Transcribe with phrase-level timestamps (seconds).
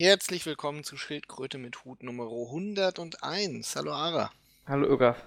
[0.00, 3.76] Herzlich willkommen zu Schildkröte mit Hut Nummer 101.
[3.76, 4.32] Hallo Ara.
[4.66, 5.22] Hallo Ögaf.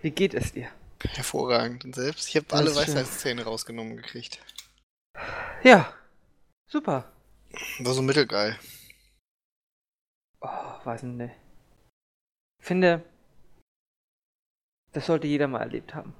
[0.00, 0.70] Wie geht es dir?
[1.02, 1.84] Hervorragend.
[1.84, 2.28] Und selbst?
[2.28, 2.72] Ich habe alle.
[2.72, 4.40] Weisheitszähne rausgenommen gekriegt.
[5.64, 5.92] Ja,
[6.68, 7.12] super.
[7.80, 8.56] War so mittelgeil.
[10.40, 10.46] Oh,
[10.84, 11.34] weiß nicht.
[12.62, 13.04] Finde,
[14.92, 16.14] das sollte jeder mal erlebt haben.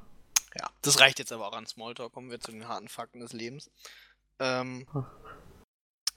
[0.59, 2.13] Ja, das reicht jetzt aber auch an Smalltalk.
[2.13, 3.71] Kommen wir zu den harten Fakten des Lebens.
[4.41, 5.07] Ähm, Hm.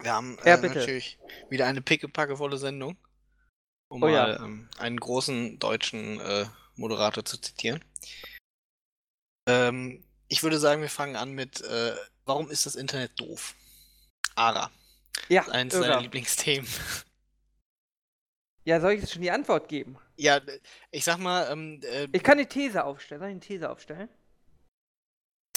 [0.02, 1.20] Wir haben Ja, äh, natürlich
[1.50, 2.98] wieder eine pickepackevolle Sendung.
[3.92, 4.28] Um Oh ja.
[4.38, 7.84] mal ähm, einen großen deutschen äh, Moderator zu zitieren.
[9.48, 13.56] Ähm, ich würde sagen, wir fangen an mit, äh, warum ist das Internet doof?
[14.36, 14.72] Ara,
[15.28, 16.02] Ja, eines deiner.
[16.02, 16.68] Lieblingsthemen.
[18.66, 19.98] Ja, soll ich jetzt schon die Antwort geben?
[20.16, 20.40] Ja,
[20.92, 23.20] ich sag mal, ähm, äh, Ich kann eine These aufstellen.
[23.22, 24.10] Soll ich eine These aufstellen?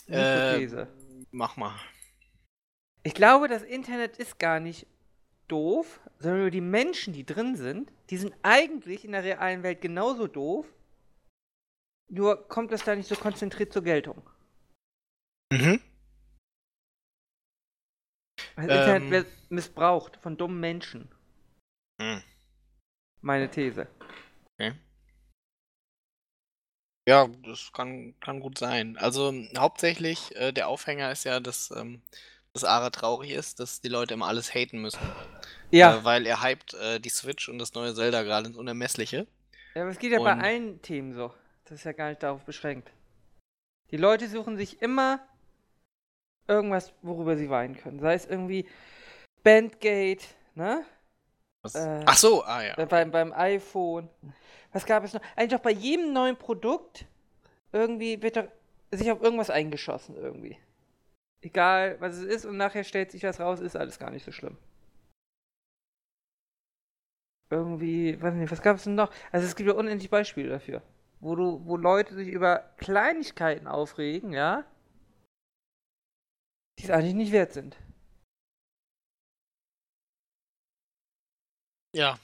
[0.06, 0.88] äh, These.
[1.30, 1.78] mach mal.
[3.02, 4.86] Ich glaube, das Internet ist gar nicht
[5.48, 9.80] doof, sondern nur die Menschen, die drin sind, die sind eigentlich in der realen Welt
[9.80, 10.66] genauso doof.
[12.08, 14.22] Nur kommt es da nicht so konzentriert zur Geltung.
[15.52, 15.80] Mhm.
[18.56, 18.70] Das Ähm.
[18.70, 21.08] Internet wird missbraucht von dummen Menschen.
[22.00, 22.22] Hm.
[23.20, 23.88] Meine These.
[27.08, 28.96] Ja, das kann, kann gut sein.
[28.96, 32.00] Also hauptsächlich, äh, der Aufhänger ist ja, dass, ähm,
[32.54, 35.00] dass Ara traurig ist, dass die Leute immer alles haten müssen.
[35.70, 39.26] Ja, Äh, weil er hypt äh, die Switch und das neue Zelda gerade ins Unermessliche.
[39.74, 41.32] ja aber es geht ja bei und- allen Themen so.
[41.64, 42.90] Das ist ja gar nicht darauf beschränkt.
[43.90, 45.20] Die Leute suchen sich immer
[46.48, 48.00] irgendwas, worüber sie weinen können.
[48.00, 48.68] Sei es irgendwie
[49.42, 50.84] Bandgate, ne?
[51.74, 52.76] Äh, Ach so, ah ja.
[52.76, 54.08] Äh, Beim, beim iPhone.
[54.72, 55.20] Was gab es noch?
[55.36, 57.06] Eigentlich doch bei jedem neuen Produkt
[57.70, 58.48] irgendwie wird doch
[58.90, 60.58] sich auf irgendwas eingeschossen irgendwie.
[61.42, 64.32] Egal, was es ist und nachher stellt sich was raus, ist alles gar nicht so
[64.32, 64.56] schlimm.
[67.50, 69.10] Irgendwie, weiß nicht, was gab es denn noch?
[69.30, 70.82] Also es gibt ja unendlich Beispiele dafür.
[71.20, 74.64] Wo du, wo Leute sich über Kleinigkeiten aufregen, ja?
[76.78, 77.78] Die es eigentlich nicht wert sind.
[81.94, 82.18] Ja.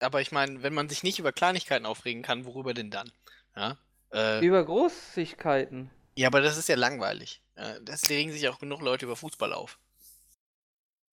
[0.00, 3.12] Aber ich meine, wenn man sich nicht über Kleinigkeiten aufregen kann, worüber denn dann?
[3.56, 3.78] Ja.
[4.12, 5.90] Äh, Über Großigkeiten.
[6.16, 7.42] Ja, aber das ist ja langweilig.
[7.56, 9.78] Äh, Das regen sich auch genug Leute über Fußball auf.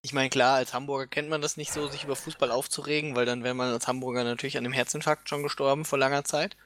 [0.02, 3.25] Ich meine, klar, als Hamburger kennt man das nicht so, sich über Fußball aufzuregen, weil
[3.25, 6.58] dann wäre man als Hamburger natürlich an einem Herzinfarkt schon gestorben vor langer Zeit.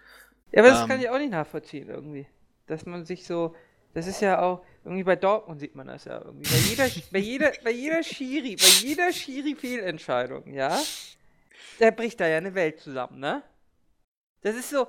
[0.52, 0.88] Ja, aber das Ähm.
[0.88, 2.28] kann ich auch nicht nachvollziehen irgendwie.
[2.68, 3.56] Dass man sich so.
[3.94, 4.64] Das ist ja auch.
[4.84, 6.50] Irgendwie bei Dortmund sieht man das ja irgendwie.
[6.50, 10.80] Bei jeder, bei jeder, bei jeder Schiri, bei jeder Schiri-Fehlentscheidung, ja?
[11.80, 13.44] Da bricht da ja eine Welt zusammen, ne?
[14.42, 14.88] Das ist so.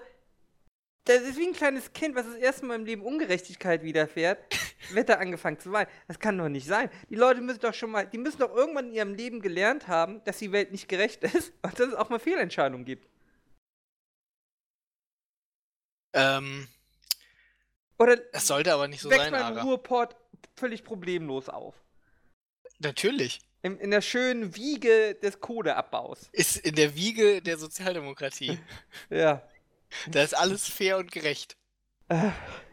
[1.09, 4.39] Das ist wie ein kleines Kind, was das erste Mal im Leben Ungerechtigkeit widerfährt,
[4.91, 5.89] wird da angefangen zu weinen.
[6.07, 6.91] Das kann doch nicht sein.
[7.09, 10.23] Die Leute müssen doch schon mal, die müssen doch irgendwann in ihrem Leben gelernt haben,
[10.25, 13.09] dass die Welt nicht gerecht ist und dass es auch mal Fehlentscheidungen gibt.
[16.13, 16.69] Ähm,
[17.99, 19.65] Oder es sollte aber nicht so sein, man im.
[19.65, 20.15] Ruhrport
[20.57, 21.75] völlig problemlos auf.
[22.81, 23.41] Natürlich.
[23.63, 26.29] In, in der schönen Wiege des Kohleabbaus.
[26.33, 28.59] Ist in der Wiege der Sozialdemokratie.
[29.09, 29.43] Ja.
[30.09, 31.57] da ist alles fair und gerecht.
[32.09, 32.33] Äh, Nur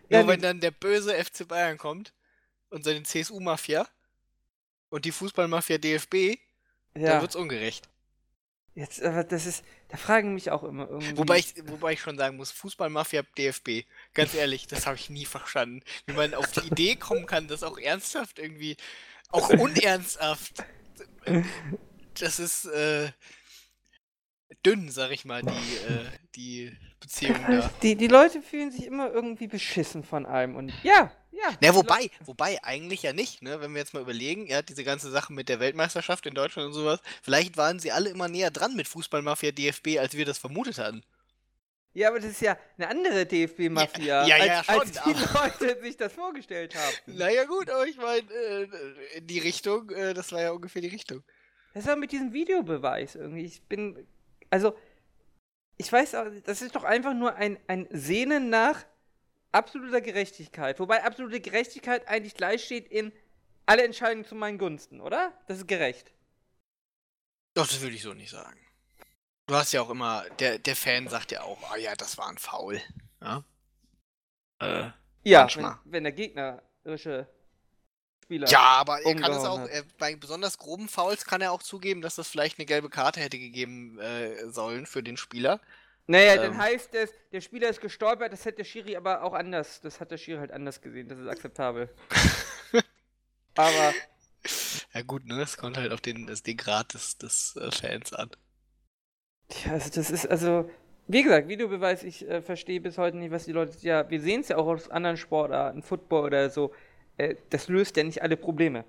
[0.09, 2.13] ja, wenn dann der böse FC Bayern kommt
[2.69, 3.87] und seine CSU-Mafia
[4.89, 6.37] und die Fußballmafia DFB,
[6.93, 7.21] dann ja.
[7.21, 7.89] wird's ungerecht.
[8.75, 11.17] Jetzt, aber das ist, da fragen mich auch immer irgendwie.
[11.17, 15.25] Wobei ich, wobei ich schon sagen muss, Fußballmafia DFB, ganz ehrlich, das habe ich nie
[15.25, 15.81] verstanden.
[16.05, 18.75] Wie man auf die Idee kommen kann, das auch ernsthaft irgendwie,
[19.29, 20.65] auch unernsthaft.
[22.19, 23.11] Das ist äh,
[24.65, 25.49] dünn, sag ich mal, die,
[25.87, 27.69] äh, die Beziehung da.
[27.81, 31.49] die, die Leute fühlen sich immer irgendwie beschissen von allem und ja, ja.
[31.59, 33.59] Na, die wobei, wobei, eigentlich ja nicht, ne?
[33.59, 36.73] Wenn wir jetzt mal überlegen, ja, diese ganze Sache mit der Weltmeisterschaft in Deutschland und
[36.73, 40.77] sowas, vielleicht waren sie alle immer näher dran mit Fußballmafia DFB, als wir das vermutet
[40.77, 41.03] hatten.
[41.93, 45.81] Ja, aber das ist ja eine andere DFB-Mafia, Ja, ja, ja, als, als die Leute
[45.81, 47.17] sich das vorgestellt haben.
[47.17, 48.67] Naja, gut, aber ich meine, äh,
[49.17, 51.23] in die Richtung, äh, das war ja ungefähr die Richtung.
[51.73, 53.45] Das war mit diesem Videobeweis irgendwie.
[53.45, 54.07] Ich bin.
[54.55, 54.73] Also,
[55.75, 58.85] ich weiß auch, das ist doch einfach nur ein, ein Sehnen nach
[59.51, 60.79] absoluter Gerechtigkeit.
[60.79, 63.11] Wobei absolute Gerechtigkeit eigentlich gleich steht in
[63.65, 65.33] alle Entscheidungen zu meinen Gunsten, oder?
[65.47, 66.13] Das ist gerecht.
[67.53, 68.57] Doch, das würde ich so nicht sagen.
[69.47, 72.29] Du hast ja auch immer, der, der Fan sagt ja auch, ah ja, das war
[72.29, 72.81] ein Foul.
[73.21, 73.43] Ja.
[74.61, 74.89] Äh,
[75.25, 75.79] Ja, Manchmal.
[75.83, 77.27] wenn, wenn der gegnerische
[78.25, 78.47] Spieler.
[78.49, 82.01] Ja, aber er kann es auch, er, bei besonders groben Fouls kann er auch zugeben,
[82.01, 85.61] dass das vielleicht eine gelbe Karte hätte gegeben äh, sollen für den Spieler.
[86.07, 89.33] Naja, ähm, dann heißt es, der Spieler ist gestolpert, das hätte der Schiri aber auch
[89.33, 91.89] anders, das hat der Schiri halt anders gesehen, das ist akzeptabel.
[93.55, 93.93] aber
[94.93, 95.41] Ja gut, ne?
[95.41, 98.31] Es kommt halt auf den, das, den Grad des, des äh, Fans an.
[99.65, 100.69] Ja, also das ist, also,
[101.07, 104.41] wie gesagt, Videobeweis, ich äh, verstehe bis heute nicht, was die Leute, ja, wir sehen
[104.41, 106.73] es ja auch aus anderen Sportarten, Football oder so,
[107.17, 108.85] äh, das löst ja nicht alle Probleme.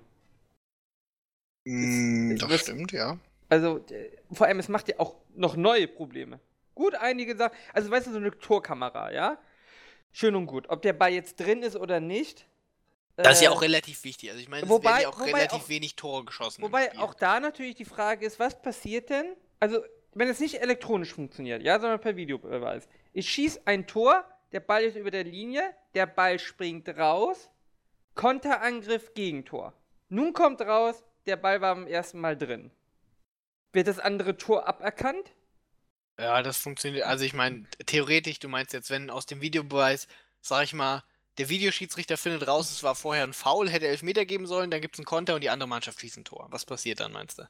[1.65, 3.17] Mm, Das- das, das- stimmt, ja.
[3.49, 6.39] Also, äh, vor allem, es macht ja auch noch neue Probleme.
[6.75, 9.37] Gut, einige Sachen, also weißt du, so eine Torkamera, ja?
[10.11, 10.69] Schön und gut.
[10.69, 12.45] Ob der Ball jetzt drin ist oder nicht.
[13.15, 14.29] Das ist ja äh, auch relativ wichtig.
[14.29, 16.61] Also ich meine, es wobei- werden ja auch relativ auch- wenig Tore geschossen.
[16.61, 19.33] Wobei auch da natürlich die Frage ist, was passiert denn?
[19.59, 19.79] Also,
[20.13, 22.87] wenn es nicht elektronisch funktioniert, ja, sondern per Videobeweis.
[23.13, 27.49] Ich schieße ein Tor, der Ball ist über der Linie, der Ball springt raus,
[28.17, 29.73] Konterangriff, Gegentor.
[30.09, 32.71] Nun kommt raus, der Ball war beim ersten Mal drin.
[33.73, 35.31] Wird das andere Tor aberkannt?
[36.19, 37.05] Ja, das funktioniert.
[37.05, 40.07] Also ich meine, theoretisch, du meinst jetzt, wenn aus dem Videobeweis,
[40.41, 41.03] sag ich mal,
[41.37, 44.95] der Videoschiedsrichter findet raus, es war vorher ein Foul, hätte Elfmeter geben sollen, dann gibt
[44.95, 46.47] es einen Konter und die andere Mannschaft schießt ein Tor.
[46.49, 47.47] Was passiert dann, meinst du?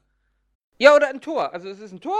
[0.79, 1.53] Ja, oder ein Tor.
[1.53, 2.17] Also es ist ein Tor,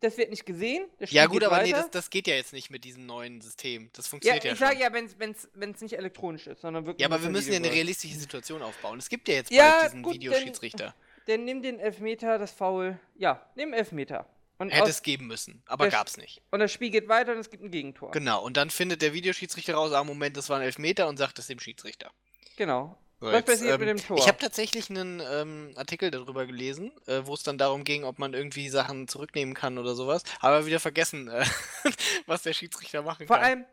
[0.00, 0.86] das wird nicht gesehen.
[0.98, 1.82] Das Ja gut, aber nee, weiter.
[1.82, 3.90] das, das geht ja jetzt nicht mit diesem neuen System.
[3.92, 4.68] Das Ja, funktioniert ja, ich schon.
[4.68, 7.00] sage ja, wenn es nicht elektronisch ist, sondern wirklich.
[7.00, 8.98] Ja, aber wir müssen ja eine realistische Situation aufbauen.
[8.98, 10.94] Es gibt ja jetzt Ja, bald diesen gut, dann- Videoschiedsrichter.
[11.26, 13.00] Dann nimm den Elfmeter, das Foul.
[13.16, 14.26] Ja, nimm Elfmeter.
[14.58, 16.40] Und, Hätte es geben müssen, aber der- gab's nicht.
[16.52, 18.12] und das Spiel geht weiter und es gibt ein Gegentor.
[18.12, 21.38] Genau, und dann findet der Videoschiedsrichter raus, ah, Moment, das war ein Elfmeter und sagt
[21.40, 22.12] es dem Schiedsrichter.
[22.56, 22.96] Genau.
[23.18, 24.18] So, Was jetzt, passiert ähm, mit dem Tor?
[24.18, 28.18] Ich habe tatsächlich einen ähm, Artikel darüber gelesen, äh, wo es dann darum ging, ob
[28.18, 30.22] man irgendwie Sachen zurücknehmen kann oder sowas.
[30.40, 31.44] Aber wieder vergessen, äh,
[32.26, 33.44] was der Schiedsrichter machen Vor kann.
[33.44, 33.64] allem,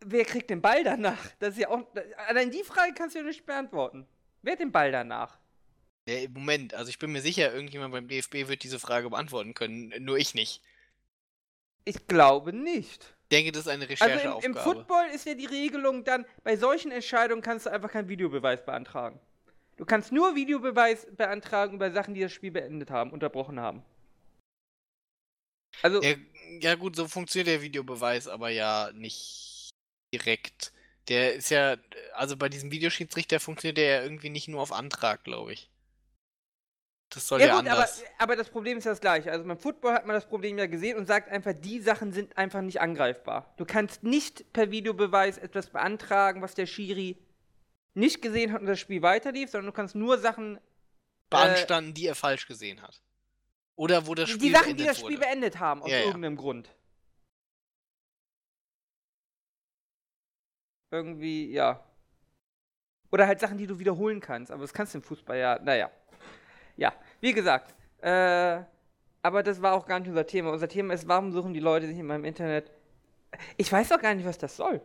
[0.00, 1.18] wer kriegt den Ball danach?
[1.38, 1.86] Das ist ja auch.
[2.28, 4.06] Allein die Frage kannst du ja nicht beantworten.
[4.40, 5.38] Wer hat den Ball danach?
[6.08, 9.92] Ja, Moment, also ich bin mir sicher, irgendjemand beim DFB wird diese Frage beantworten können,
[9.98, 10.62] nur ich nicht.
[11.84, 13.15] Ich glaube nicht.
[13.26, 14.46] Ich denke, das ist eine Also im, Rechercheaufgabe.
[14.46, 18.64] im Football ist ja die Regelung dann, bei solchen Entscheidungen kannst du einfach keinen Videobeweis
[18.64, 19.18] beantragen.
[19.76, 23.82] Du kannst nur Videobeweis beantragen über Sachen, die das Spiel beendet haben, unterbrochen haben.
[25.82, 26.14] Also, Ja,
[26.60, 29.70] ja gut, so funktioniert der Videobeweis, aber ja nicht
[30.14, 30.72] direkt.
[31.08, 31.76] Der ist ja,
[32.14, 35.68] also bei diesem Videoschiedsrichter funktioniert der ja irgendwie nicht nur auf Antrag, glaube ich.
[37.10, 38.02] Das soll ja, ja gut, aber, anders.
[38.18, 39.30] aber das Problem ist ja das gleiche.
[39.30, 42.36] Also beim Football hat man das Problem ja gesehen und sagt einfach, die Sachen sind
[42.36, 43.54] einfach nicht angreifbar.
[43.56, 47.16] Du kannst nicht per Videobeweis etwas beantragen, was der Schiri
[47.94, 50.58] nicht gesehen hat und das Spiel weiterlief, sondern du kannst nur Sachen,
[51.30, 53.00] beanstanden, die er falsch gesehen hat.
[53.76, 55.26] Oder wo das Spiel die Sachen, die das Spiel wurde.
[55.26, 56.06] beendet haben, aus Ja, ja.
[56.06, 56.74] irgendeinem Grund.
[60.90, 61.84] Irgendwie, ja.
[63.12, 65.90] Oder halt Sachen, die du wiederholen kannst, aber das kannst du im Fußball ja, naja.
[66.76, 68.62] Ja, wie gesagt, äh,
[69.22, 70.52] aber das war auch gar nicht unser Thema.
[70.52, 72.70] Unser Thema ist, warum suchen die Leute sich in meinem Internet.
[73.56, 74.80] Ich weiß doch gar nicht, was das soll.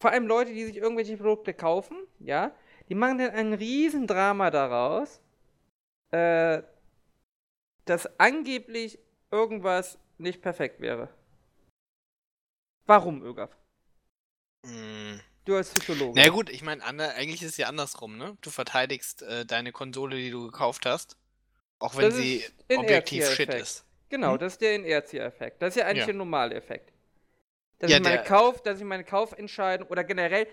[0.00, 2.54] Vor allem Leute, die sich irgendwelche Produkte kaufen, ja,
[2.88, 5.20] die machen dann ein Riesendrama daraus,
[6.12, 6.62] äh,
[7.84, 8.98] dass angeblich
[9.30, 11.08] irgendwas nicht perfekt wäre.
[12.86, 13.56] Warum, Ögaf?
[14.66, 15.20] Hm.
[15.44, 16.20] Du als Psychologe.
[16.20, 18.36] Na gut, ich meine, eigentlich ist es ja andersrum, ne?
[18.40, 21.16] Du verteidigst äh, deine Konsole, die du gekauft hast,
[21.78, 22.44] auch wenn Das sie
[22.76, 23.84] objektiv shit ist.
[24.10, 24.38] Genau, Hm?
[24.40, 25.62] das ist der Inertia-Effekt.
[25.62, 26.06] Das ist ja eigentlich Ja.
[26.06, 26.92] der normale Effekt.
[27.78, 30.46] Dass, Ja, ich meine der- Kauf, dass ich meine Kaufentscheidung oder generell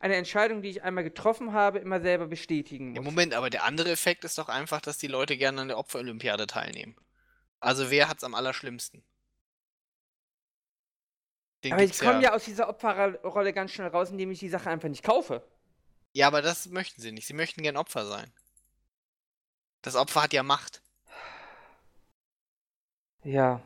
[0.00, 2.98] eine Entscheidung, die ich einmal getroffen habe, immer selber bestätigen muss.
[2.98, 5.78] Im Moment, aber der andere Effekt ist doch einfach, dass die Leute gerne an der
[5.78, 6.96] Opferolympiade teilnehmen.
[7.60, 9.02] Also wer hat's am allerschlimmsten?
[11.64, 14.70] Den aber ich komme ja aus dieser Opferrolle ganz schnell raus, indem ich die Sache
[14.70, 15.42] einfach nicht kaufe.
[16.12, 17.26] Ja, aber das möchten sie nicht.
[17.26, 18.32] Sie möchten gern Opfer sein.
[19.82, 20.82] Das Opfer hat ja Macht.
[23.24, 23.60] Ja.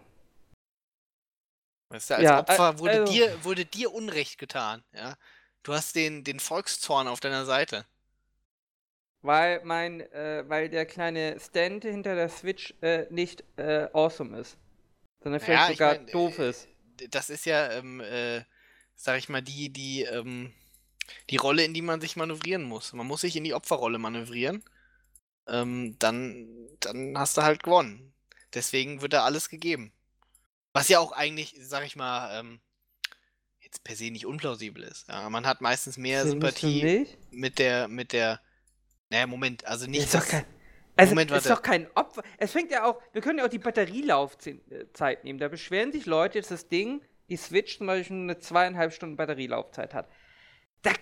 [1.91, 4.85] Weißt du, als Ja, Opfer al- wurde, also- dir, wurde dir Unrecht getan.
[4.93, 5.17] Ja?
[5.63, 7.85] Du hast den, den Volkszorn auf deiner Seite.
[9.23, 14.57] Weil mein, äh, weil der kleine Stand hinter der Switch äh, nicht äh, awesome ist.
[15.23, 16.69] Sondern vielleicht Ja, ich sogar mein, äh, doof ist.
[17.11, 18.43] Das ist ja, ähm, äh,
[18.95, 20.53] sag ich mal, die, die, ähm,
[21.31, 22.93] die Rolle, in die man sich manövrieren muss.
[22.93, 24.63] Man muss sich in die Opferrolle manövrieren.
[25.47, 26.49] Ähm, dann,
[26.81, 28.13] dann hast du halt gewonnen.
[28.55, 29.93] Deswegen wird da alles gegeben.
[30.73, 32.61] Was ja auch eigentlich, sag ich mal, ähm,
[33.61, 35.09] jetzt per se nicht unplausibel ist.
[35.09, 36.81] Ja, man hat meistens mehr Sympathie
[37.31, 38.41] mit der, mit der.
[39.11, 40.13] Naja, Moment, also nicht.
[40.15, 40.45] dass- kein,
[40.99, 41.49] also Moment, ist warte.
[41.49, 42.23] doch kein Opfer.
[42.39, 45.39] Es fängt ja auch, wir können ja auch die Batterielaufzeit nehmen.
[45.39, 49.17] Da beschweren sich Leute, dass das Ding, die Switch zum Beispiel nur eine zweieinhalb Stunden
[49.17, 50.09] Batterielaufzeit hat.
[50.83, 50.93] Da,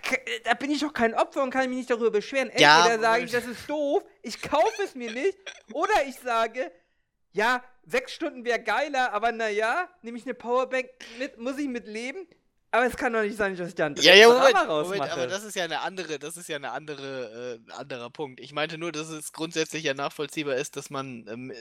[0.43, 2.51] da bin ich doch kein Opfer und kann mich nicht darüber beschweren.
[2.57, 5.37] Ja, Entweder sage ich, das ist doof, ich kaufe es mir nicht,
[5.73, 6.71] oder ich sage,
[7.31, 10.89] ja, sechs Stunden wäre geiler, aber naja, nehme ich eine Powerbank
[11.19, 12.27] mit, muss ich mit leben.
[12.71, 15.43] Aber es kann doch nicht sein, dass ich dann Ja, ja, Moment, Moment, aber das
[15.43, 18.41] ist ja eine andere, das ist ja eine andere, äh, anderer Punkt.
[18.41, 21.53] Ich meinte nur, dass es grundsätzlich ja nachvollziehbar ist, dass man ähm,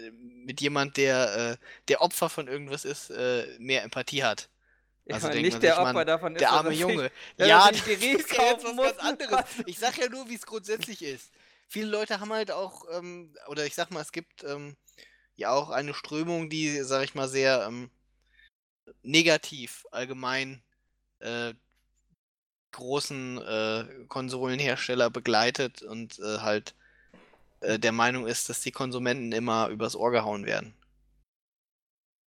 [0.44, 1.56] mit jemand, der, äh,
[1.88, 4.50] der Opfer von irgendwas ist, äh, mehr Empathie hat.
[5.04, 7.02] ich also meine, denkt nicht man der Opfer Mann, davon ist, Der arme Junge.
[7.04, 9.44] dass er Ja, das die ist ja jetzt was ganz anderes.
[9.66, 11.30] Ich sag ja nur, wie es grundsätzlich ist.
[11.68, 14.76] Viele Leute haben halt auch, ähm, oder ich sag mal, es gibt ähm,
[15.36, 17.90] ja auch eine Strömung, die, sag ich mal, sehr ähm,
[19.02, 20.62] negativ allgemein
[21.20, 21.54] äh,
[22.72, 26.74] großen äh, Konsolenhersteller begleitet und äh, halt
[27.60, 30.74] äh, der Meinung ist, dass die Konsumenten immer übers Ohr gehauen werden.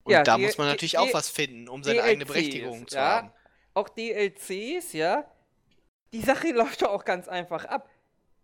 [0.04, 2.26] Und Ja, da die- muss man die- natürlich die- auch was finden, um seine eigene
[2.26, 3.02] DLCs, Berechtigung zu ja.
[3.18, 3.32] haben.
[3.76, 5.30] Auch DLCs, ja.
[6.14, 7.88] Die Sache läuft doch auch ganz einfach ab.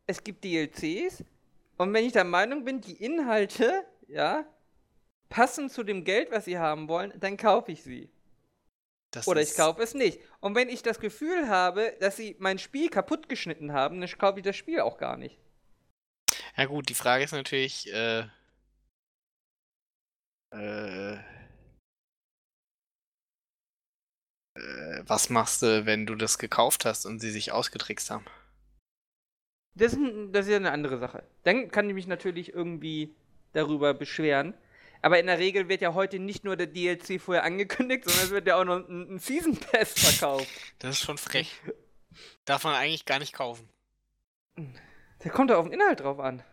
[0.06, 1.24] Es gibt DLCs
[1.78, 4.46] und wenn ich der Meinung bin, die Inhalte, ja,
[5.30, 8.12] passen zu dem Geld, was sie haben wollen, dann kaufe ich sie.
[9.16, 10.20] Das Oder ich kaufe es nicht.
[10.42, 14.40] Und wenn ich das Gefühl habe, dass sie mein Spiel kaputt geschnitten haben, dann kaufe
[14.40, 15.40] ich das Spiel auch gar nicht.
[16.58, 18.26] Ja gut, die Frage ist natürlich, äh,
[20.54, 21.18] äh, äh,
[25.08, 28.26] was machst du, wenn du das gekauft hast und sie sich ausgetrickst haben?
[29.76, 29.98] Das
[30.32, 31.24] das ist ja eine andere Sache.
[31.44, 33.16] Dann kann ich mich natürlich irgendwie
[33.54, 34.54] darüber beschweren.
[35.06, 38.32] Aber in der Regel wird ja heute nicht nur der DLC vorher angekündigt, sondern es
[38.32, 40.48] wird ja auch noch ein, ein Season Pass verkauft.
[40.80, 41.62] Das ist schon frech.
[42.46, 43.70] Darf man eigentlich gar nicht kaufen.
[45.20, 46.44] Da kommt ja auf den Inhalt drauf an.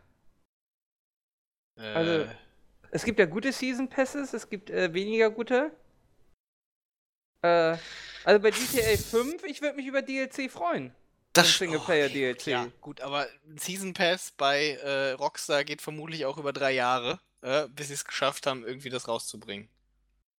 [1.78, 2.28] Äh, Also-
[2.90, 5.70] Es gibt ja gute Season Passes, es gibt äh, weniger gute.
[7.40, 7.78] Äh,
[8.24, 10.94] also bei GTA 5, ich würde mich über DLC freuen.
[11.32, 12.46] das ein Singleplayer-DLC.
[12.48, 17.18] Ja, gut, aber ein Season Pass bei äh, Rockstar geht vermutlich auch über drei Jahre,
[17.42, 19.68] äh, bis sie es geschafft haben, irgendwie das rauszubringen.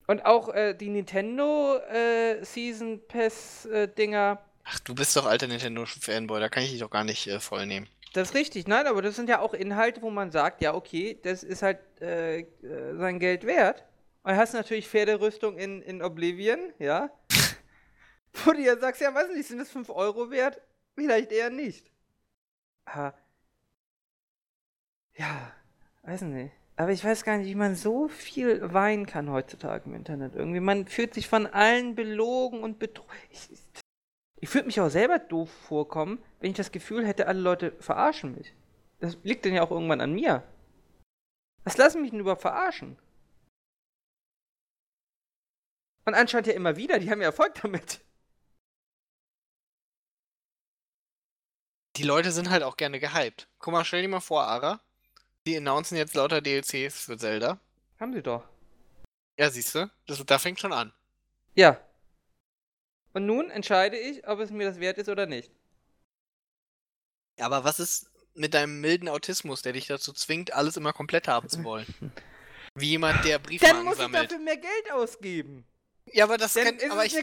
[0.08, 5.48] Und auch äh, die Nintendo äh, Season Pass äh, Dinger, Ach, du bist doch alter
[5.48, 7.88] Nintendo-Fanboy, da kann ich dich doch gar nicht äh, voll nehmen.
[8.14, 11.20] Das ist richtig, nein, aber das sind ja auch Inhalte, wo man sagt, ja, okay,
[11.22, 13.84] das ist halt äh, sein Geld wert.
[14.22, 17.10] Und hast natürlich Pferderüstung in, in Oblivion, ja.
[18.46, 20.62] wo du ja sagst, ja, weiß nicht, sind das 5 Euro wert?
[20.96, 21.92] Vielleicht eher nicht.
[22.86, 23.18] Aber,
[25.16, 25.52] ja,
[26.04, 26.54] weiß nicht.
[26.76, 30.36] Aber ich weiß gar nicht, wie man so viel weinen kann heutzutage im Internet.
[30.36, 33.12] Irgendwie, man fühlt sich von allen belogen und betrogen.
[33.30, 33.50] Ich,
[34.42, 38.36] ich, würde mich auch selber doof vorkommen, wenn ich das Gefühl hätte, alle Leute verarschen
[38.36, 38.54] mich.
[39.00, 40.44] Das liegt dann ja auch irgendwann an mir.
[41.64, 42.98] Was lassen mich denn überhaupt verarschen?
[46.06, 48.02] Und anscheinend ja immer wieder, die haben ja Erfolg damit.
[51.98, 53.48] Die Leute sind halt auch gerne gehypt.
[53.60, 54.82] Guck mal, stell dir mal vor, Ara.
[55.46, 57.60] Die announcen jetzt lauter DLCs für Zelda.
[58.00, 58.44] Haben sie doch.
[59.38, 60.94] Ja, siehst du, das, da fängt schon an.
[61.56, 61.80] Ja.
[63.14, 65.52] Und nun entscheide ich, ob es mir das wert ist oder nicht.
[67.40, 71.50] Aber was ist mit deinem milden Autismus, der dich dazu zwingt, alles immer komplett haben
[71.50, 71.88] zu wollen?
[72.76, 74.32] Wie jemand, der Dann Briefmarken muss ich sammelt.
[74.32, 75.66] dafür mehr Geld ausgeben.
[76.12, 77.16] Ja, aber das Dann kann, ist aber ich,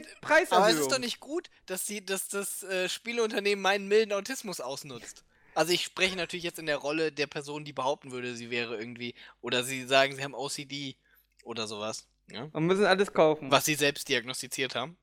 [0.51, 4.61] aber es ist doch nicht gut, dass die, dass das äh, Spieleunternehmen meinen milden Autismus
[4.61, 5.25] ausnutzt.
[5.55, 8.79] Also ich spreche natürlich jetzt in der Rolle der Person, die behaupten würde, sie wäre
[8.79, 10.97] irgendwie, oder sie sagen, sie haben OCD
[11.45, 12.07] oder sowas.
[12.31, 12.49] Ja?
[12.53, 13.51] Und müssen alles kaufen.
[13.51, 14.97] Was sie selbst diagnostiziert haben.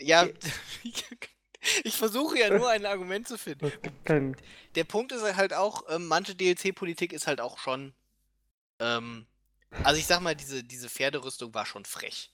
[0.00, 0.26] Ja,
[1.84, 3.70] ich versuche ja nur ein Argument zu finden.
[4.74, 7.92] Der Punkt ist halt auch, ähm, manche DLC-Politik ist halt auch schon,
[8.80, 9.26] ähm,
[9.84, 12.30] also ich sag mal, diese, diese Pferderüstung war schon frech.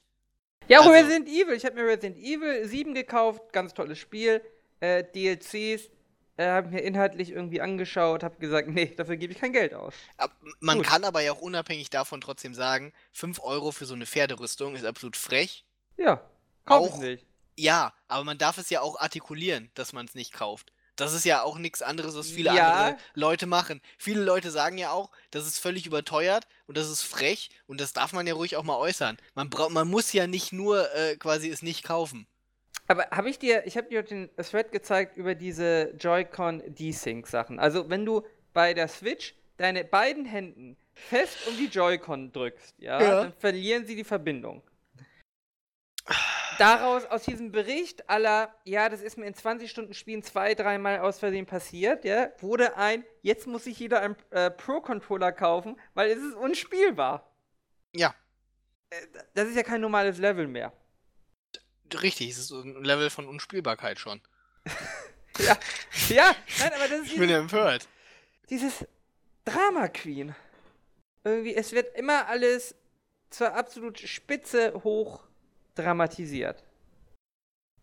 [0.68, 1.54] Ja, Also- Resident Evil.
[1.54, 3.52] Ich habe mir Resident Evil 7 gekauft.
[3.52, 4.42] Ganz tolles Spiel.
[4.80, 5.90] Äh, DLCs.
[6.38, 8.22] Äh, habe mir inhaltlich irgendwie angeschaut.
[8.22, 9.92] Habe gesagt, nee, dafür gebe ich kein Geld aus.
[10.16, 10.30] Ab-
[10.60, 10.86] Man Gut.
[10.86, 14.84] kann aber ja auch unabhängig davon trotzdem sagen, 5 Euro für so eine Pferderüstung ist
[14.86, 15.64] absolut frech.
[15.96, 16.22] Ja,
[16.64, 17.26] kauf Auch- nicht.
[17.56, 20.72] Ja, aber man darf es ja auch artikulieren, dass man es nicht kauft.
[20.94, 22.72] Das ist ja auch nichts anderes, was viele Ja.
[22.72, 23.80] andere Leute machen.
[23.98, 27.92] Viele Leute sagen ja auch, das ist völlig überteuert und das ist frech und das
[27.92, 29.16] darf man ja ruhig auch mal äußern.
[29.34, 32.28] Man, braucht, man muss ja nicht nur äh, quasi es nicht kaufen.
[32.88, 37.58] Aber habe ich dir, ich habe dir den Thread gezeigt über diese Joy-Con Desync-Sachen.
[37.60, 38.22] Also, wenn du
[38.54, 43.20] bei der Switch deine beiden Händen fest um die Joy-Con drückst, ja, Ja.
[43.22, 44.62] dann verlieren sie die Verbindung.
[46.58, 50.98] Daraus, aus diesem Bericht aller, ja, das ist mir in 20 Stunden Spielen zwei, dreimal
[51.00, 56.10] aus Versehen passiert, ja, wurde ein, jetzt muss sich jeder einen äh, Pro-Controller kaufen, weil
[56.10, 57.30] es ist unspielbar.
[57.94, 58.14] Ja,
[58.90, 58.96] Äh,
[59.34, 60.72] Das ist ja kein normales Level mehr.
[62.02, 64.20] Richtig, es ist so ein Level von Unspielbarkeit schon.
[65.38, 65.56] Ja,
[66.08, 67.86] ja, nein, aber das ist Ich bin ja empört.
[68.50, 68.84] dieses
[69.44, 70.34] Drama Queen.
[71.22, 72.74] Irgendwie, es wird immer alles
[73.30, 75.22] zur absolut Spitze hoch
[75.76, 76.64] dramatisiert.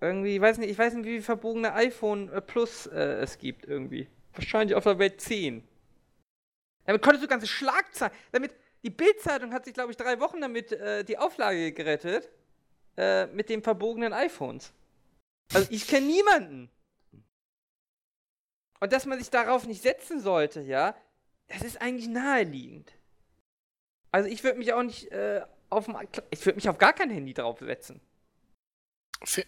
[0.02, 3.66] Irgendwie, ich weiß nicht, ich weiß nicht, wie verbogene iPhone äh, Plus äh, es gibt
[3.66, 4.10] irgendwie.
[4.34, 5.66] Wahrscheinlich auf der Welt 10.
[6.86, 8.14] Damit konntest du ganze Schlagzeilen.
[8.34, 12.28] Damit, die Bildzeitung hat sich, glaube ich, drei Wochen damit äh, die Auflage gerettet.
[12.98, 14.72] Äh, mit den verbogenen iPhones.
[15.54, 16.70] Also ich kenne niemanden.
[18.80, 20.96] Und dass man sich darauf nicht setzen sollte, ja,
[21.48, 22.94] das ist eigentlich naheliegend.
[24.12, 25.90] Also ich würde mich auch nicht äh, auf
[26.30, 28.00] ich würde mich auf gar kein Handy draufsetzen.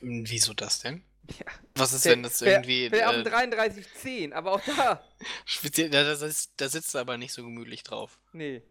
[0.01, 1.03] Wieso das denn?
[1.39, 1.45] Ja.
[1.75, 2.91] Was ist, wenn das irgendwie.
[2.91, 5.03] Wär, wär äh, auf dem 3310, aber auch da.
[5.45, 8.19] Speziell, da, ist, da sitzt du aber nicht so gemütlich drauf.
[8.31, 8.61] Nee.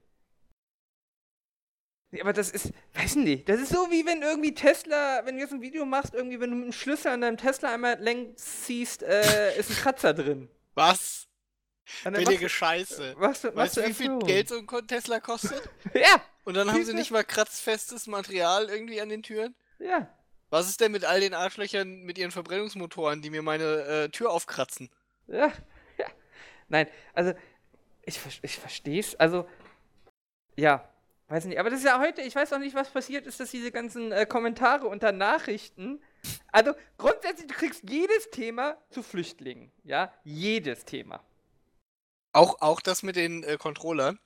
[2.10, 2.20] Nee.
[2.20, 5.52] Aber das ist, weiß nicht, das ist so wie wenn irgendwie Tesla, wenn du jetzt
[5.52, 9.02] ein Video machst, irgendwie, wenn du mit dem Schlüssel an deinem Tesla einmal längs ziehst,
[9.02, 10.48] äh, ist ein Kratzer drin.
[10.74, 11.26] Was?
[12.04, 13.14] Billige Scheiße.
[13.16, 15.62] Was, was weißt du, wie viel Geld so ein Tesla kostet?
[15.94, 16.20] ja!
[16.44, 19.54] Und dann haben sie nicht mal kratzfestes Material irgendwie an den Türen?
[19.78, 20.08] Ja.
[20.50, 24.30] Was ist denn mit all den Arschlöchern mit ihren Verbrennungsmotoren, die mir meine äh, Tür
[24.30, 24.90] aufkratzen?
[25.26, 25.52] Ja,
[25.98, 26.06] ja.
[26.68, 27.34] Nein, also,
[28.02, 29.16] ich, ich verstehe es.
[29.16, 29.48] Also,
[30.56, 30.88] ja,
[31.28, 31.58] weiß nicht.
[31.58, 34.12] Aber das ist ja heute, ich weiß auch nicht, was passiert ist, dass diese ganzen
[34.12, 36.00] äh, Kommentare unter Nachrichten.
[36.52, 39.72] Also, grundsätzlich, du kriegst jedes Thema zu Flüchtlingen.
[39.84, 41.22] Ja, jedes Thema.
[42.32, 44.18] Auch, auch das mit den äh, Controllern?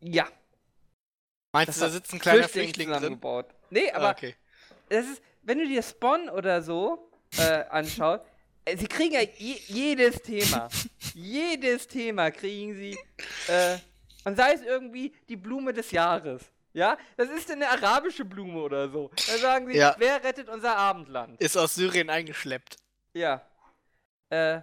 [0.00, 0.28] Ja.
[1.52, 3.18] Meinst du, da sitzt ein kleiner Flüchtling drin?
[3.70, 4.36] Nee, aber ah, okay.
[4.88, 8.24] das ist, wenn du dir Spawn oder so äh, anschaust,
[8.64, 10.68] äh, sie kriegen ja je, jedes Thema.
[11.14, 12.98] jedes Thema kriegen sie.
[13.48, 13.78] Äh,
[14.26, 16.42] und sei es irgendwie die Blume des Jahres.
[16.72, 19.08] Ja, das ist eine arabische Blume oder so.
[19.14, 19.94] Da sagen sie, ja.
[19.98, 21.40] wer rettet unser Abendland?
[21.40, 22.74] Ist aus Syrien eingeschleppt.
[23.14, 23.48] Ja.
[24.28, 24.62] Äh.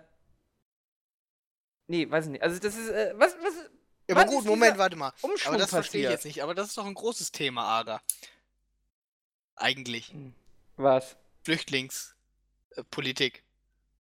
[1.87, 2.43] Nee, weiß ich nicht.
[2.43, 3.53] Also das ist, äh, was, was.
[4.09, 5.13] Ja, aber gut, Moment, warte mal.
[5.21, 6.43] Umschwung aber das verstehe ich jetzt nicht.
[6.43, 8.01] Aber das ist doch ein großes Thema, Aga.
[9.55, 10.09] Eigentlich.
[10.09, 10.33] Hm.
[10.75, 11.15] Was?
[11.45, 13.45] Flüchtlingspolitik.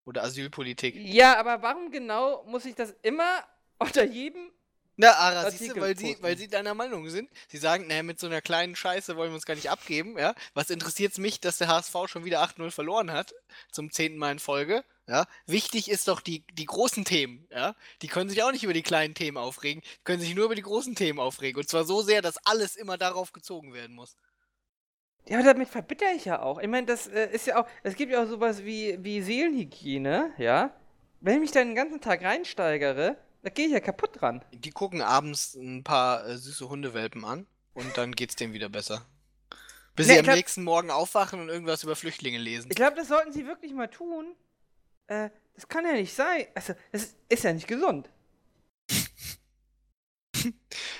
[0.06, 0.96] Oder Asylpolitik.
[0.96, 3.44] Ja, aber warum genau muss ich das immer
[3.78, 4.50] unter jedem.
[4.96, 7.30] Na, Ara, siehst du, weil sie, weil sie deiner Meinung sind.
[7.48, 10.34] Sie sagen, naja, mit so einer kleinen Scheiße wollen wir uns gar nicht abgeben, ja.
[10.54, 13.34] Was interessiert es mich, dass der HSV schon wieder 8-0 verloren hat?
[13.70, 15.26] Zum zehnten Mal in Folge, ja.
[15.46, 17.74] Wichtig ist doch die, die großen Themen, ja.
[18.02, 20.54] Die können sich auch nicht über die kleinen Themen aufregen, die können sich nur über
[20.54, 21.60] die großen Themen aufregen.
[21.60, 24.16] Und zwar so sehr, dass alles immer darauf gezogen werden muss.
[25.28, 26.58] Ja, aber damit verbitter ich ja auch.
[26.58, 30.32] Ich meine, das äh, ist ja auch, es gibt ja auch sowas wie, wie Seelenhygiene,
[30.36, 30.74] ja.
[31.20, 34.44] Wenn ich mich dann den ganzen Tag reinsteigere, da gehe ich ja kaputt dran.
[34.52, 39.06] Die gucken abends ein paar äh, süße Hundewelpen an und dann geht's denen wieder besser.
[39.94, 42.70] Bis nee, sie am glaub, nächsten Morgen aufwachen und irgendwas über Flüchtlinge lesen.
[42.70, 44.34] Ich glaube, das sollten sie wirklich mal tun.
[45.06, 46.46] Äh, das kann ja nicht sein.
[46.54, 48.08] Also, das ist ja nicht gesund.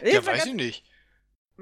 [0.02, 0.84] ja, weiß ich nicht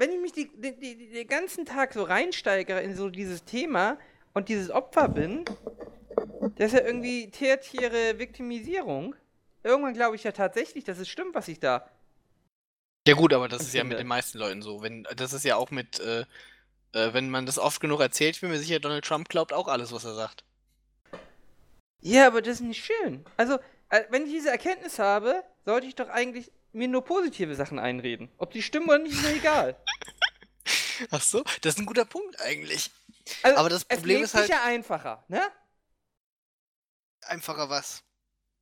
[0.01, 3.99] wenn ich mich die, die, die, den ganzen Tag so reinsteigere in so dieses Thema
[4.33, 5.45] und dieses Opfer bin,
[6.57, 9.15] das ist ja irgendwie tertiäre Viktimisierung.
[9.63, 11.89] Irgendwann glaube ich ja tatsächlich, dass es stimmt, was ich da.
[13.07, 14.83] Ja gut, aber das ist ja mit den meisten Leuten so.
[14.83, 16.21] Wenn, das ist ja auch mit, äh,
[16.93, 19.69] äh, wenn man das oft genug erzählt, ich bin mir sicher, Donald Trump glaubt auch
[19.69, 20.45] alles, was er sagt.
[22.01, 23.25] Ja, aber das ist nicht schön.
[23.37, 23.59] Also,
[23.91, 28.31] äh, wenn ich diese Erkenntnis habe, sollte ich doch eigentlich mir nur positive Sachen einreden.
[28.39, 29.77] Ob die stimmen oder nicht, ist mir egal.
[31.11, 32.91] Ach so, das ist ein guter Punkt eigentlich.
[33.43, 34.45] Also, Aber das Problem ist halt.
[34.45, 35.43] Es sich ja einfacher, ne?
[37.23, 38.03] Einfacher was?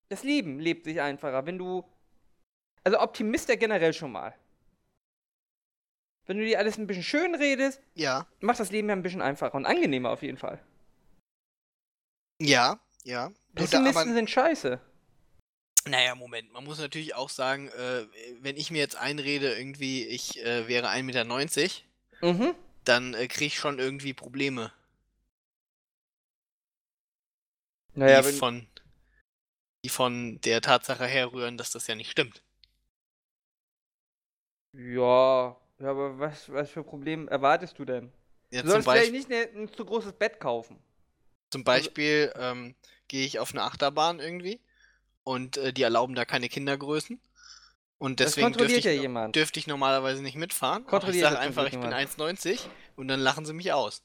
[0.08, 1.84] Das Leben lebt sich einfacher, wenn du.
[2.84, 4.34] Also Optimist ja generell schon mal.
[6.26, 8.26] Wenn du dir alles ein bisschen schön redest, ja.
[8.40, 10.62] macht das Leben ja ein bisschen einfacher und angenehmer auf jeden Fall.
[12.40, 13.32] Ja, ja.
[13.54, 14.80] Pessimisten sind scheiße.
[15.86, 18.06] Naja, Moment, man muss natürlich auch sagen, äh,
[18.40, 21.24] wenn ich mir jetzt einrede, irgendwie, ich äh, wäre 1,90 Meter,
[22.20, 22.54] mhm.
[22.84, 24.72] dann äh, kriege ich schon irgendwie Probleme.
[27.94, 28.66] Naja, die, von,
[29.84, 32.42] die von der Tatsache herrühren, dass das ja nicht stimmt.
[34.72, 38.12] Ja, ja aber was, was für Probleme erwartest du denn?
[38.50, 40.78] Ja, du sollst vielleicht nicht ein, ein zu großes Bett kaufen.
[41.50, 42.74] Zum Beispiel ähm,
[43.08, 44.60] gehe ich auf eine Achterbahn irgendwie
[45.24, 47.20] und äh, die erlauben da keine Kindergrößen.
[47.98, 50.84] Und deswegen dürfte ich, ja dürfte ich, normalerweise nicht mitfahren.
[51.08, 52.60] ich sage einfach, ich bin 1,90
[52.96, 54.02] und dann lachen sie mich aus.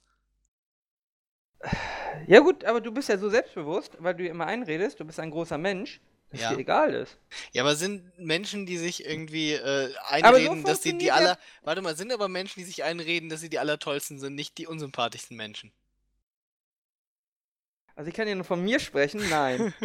[2.28, 5.32] Ja gut, aber du bist ja so selbstbewusst, weil du immer einredest, du bist ein
[5.32, 6.50] großer Mensch, dass ja.
[6.54, 7.18] dir egal ist.
[7.52, 11.38] Ja, aber sind Menschen, die sich irgendwie äh, einreden, so dass sie die aller...
[11.62, 14.68] Warte mal, sind aber Menschen, die sich einreden, dass sie die allertollsten sind, nicht die
[14.68, 15.72] unsympathischsten Menschen?
[17.96, 19.74] Also ich kann ja nur von mir sprechen, nein.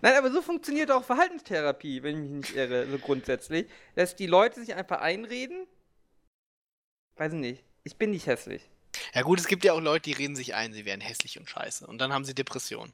[0.00, 3.66] Nein, aber so funktioniert auch Verhaltenstherapie, wenn ich mich nicht irre, so grundsätzlich.
[3.94, 5.66] Dass die Leute sich einfach einreden.
[7.16, 7.64] Weiß ich nicht.
[7.82, 8.70] Ich bin nicht hässlich.
[9.16, 11.48] Ja gut, es gibt ja auch Leute, die reden sich ein, sie wären hässlich und
[11.48, 11.86] scheiße.
[11.86, 12.92] Und dann haben sie Depressionen.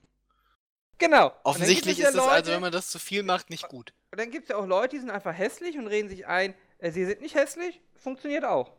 [0.99, 1.33] Genau.
[1.43, 3.93] Offensichtlich es ja ist es also, wenn man das zu viel macht, nicht gut.
[4.13, 6.55] Und dann gibt es ja auch Leute, die sind einfach hässlich und reden sich ein,
[6.79, 8.71] äh, sie sind nicht hässlich, funktioniert auch.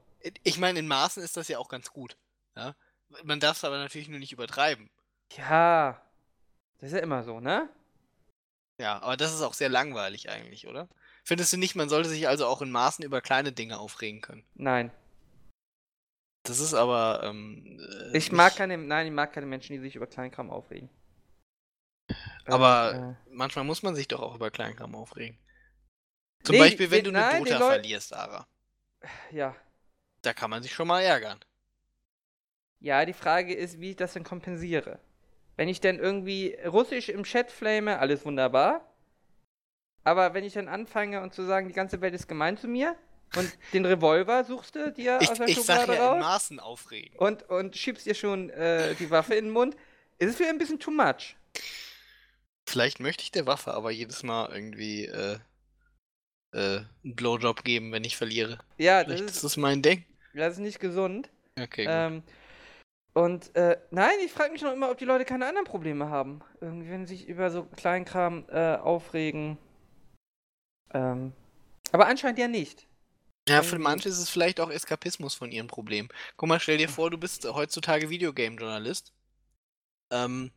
[0.44, 2.16] Ich meine, in Maßen ist das ja auch ganz gut.
[2.56, 2.78] Ja?
[3.26, 4.90] Man darf es aber natürlich nur nicht übertreiben.
[5.36, 6.02] Ja,
[6.78, 7.68] das ist ja immer so, ne?
[8.78, 10.88] Ja, aber das ist auch sehr langweilig eigentlich, oder?
[11.26, 14.46] Findest du nicht, man sollte sich also auch in Maßen über kleine Dinge aufregen können?
[14.54, 14.92] Nein.
[16.44, 17.22] Das ist aber.
[17.24, 17.80] Ähm,
[18.14, 20.90] äh, Ich mag keine, nein, ich mag keine Menschen, die sich über Kleinkram aufregen.
[22.46, 25.38] Aber Äh, manchmal muss man sich doch auch über Kleinkram aufregen.
[26.44, 28.48] Zum Nee, Beispiel, wenn die- du eine nein, Dota verlierst, Sarah.
[29.02, 29.56] äh, ja.
[30.22, 31.40] Da kann man sich schon mal ärgern.
[32.80, 35.00] Ja, die Frage ist, wie ich das denn kompensiere.
[35.56, 38.86] Wenn ich denn irgendwie Russisch im Chat flame, alles wunderbar.
[40.04, 42.96] Aber wenn ich dann anfange und zu sagen, die ganze Welt ist gemein zu mir
[43.36, 46.22] und den Revolver suchst du dir Ich, aus der ich sag Schublade ja in raus
[46.22, 47.18] Maßen aufregen.
[47.18, 49.76] und, und schiebst dir schon äh, die Waffe in den Mund,
[50.20, 51.36] ist es wieder ein bisschen too much.
[52.68, 55.38] Vielleicht möchte ich der Waffe aber jedes Mal irgendwie äh,
[56.54, 58.60] äh, einen Blowjob geben, wenn ich verliere.
[58.78, 60.06] Ja, das ist ist, das mein Ding.
[60.34, 61.30] das ist nicht gesund.
[61.60, 61.86] Okay.
[61.88, 62.24] Ähm,
[63.14, 66.42] und äh, nein, ich frage mich noch immer, ob die Leute keine anderen Probleme haben.
[66.62, 69.58] Irgendwie, wenn sie sich über so Kleinkram äh, aufregen.
[70.94, 71.34] Ähm,
[71.92, 72.88] aber anscheinend ja nicht.
[73.48, 76.10] Ja, für irgendwie- manche ist es vielleicht auch Eskapismus von ihrem Problem.
[76.38, 79.14] Guck mal, stell dir vor, du bist heutzutage Videogame-Journalist.
[80.12, 80.52] Ähm,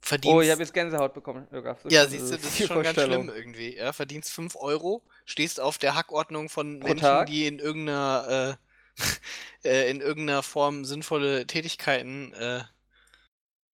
[0.00, 0.34] verdienst.
[0.34, 1.46] Oh, ich habe jetzt Gänsehaut bekommen.
[1.50, 1.78] Lukas.
[1.88, 3.76] ja, siehst du, das ist schon ganz schlimm irgendwie.
[3.76, 7.26] Ja, verdienst 5 Euro, stehst auf der Hackordnung von Pro Menschen, Tag?
[7.26, 8.58] die in irgendeiner,
[8.96, 8.98] äh,
[9.68, 12.64] äh, in irgendeiner Form sinnvolle Tätigkeiten äh,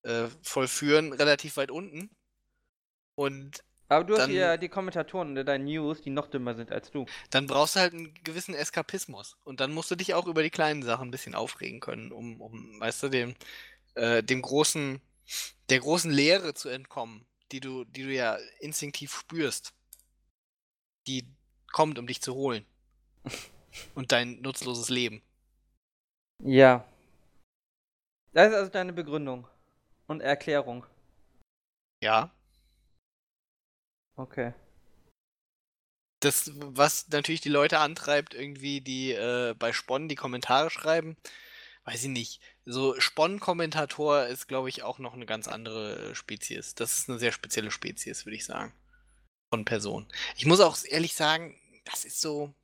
[0.02, 2.11] äh, vollführen, relativ weit unten.
[3.14, 6.72] Und Aber du hast Dann- ja die Kommentatoren unter deinen News, die noch dümmer sind
[6.72, 7.06] als du.
[7.30, 9.36] dann brauchst du halt einen gewissen Eskapismus.
[9.44, 12.40] Und dann musst du dich auch über die kleinen Sachen ein bisschen aufregen können, um,
[12.40, 13.34] um weißt du, dem,
[13.94, 15.00] äh, dem großen,
[15.68, 19.74] der großen Leere zu entkommen, die du, die du ja instinktiv spürst.
[21.06, 21.28] Die
[21.72, 22.64] kommt, um dich zu holen.
[23.94, 25.20] Und dein nutzloses Leben.
[26.42, 26.86] Ja.
[28.32, 29.46] Das ist also deine Begründung
[30.06, 30.84] und Erklärung.
[32.02, 32.30] Ja.
[34.16, 34.55] Okay.
[36.20, 41.16] Das, was natürlich die Leute antreibt, irgendwie, die äh, bei Spon die Kommentare schreiben,
[41.85, 42.40] weiß ich nicht.
[42.64, 46.74] So, Spon-Kommentator ist, glaube ich, auch noch eine ganz andere äh, Spezies.
[46.74, 48.72] Das ist eine sehr spezielle Spezies, würde ich sagen.
[49.50, 50.09] Von Person.
[50.37, 52.55] Ich muss auch ehrlich sagen, das ist so.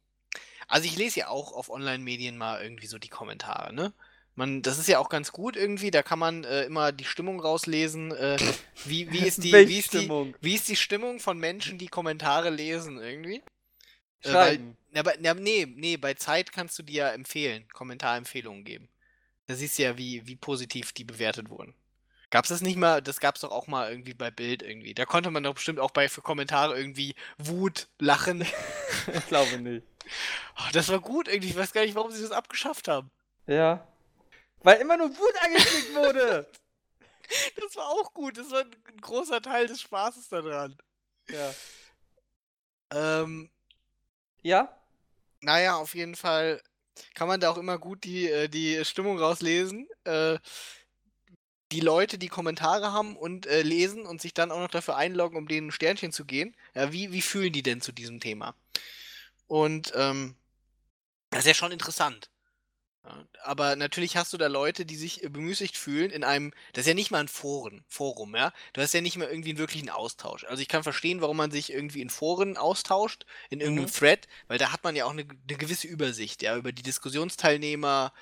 [0.69, 3.93] Also, ich lese ja auch auf Online-Medien mal irgendwie so die Kommentare, ne?
[4.35, 7.41] Man, das ist ja auch ganz gut irgendwie, da kann man äh, immer die Stimmung
[7.41, 8.13] rauslesen.
[8.13, 8.39] Äh,
[8.85, 10.35] wie, wie, ist die, wie, ist die, Stimmung?
[10.41, 13.43] wie ist die Stimmung von Menschen, die Kommentare lesen irgendwie?
[14.23, 14.61] Äh, weil,
[14.95, 18.89] aber, ja, nee, nee, bei Zeit kannst du dir ja empfehlen, Kommentarempfehlungen geben.
[19.47, 21.75] Da siehst du ja, wie, wie positiv die bewertet wurden.
[22.31, 24.95] Gab's das nicht mal, das gab's doch auch mal irgendwie bei Bild irgendwie.
[24.95, 28.43] Da konnte man doch bestimmt auch bei für Kommentare irgendwie Wut, Lachen.
[29.13, 29.85] ich glaube nicht.
[30.57, 33.11] Oh, das war gut irgendwie, ich weiß gar nicht, warum sie das abgeschafft haben.
[33.47, 33.87] Ja.
[34.63, 36.47] Weil immer nur Wut angeklickt wurde.
[37.55, 40.77] Das war auch gut, das war ein großer Teil des Spaßes daran.
[41.29, 41.55] ja.
[42.93, 43.49] Ähm,
[44.43, 44.77] Ja?
[45.41, 46.61] Naja, auf jeden Fall
[47.15, 49.89] kann man da auch immer gut die, äh, die Stimmung rauslesen.
[50.03, 50.41] Äh,
[51.73, 55.39] die Leute, die Kommentare haben und äh, lesen und sich dann auch noch dafür einloggen,
[55.39, 58.55] um denen ein Sternchen zu gehen, ja, wie, wie fühlen die denn zu diesem Thema?
[59.47, 60.35] Und ähm,
[61.31, 62.29] das ist ja schon interessant.
[63.43, 66.89] Aber natürlich hast du da Leute, die sich äh, bemüßigt fühlen in einem, das ist
[66.89, 68.53] ja nicht mal ein Foren, Forum, ja.
[68.75, 70.45] Du hast ja nicht mal irgendwie einen wirklichen Austausch.
[70.45, 73.93] Also ich kann verstehen, warum man sich irgendwie in Foren austauscht, in irgendeinem Mhm.
[73.93, 78.13] Thread, weil da hat man ja auch eine, eine gewisse Übersicht, ja, über die Diskussionsteilnehmer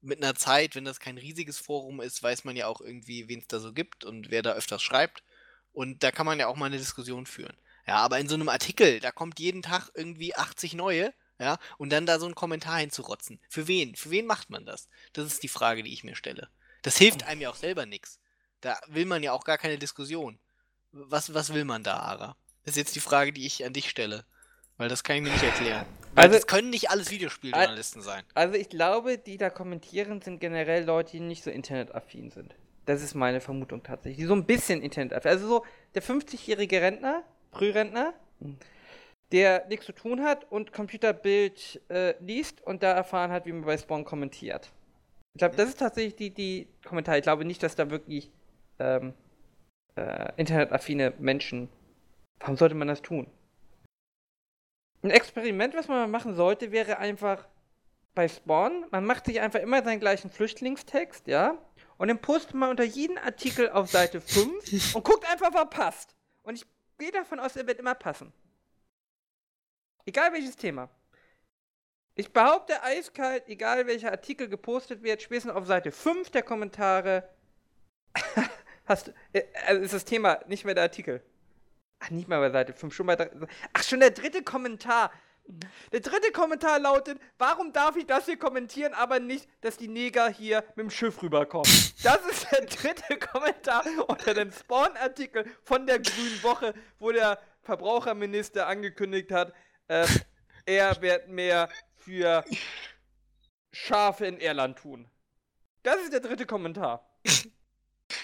[0.00, 3.40] mit einer Zeit, wenn das kein riesiges Forum ist, weiß man ja auch irgendwie, wen
[3.40, 5.22] es da so gibt und wer da öfters schreibt.
[5.72, 7.56] Und da kann man ja auch mal eine Diskussion führen.
[7.86, 11.90] Ja, aber in so einem Artikel, da kommt jeden Tag irgendwie 80 neue, ja, und
[11.90, 13.40] dann da so einen Kommentar hinzurotzen.
[13.48, 13.94] Für wen?
[13.96, 14.88] Für wen macht man das?
[15.12, 16.48] Das ist die Frage, die ich mir stelle.
[16.82, 18.18] Das hilft einem ja auch selber nichts.
[18.60, 20.38] Da will man ja auch gar keine Diskussion.
[20.92, 22.36] Was, was will man da, Ara?
[22.64, 24.24] Das ist jetzt die Frage, die ich an dich stelle.
[24.76, 25.86] Weil das kann ich mir nicht erklären.
[26.14, 28.24] Weil Also- das können nicht alles Videospieljournalisten sein.
[28.34, 32.54] Also ich glaube, die da kommentieren, sind generell Leute, die nicht so internetaffin sind.
[32.86, 34.18] Das ist meine Vermutung tatsächlich.
[34.18, 35.30] Die so ein bisschen internetaffin.
[35.30, 38.14] Also so der 50-jährige Rentner, Frührentner,
[39.32, 43.64] der nichts zu tun hat und Computerbild äh, liest und da erfahren hat, wie man
[43.64, 44.70] bei Spawn kommentiert.
[45.34, 47.18] Ich glaube, das ist tatsächlich die, die Kommentare.
[47.18, 48.30] Ich glaube nicht, dass da wirklich
[48.78, 49.14] ähm,
[49.96, 51.68] äh, internetaffine Menschen.
[52.40, 53.26] Warum sollte man das tun?
[55.02, 57.46] Ein Experiment, was man mal machen sollte, wäre einfach
[58.14, 61.58] bei Spawn, man macht sich einfach immer seinen gleichen Flüchtlingstext, ja?
[61.96, 66.16] Und dann postet man unter jeden Artikel auf Seite 5 und guckt einfach, was passt.
[66.42, 66.64] Und ich
[66.98, 68.32] gehe davon aus, er wird immer passen.
[70.06, 70.88] Egal welches Thema.
[72.14, 77.28] Ich behaupte eiskalt, egal welcher Artikel gepostet wird, spätestens auf Seite 5 der Kommentare
[78.84, 81.22] hast äh, also ist das Thema nicht mehr der Artikel.
[81.98, 83.30] Ach, nicht mal bei Seite 5, schon bei
[83.72, 85.10] Ach, schon der dritte Kommentar.
[85.92, 90.28] Der dritte Kommentar lautet, warum darf ich das hier kommentieren, aber nicht, dass die Neger
[90.30, 91.70] hier mit dem Schiff rüberkommen?
[92.02, 98.66] Das ist der dritte Kommentar unter dem Spawn-Artikel von der Grünen Woche, wo der Verbraucherminister
[98.66, 99.52] angekündigt hat,
[99.88, 100.06] äh,
[100.66, 102.44] er wird mehr für
[103.72, 105.08] Schafe in Irland tun.
[105.82, 107.08] Das ist der dritte Kommentar.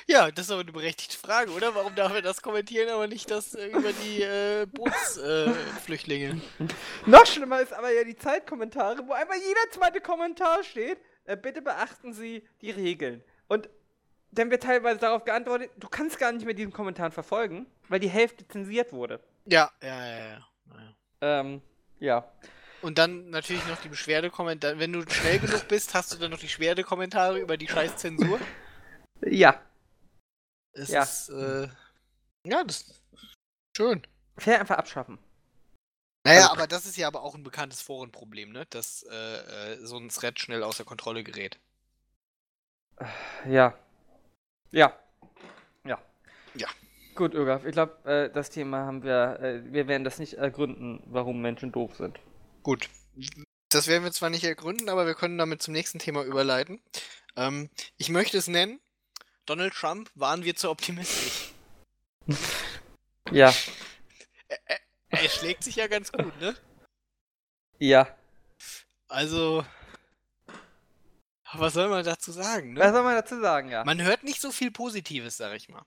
[0.06, 1.74] Ja, das ist aber eine berechtigte Frage, oder?
[1.74, 6.40] Warum darf er das kommentieren, aber nicht das äh, über die äh, Bootsflüchtlinge?
[6.58, 6.64] Äh,
[7.06, 10.98] Noch schlimmer ist aber ja die Zeitkommentare, wo einfach jeder zweite Kommentar steht.
[11.24, 13.22] Äh, bitte beachten Sie die Regeln.
[13.48, 13.68] Und
[14.32, 18.10] dann wird teilweise darauf geantwortet, du kannst gar nicht mehr diesen Kommentaren verfolgen, weil die
[18.10, 19.20] Hälfte zensiert wurde.
[19.46, 20.26] Ja, ja, ja, ja.
[20.26, 20.94] ja.
[21.20, 21.62] Ähm,
[21.98, 22.30] ja.
[22.82, 24.78] Und dann natürlich noch die Beschwerdekommentare.
[24.78, 28.40] Wenn du schnell genug bist, hast du dann noch die Beschwerdekommentare über die scheiß Zensur.
[29.22, 29.60] Ja.
[30.72, 31.02] Es ja.
[31.02, 31.68] ist, äh,
[32.46, 33.02] ja, das ist
[33.76, 34.02] schön.
[34.38, 35.18] Fair einfach abschaffen.
[36.24, 38.66] Naja, also, aber das ist ja aber auch ein bekanntes Forenproblem, ne?
[38.66, 41.58] Dass äh, äh so ein Thread schnell außer Kontrolle gerät.
[43.46, 43.74] Ja.
[44.70, 44.98] Ja.
[45.84, 45.98] Ja.
[46.54, 46.68] Ja.
[47.14, 51.02] Gut, Irgaf, ich glaube, äh, das Thema haben wir, äh, wir werden das nicht ergründen,
[51.06, 52.18] warum Menschen doof sind.
[52.62, 52.88] Gut.
[53.68, 56.80] Das werden wir zwar nicht ergründen, aber wir können damit zum nächsten Thema überleiten.
[57.36, 58.80] Ähm, ich möchte es nennen,
[59.46, 61.52] Donald Trump, waren wir zu optimistisch.
[63.30, 63.52] ja.
[64.48, 66.56] Er, er, er schlägt sich ja ganz gut, ne?
[67.78, 68.16] Ja.
[69.08, 69.64] Also,
[71.54, 72.80] was soll man dazu sagen, ne?
[72.80, 73.84] Was soll man dazu sagen, ja?
[73.84, 75.84] Man hört nicht so viel Positives, sag ich mal.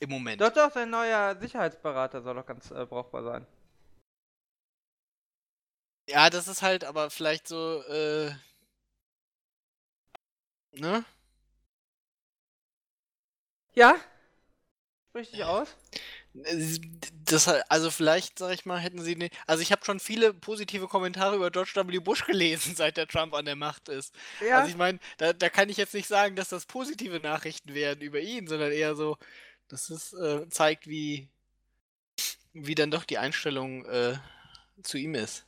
[0.00, 0.40] Im Moment.
[0.40, 3.46] Doch, doch, sein neuer Sicherheitsberater soll doch ganz äh, brauchbar sein.
[6.08, 8.32] Ja, das ist halt aber vielleicht so, äh.
[10.72, 11.04] Ne?
[13.74, 13.96] Ja?
[15.10, 15.68] Sprich dich aus?
[16.34, 19.32] Das, also vielleicht, sag ich mal, hätten sie nicht.
[19.46, 21.98] Also ich habe schon viele positive Kommentare über George W.
[22.00, 24.12] Bush gelesen, seit der Trump an der Macht ist.
[24.40, 24.58] Ja.
[24.58, 28.00] Also ich meine, da, da kann ich jetzt nicht sagen, dass das positive Nachrichten wären
[28.00, 29.16] über ihn, sondern eher so,
[29.68, 31.28] dass es äh, zeigt, wie,
[32.52, 34.16] wie dann doch die Einstellung äh,
[34.82, 35.46] zu ihm ist.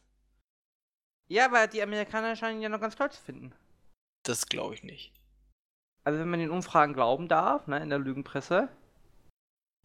[1.29, 3.53] Ja, aber die Amerikaner scheinen ihn ja noch ganz toll zu finden.
[4.23, 5.13] Das glaube ich nicht
[6.07, 8.69] also wenn man den Umfragen glauben darf, ne, in der Lügenpresse,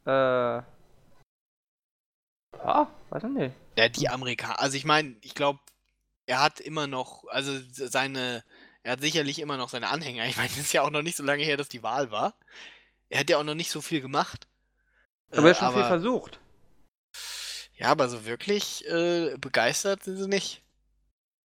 [0.05, 0.63] äh, ja,
[3.09, 3.55] weiß ich nicht.
[3.75, 5.59] Ja, die Amerikaner, also ich meine, ich glaube,
[6.27, 8.43] er hat immer noch, also seine,
[8.83, 10.27] er hat sicherlich immer noch seine Anhänger.
[10.27, 12.35] Ich meine, es ist ja auch noch nicht so lange her, dass die Wahl war.
[13.11, 14.47] Er hat ja auch noch nicht so viel gemacht.
[15.31, 16.39] Aber er hat schon aber, viel versucht.
[17.75, 20.63] Ja, aber so wirklich äh, begeistert sind sie nicht.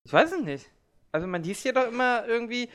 [0.04, 0.66] Ich weiß es nicht.
[1.10, 2.70] Also man liest hier doch immer irgendwie,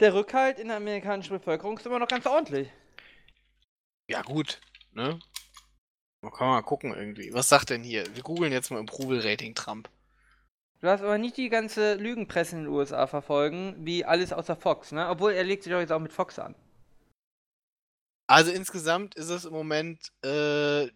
[0.00, 2.68] der Rückhalt in der amerikanischen Bevölkerung ist immer noch ganz ordentlich.
[4.06, 4.60] Ja, gut,
[4.92, 5.18] ne?
[6.20, 7.32] Man kann mal gucken irgendwie.
[7.32, 8.04] Was sagt denn hier?
[8.14, 9.88] Wir googeln jetzt mal Approval Rating Trump.
[10.80, 14.92] Du hast aber nicht die ganze Lügenpresse in den USA verfolgen, wie alles außer Fox,
[14.92, 15.08] ne?
[15.08, 16.54] Obwohl er legt sich doch jetzt auch mit Fox an.
[18.28, 20.86] Also insgesamt ist es im Moment äh,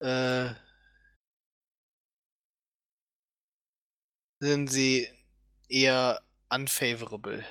[0.00, 0.54] äh,
[4.40, 5.08] sind sie
[5.68, 7.44] eher unfavorable.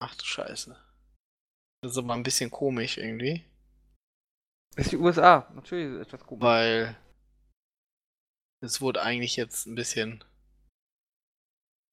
[0.00, 0.76] Ach du Scheiße.
[1.82, 3.44] Das ist aber ein bisschen komisch irgendwie.
[4.76, 6.44] Das ist die USA, natürlich ist es etwas komisch.
[6.44, 6.96] Weil
[8.62, 10.24] es wurde eigentlich jetzt ein bisschen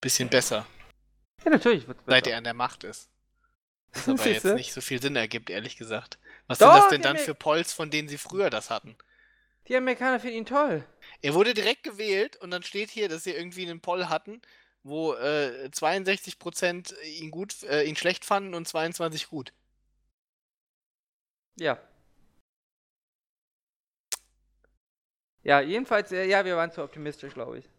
[0.02, 0.68] bisschen besser.
[1.44, 2.12] Ja, natürlich wird besser.
[2.12, 3.10] Seit er an der Macht ist.
[3.94, 6.20] Was aber jetzt nicht so viel Sinn ergibt, ehrlich gesagt.
[6.48, 8.96] Was Doch, sind das denn dann für Polls, von denen sie früher das hatten?
[9.68, 10.84] Die Amerikaner finden ihn toll.
[11.22, 14.42] Er wurde direkt gewählt und dann steht hier, dass sie irgendwie einen Poll hatten,
[14.84, 19.54] wo äh, 62% ihn gut, äh, ihn schlecht fanden und 22 gut.
[21.60, 21.80] Ja.
[25.44, 27.70] Ja, jedenfalls, äh, ja, wir waren zu optimistisch, glaube ich.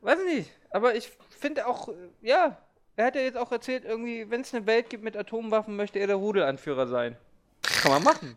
[0.00, 2.60] Weiß nicht, aber ich finde auch, äh, ja,
[2.98, 6.00] er hat ja jetzt auch erzählt, irgendwie, wenn es eine Welt gibt mit Atomwaffen, möchte
[6.00, 7.16] er der Rudelanführer sein.
[7.62, 8.36] Kann man machen.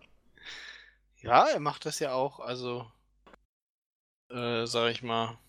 [1.17, 2.85] Ja, er macht das ja auch, also,
[4.29, 5.39] äh, sag ich mal,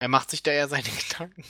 [0.00, 1.44] er macht sich da ja seine Gedanken.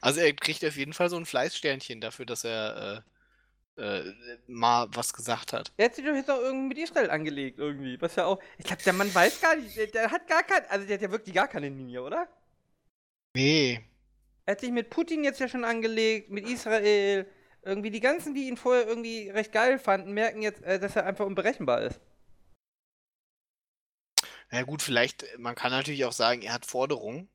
[0.00, 3.04] Also er kriegt auf jeden Fall so ein Fleißsternchen dafür, dass er,
[3.76, 4.14] äh, äh,
[4.46, 5.72] mal was gesagt hat.
[5.76, 8.00] Er hat sich doch jetzt auch irgendwie mit Israel angelegt, irgendwie.
[8.00, 8.40] Was ja auch.
[8.56, 10.64] Ich glaube, der Mann weiß gar nicht, der, der hat gar kein.
[10.66, 12.28] Also der hat ja wirklich gar keine Linie, oder?
[13.34, 13.91] Nee.
[14.44, 17.26] Er hat sich mit Putin jetzt ja schon angelegt, mit Israel.
[17.64, 21.06] Irgendwie die ganzen, die ihn vorher irgendwie recht geil fanden, merken jetzt, äh, dass er
[21.06, 22.00] einfach unberechenbar ist.
[24.50, 27.28] Na gut, vielleicht, man kann natürlich auch sagen, er hat Forderungen.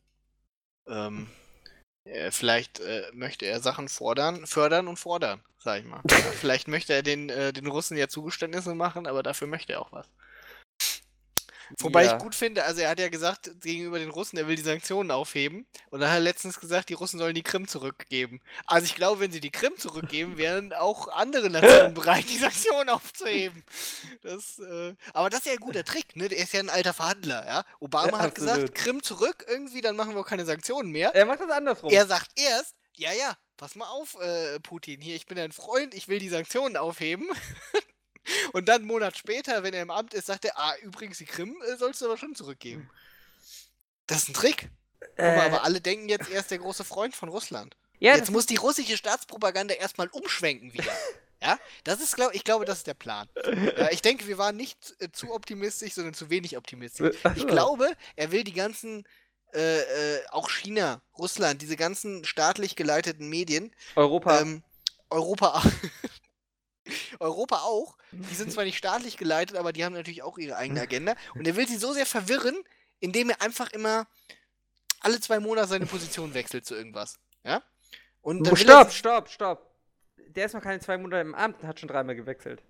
[0.87, 1.29] Ähm,
[2.03, 6.01] äh, vielleicht äh, möchte er Sachen fordern, fördern und fordern, sag ich mal.
[6.39, 9.91] vielleicht möchte er den, äh, den Russen ja Zugeständnisse machen, aber dafür möchte er auch
[9.91, 10.09] was.
[11.79, 12.15] Wobei Ja.
[12.15, 15.11] ich gut finde, also er hat ja gesagt gegenüber den Russen, er will die Sanktionen
[15.11, 15.67] aufheben.
[15.89, 18.41] Und dann hat er letztens gesagt, die Russen sollen die Krim zurückgeben.
[18.65, 22.89] Also ich glaube, wenn sie die Krim zurückgeben, wären auch andere Nationen bereit, die Sanktionen
[22.89, 23.63] aufzuheben.
[24.21, 26.27] Das, äh, aber das ist ja ein guter Trick, ne?
[26.29, 27.63] Der ist ja ein alter Verhandler, ja.
[27.79, 28.75] Obama Ja, hat gesagt.
[28.75, 31.13] Krim zurück irgendwie, dann machen wir auch keine Sanktionen mehr.
[31.15, 31.91] Er macht das andersrum.
[31.91, 35.93] Er sagt erst, ja, ja, pass mal auf, äh, Putin, hier, ich bin dein Freund,
[35.93, 37.27] ich will die Sanktionen aufheben.
[38.53, 41.25] Und dann einen Monat später, wenn er im Amt ist, sagt er, ah, übrigens, die
[41.25, 42.89] Krim äh, sollst du aber schon zurückgeben.
[44.07, 44.69] Das ist ein Trick.
[45.17, 47.75] Mal, Äh, aber alle denken jetzt, er ist der große Freund von Russland.
[47.99, 50.91] ja, jetzt muss die russische Staatspropaganda erstmal umschwenken wieder.
[51.39, 53.29] Ja, das ist, glaub, ich glaube, das ist der Plan.
[53.77, 57.15] Ja, ich denke, wir waren nicht äh, zu optimistisch, sondern zu wenig optimistisch.
[57.35, 59.07] Ich glaube, er will die ganzen,
[59.53, 59.81] äh,
[60.15, 64.39] äh, auch China, Russland, diese ganzen staatlich geleiteten Medien, Europa.
[64.41, 64.63] ähm,
[65.11, 65.61] Europa,
[67.19, 70.81] Europa auch, die sind zwar nicht staatlich geleitet, aber die haben natürlich auch ihre eigene
[70.81, 71.15] Agenda.
[71.35, 72.55] Und er will sie so sehr verwirren,
[72.99, 74.07] indem er einfach immer
[74.99, 77.19] alle zwei Monate seine Position wechselt zu irgendwas.
[77.43, 77.63] Ja?
[78.21, 79.75] Und dann er stopp, stopp, stopp.
[80.17, 82.61] Der ist noch keine zwei Monate im Amt und hat schon dreimal gewechselt.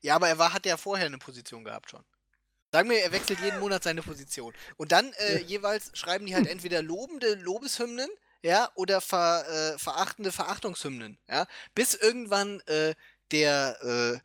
[0.00, 2.04] Ja, aber er war, hat ja vorher eine Position gehabt schon.
[2.72, 4.52] Sagen wir, er wechselt jeden Monat seine Position.
[4.76, 8.08] Und dann äh, jeweils schreiben die halt entweder lobende Lobeshymnen,
[8.42, 11.46] ja, oder ver, äh, verachtende Verachtungshymnen, ja.
[11.74, 12.94] Bis irgendwann äh,
[13.32, 14.18] der, äh,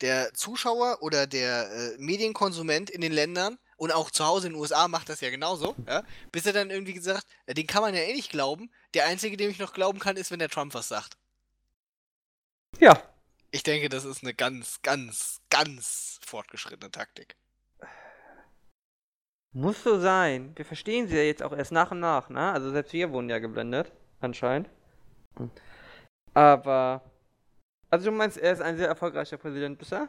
[0.00, 4.60] der Zuschauer oder der äh, Medienkonsument in den Ländern und auch zu Hause in den
[4.60, 7.94] USA macht das ja genauso, ja, bis er dann irgendwie gesagt, äh, den kann man
[7.94, 8.70] ja eh nicht glauben.
[8.94, 11.16] Der einzige, dem ich noch glauben kann, ist, wenn der Trump was sagt.
[12.78, 13.00] Ja.
[13.50, 17.36] Ich denke, das ist eine ganz, ganz, ganz fortgeschrittene Taktik.
[19.52, 20.52] Muss so sein.
[20.56, 22.50] Wir verstehen sie ja jetzt auch erst nach und nach, ne?
[22.50, 24.68] Also selbst wir wurden ja geblendet, anscheinend.
[25.36, 25.50] Hm.
[26.34, 27.02] Aber.
[27.94, 30.08] Also du meinst, er ist ein sehr erfolgreicher Präsident bisher?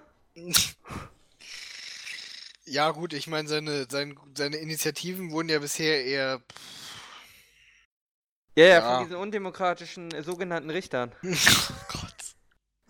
[2.65, 6.41] Ja, gut, ich meine, seine, sein, seine Initiativen wurden ja bisher eher.
[8.55, 8.95] Ja, ja, Ja.
[8.95, 11.11] von diesen undemokratischen äh, sogenannten Richtern.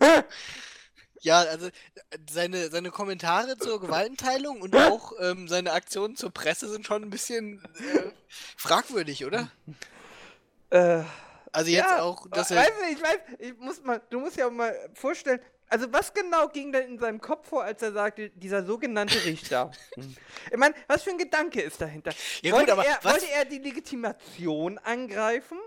[0.00, 0.24] Gott.
[1.20, 1.68] Ja, also
[2.30, 7.10] seine, seine Kommentare zur Gewaltenteilung und auch ähm, seine Aktionen zur Presse sind schon ein
[7.10, 8.12] bisschen äh,
[8.56, 9.50] fragwürdig, oder?
[10.70, 11.02] Äh,
[11.56, 12.64] Also jetzt ja, auch, dass er.
[12.64, 16.70] du, ich weiß, ich muss mal, du musst ja mal vorstellen, also was genau ging
[16.70, 19.70] denn in seinem Kopf vor, als er sagte, dieser sogenannte Richter?
[20.50, 22.12] Ich meine, was für ein Gedanke ist dahinter?
[22.42, 25.58] Ja, gut, wollte, aber er, was- wollte er die Legitimation angreifen?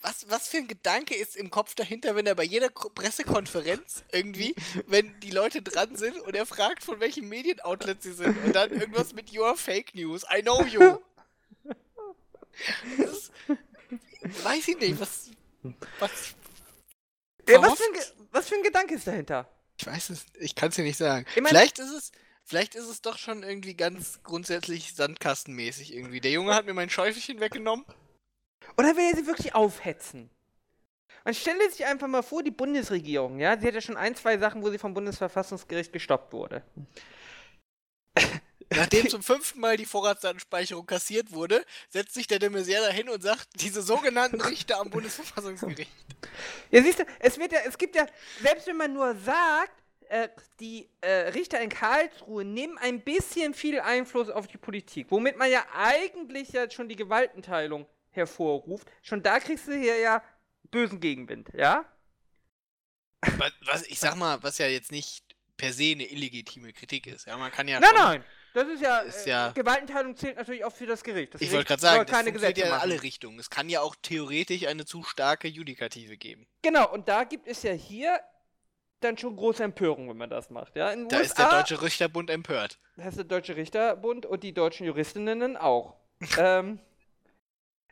[0.00, 4.04] Was, was für ein Gedanke ist im Kopf dahinter, wenn er bei jeder Ko- Pressekonferenz
[4.12, 4.54] irgendwie,
[4.86, 8.70] wenn die Leute dran sind und er fragt, von welchem Medienoutlet sie sind und dann
[8.72, 10.98] irgendwas mit Your Fake News, I know you.
[12.98, 13.32] Das ist,
[14.42, 15.30] weiß ich nicht, was.
[15.98, 16.34] was
[17.48, 19.48] Ja, was, für ein, was für ein Gedanke ist dahinter?
[19.78, 21.26] Ich weiß es, ich kann es dir nicht sagen.
[21.34, 22.12] Ich mein- vielleicht ist es,
[22.44, 26.20] vielleicht ist es doch schon irgendwie ganz grundsätzlich sandkastenmäßig irgendwie.
[26.20, 27.84] Der Junge hat mir mein Schäufelchen weggenommen.
[28.76, 30.30] Oder will er sie wirklich aufhetzen?
[31.24, 34.36] Man stelle sich einfach mal vor, die Bundesregierung, ja, sie hat ja schon ein, zwei
[34.38, 36.62] Sachen, wo sie vom Bundesverfassungsgericht gestoppt wurde.
[38.70, 43.22] Nachdem zum fünften Mal die Vorratsdatenspeicherung kassiert wurde, setzt sich der de Maizière dahin und
[43.22, 45.90] sagt, diese sogenannten Richter am Bundesverfassungsgericht.
[46.70, 48.06] Ja, siehst du, es wird ja, es gibt ja,
[48.42, 49.72] selbst wenn man nur sagt,
[50.08, 50.28] äh,
[50.60, 55.50] die äh, Richter in Karlsruhe nehmen ein bisschen viel Einfluss auf die Politik, womit man
[55.50, 58.90] ja eigentlich ja schon die Gewaltenteilung hervorruft.
[59.02, 60.22] Schon da kriegst du hier ja
[60.70, 61.84] bösen Gegenwind, ja?
[63.38, 65.24] Was, was, ich sag mal, was ja jetzt nicht
[65.56, 67.26] per se eine illegitime Kritik ist.
[67.26, 68.24] Ja, man kann ja nein, nein,
[68.54, 71.34] das ist ja, Ist äh, ja- Gewaltenteilung zählt natürlich auch für das Gericht.
[71.34, 73.38] Das Ich wollte gerade sagen, das Gesetze ja in alle Richtungen.
[73.38, 76.46] Es kann ja auch theoretisch eine zu starke Judikative geben.
[76.62, 78.20] Genau, und da gibt es ja hier
[79.00, 80.90] dann schon große Empörung, wenn man das macht, ja?
[80.90, 82.78] In Da USA, ist der Deutsche Richterbund empört.
[82.96, 85.96] Das ist der Deutsche Richterbund und die deutschen Juristinnen auch.
[86.38, 86.78] ähm,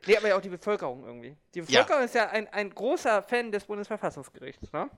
[0.07, 1.35] nee, aber ja auch die Bevölkerung irgendwie.
[1.53, 4.89] Die Bevölkerung ist ja ein, ein großer Fan des Bundesverfassungsgerichts, ne?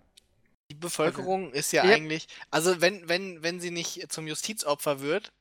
[0.69, 1.95] Die Bevölkerung ist ja Ja.
[1.95, 5.31] eigentlich, also wenn, wenn, wenn sie nicht zum Justizopfer wird,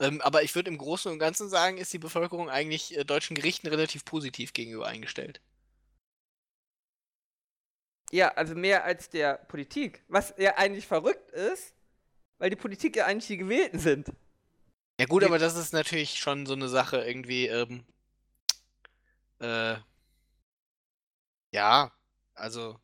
[0.00, 3.34] ähm, aber ich würde im Großen und Ganzen sagen, ist die Bevölkerung eigentlich äh, deutschen
[3.34, 5.40] Gerichten relativ positiv gegenüber eingestellt.
[8.10, 10.02] Ja, also mehr als der Politik.
[10.08, 11.74] Was ja eigentlich verrückt ist,
[12.38, 14.08] weil die Politik ja eigentlich die Gewählten sind.
[15.00, 17.84] Ja gut, aber das ist natürlich schon so eine Sache irgendwie, ähm,
[19.40, 19.76] äh,
[21.52, 21.92] ja,
[22.34, 22.78] also,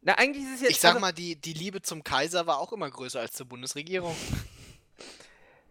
[0.00, 0.70] Na, eigentlich ist es jetzt.
[0.70, 3.46] ich sag also, mal, die, die Liebe zum Kaiser war auch immer größer als zur
[3.46, 4.16] Bundesregierung.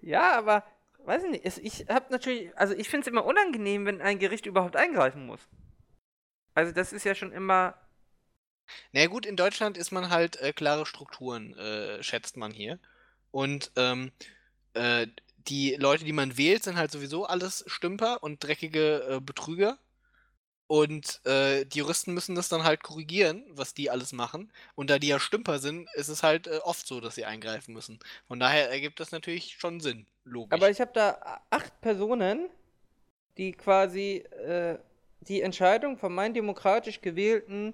[0.01, 0.63] Ja, aber,
[1.09, 1.57] weiß ich nicht.
[1.57, 2.55] Ich hab natürlich.
[2.57, 5.41] Also, ich finde es immer unangenehm, wenn ein Gericht überhaupt eingreifen muss.
[6.53, 7.75] Also, das ist ja schon immer.
[8.93, 12.79] Na gut, in Deutschland ist man halt äh, klare Strukturen, äh, schätzt man hier.
[13.31, 14.11] Und ähm,
[14.73, 15.07] äh,
[15.47, 19.79] die Leute, die man wählt, sind halt sowieso alles Stümper und dreckige äh, Betrüger.
[20.71, 24.53] Und äh, die Juristen müssen das dann halt korrigieren, was die alles machen.
[24.75, 27.73] Und da die ja Stümper sind, ist es halt äh, oft so, dass sie eingreifen
[27.73, 27.97] müssen.
[28.27, 30.53] Von daher ergibt das natürlich schon Sinn, logisch.
[30.53, 32.49] Aber ich habe da acht Personen,
[33.37, 34.77] die quasi äh,
[35.21, 37.73] die Entscheidung von meinen demokratisch gewählten.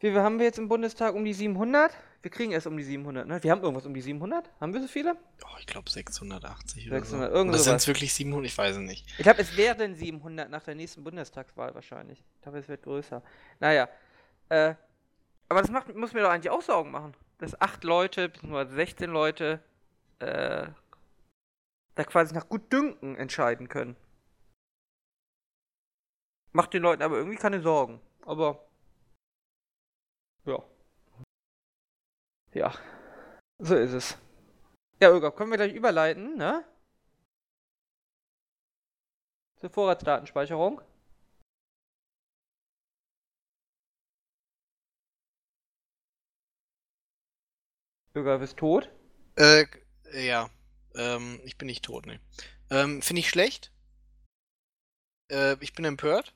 [0.00, 1.14] Wie viel haben wir jetzt im Bundestag?
[1.14, 1.92] Um die 700?
[2.22, 3.42] Wir kriegen erst um die 700, ne?
[3.42, 4.50] Wir haben irgendwas um die 700?
[4.60, 5.16] Haben wir so viele?
[5.42, 7.34] oh, ich glaube 680 600, oder so.
[7.34, 8.46] irgend Oder sind es wirklich 700?
[8.46, 9.06] Ich weiß es nicht.
[9.16, 12.22] Ich glaube, es werden 700 nach der nächsten Bundestagswahl wahrscheinlich.
[12.36, 13.22] Ich glaube, es wird größer.
[13.58, 13.88] Naja.
[14.50, 14.74] Äh,
[15.48, 17.14] aber das macht, muss mir doch eigentlich auch Sorgen machen.
[17.38, 19.60] Dass acht Leute, beziehungsweise 16 Leute,
[20.18, 20.66] äh,
[21.94, 23.96] da quasi nach Gutdünken entscheiden können.
[26.52, 28.00] Macht den Leuten aber irgendwie keine Sorgen.
[28.26, 28.66] Aber.
[30.44, 30.62] Ja.
[32.52, 32.72] Ja.
[33.58, 34.18] So ist es.
[35.00, 36.64] Ja, Olga, können wir gleich überleiten, ne?
[39.56, 40.80] Zur Vorratsdatenspeicherung.
[48.14, 48.90] Olga, bist tot?
[49.36, 49.66] Äh,
[50.12, 50.50] ja.
[50.96, 52.20] Ähm, ich bin nicht tot, ne.
[52.70, 53.70] Ähm, finde ich schlecht.
[55.30, 56.34] Äh, ich bin empört.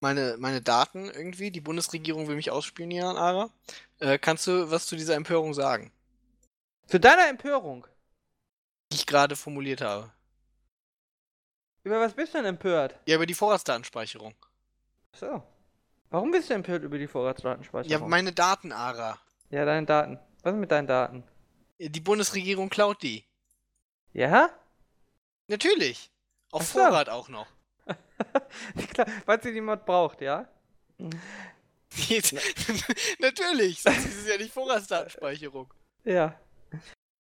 [0.00, 3.50] Meine, meine Daten irgendwie, die Bundesregierung will mich ausspionieren, Ara.
[4.00, 5.92] Äh, kannst du was zu dieser Empörung sagen,
[6.86, 7.86] Zu deiner Empörung.
[8.92, 10.12] die ich gerade formuliert habe?
[11.84, 12.98] Über was bist du denn empört?
[13.06, 14.34] Ja, über die Vorratsdatenspeicherung.
[15.14, 15.42] So.
[16.10, 18.08] Warum bist du empört über die Ja, Vorratsdatenspeicherung?
[18.08, 19.18] meine Daten, Ara.
[19.50, 20.18] ja, deine Daten.
[20.42, 21.24] Was ist mit deinen Daten?
[21.78, 23.24] Die Bundesregierung klaut die.
[24.12, 24.50] Ja?
[25.48, 26.10] Natürlich.
[26.50, 26.68] Auf.
[26.68, 27.46] Vorrat auch noch.
[28.92, 30.46] Klar, weil sie die Mod braucht, ja?
[33.18, 35.72] Natürlich, sonst ist es ja nicht Vorratsdatenspeicherung.
[36.04, 36.34] Ja.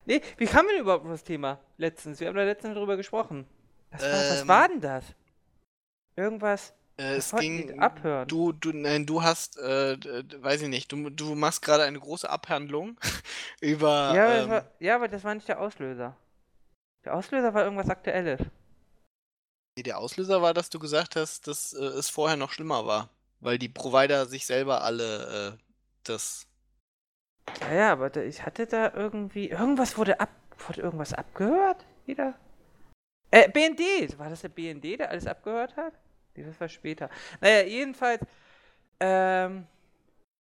[0.05, 2.19] Nee, wie kam denn überhaupt auf das Thema letztens?
[2.19, 3.47] Wir haben da letztens drüber gesprochen.
[3.91, 5.05] Was war, was Ähm, war denn das?
[6.15, 6.73] Irgendwas.
[6.97, 7.79] Äh, Was es ging.
[7.79, 8.27] abhören?
[8.27, 9.97] Du, du, nein, du hast, äh,
[10.41, 12.97] weiß ich nicht, du, du machst gerade eine große Abhandlung
[13.61, 14.13] über.
[14.15, 16.15] ja, aber das ähm, war, ja, aber das war nicht der Auslöser.
[17.03, 18.39] Der Auslöser war irgendwas Aktuelles.
[19.77, 23.09] nee, der Auslöser war, dass du gesagt hast, dass äh, es vorher noch schlimmer war.
[23.45, 25.63] Weil die Provider sich selber alle äh,
[26.03, 26.47] das.
[27.61, 29.49] Ja, ja, aber da, ich hatte da irgendwie.
[29.49, 30.31] Irgendwas wurde ab.
[30.65, 31.85] Wurde irgendwas abgehört?
[32.07, 32.33] Wieder?
[33.29, 34.17] Äh, BND!
[34.17, 35.93] War das der BND, der alles abgehört hat?
[36.33, 37.11] Das war später.
[37.39, 38.23] Naja, jedenfalls.
[38.99, 39.67] Ähm.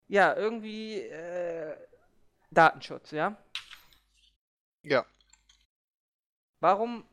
[0.08, 1.00] Ja, irgendwie.
[1.00, 1.76] Äh,
[2.52, 3.36] Datenschutz, ja?
[4.84, 5.08] Ja.
[6.60, 7.04] Warum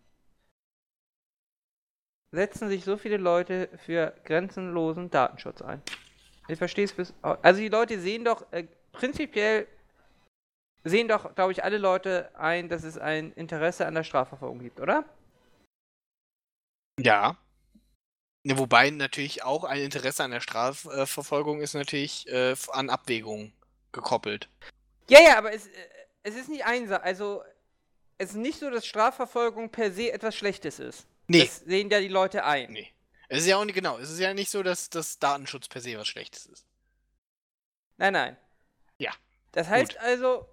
[2.31, 5.83] setzen sich so viele Leute für grenzenlosen Datenschutz ein?
[6.49, 7.15] Ich verstehe es bis.
[7.23, 9.67] Also die Leute sehen doch äh, prinzipiell
[10.85, 14.81] sehen doch, glaube ich, alle Leute ein, dass es ein Interesse an der Strafverfolgung gibt,
[14.81, 15.05] oder?
[17.01, 17.37] Ja.
[18.45, 23.53] Wobei natürlich auch ein Interesse an der Strafverfolgung ist natürlich äh, an Abwägungen
[23.93, 24.49] gekoppelt.
[25.09, 25.73] Ja, ja, aber es, äh,
[26.23, 27.03] es ist nicht einsam.
[27.03, 27.43] Also
[28.17, 31.07] es ist nicht so, dass Strafverfolgung per se etwas Schlechtes ist.
[31.29, 31.45] Nee.
[31.45, 32.73] Das sehen ja die Leute ein.
[32.73, 32.93] Nee.
[33.29, 33.99] Es ist ja auch nicht genau.
[33.99, 36.67] Es ist ja nicht so, dass das Datenschutz per se was Schlechtes ist.
[37.99, 38.37] Nein, nein.
[38.99, 39.13] Ja,
[39.53, 40.01] Das heißt gut.
[40.01, 40.49] also,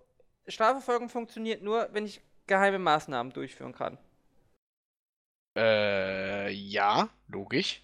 [0.47, 3.97] Strafverfolgung funktioniert nur, wenn ich geheime Maßnahmen durchführen kann.
[5.57, 7.81] Äh, ja, logisch.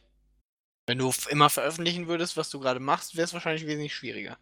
[0.88, 4.38] Wenn du immer veröffentlichen würdest, was du gerade machst, wäre es wahrscheinlich wesentlich schwieriger.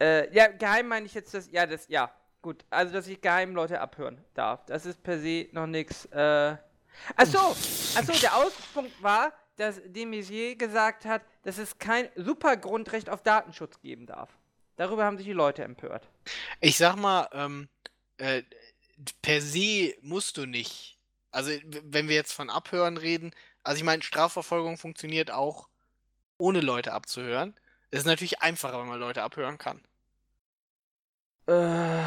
[0.00, 2.64] Äh, ja, geheim meine ich jetzt das, ja, das, ja, gut.
[2.70, 4.64] Also, dass ich geheim Leute abhören darf.
[4.66, 6.56] Das ist per se noch nichts, äh.
[7.16, 13.22] Achso, achso, der Ausgangspunkt war, dass de Maizière gesagt hat, dass es kein Supergrundrecht auf
[13.22, 14.30] Datenschutz geben darf.
[14.76, 16.08] Darüber haben sich die Leute empört.
[16.60, 17.68] Ich sag mal, ähm,
[18.16, 18.42] äh,
[19.22, 20.98] per se musst du nicht.
[21.30, 21.50] Also,
[21.84, 23.32] wenn wir jetzt von Abhören reden,
[23.62, 25.68] also ich meine, Strafverfolgung funktioniert auch
[26.38, 27.54] ohne Leute abzuhören.
[27.90, 29.80] Es ist natürlich einfacher, wenn man Leute abhören kann.
[31.50, 32.02] Äh.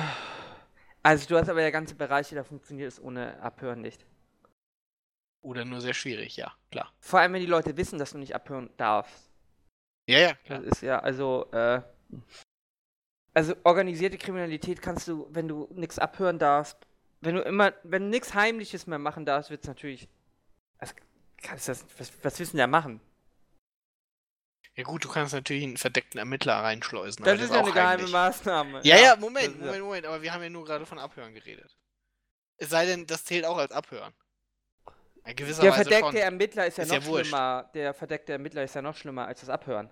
[1.03, 4.05] Also, du hast aber ja ganze Bereiche, da funktioniert es ohne Abhören nicht.
[5.41, 6.93] Oder nur sehr schwierig, ja, klar.
[7.01, 9.29] Vor allem, wenn die Leute wissen, dass du nicht abhören darfst.
[10.07, 10.63] Ja, ja, Das klar.
[10.63, 11.81] ist ja, also, äh,
[13.33, 16.77] also organisierte Kriminalität kannst du, wenn du nichts abhören darfst,
[17.19, 20.07] wenn du immer, wenn du nichts Heimliches mehr machen darfst, wird es natürlich.
[20.79, 20.95] Was,
[21.41, 23.01] kannst das, was, was willst du denn da machen?
[24.75, 27.23] Ja gut, du kannst natürlich einen verdeckten Ermittler reinschleusen.
[27.23, 28.11] Das ist ja eine geheime heimlich.
[28.11, 28.81] Maßnahme.
[28.83, 31.33] Ja, ja, das Moment, ja- Moment, Moment, aber wir haben ja nur gerade von Abhören
[31.33, 31.77] geredet.
[32.57, 34.13] Es sei denn, das zählt auch als Abhören.
[35.25, 36.15] In gewisser Der Weise verdeckte schon.
[36.17, 37.25] Ermittler ist ja Ist noch ja wurscht.
[37.27, 37.69] schlimmer.
[37.73, 39.89] Der verdeckte Ermittler ist ja noch schlimmer als das Abhören.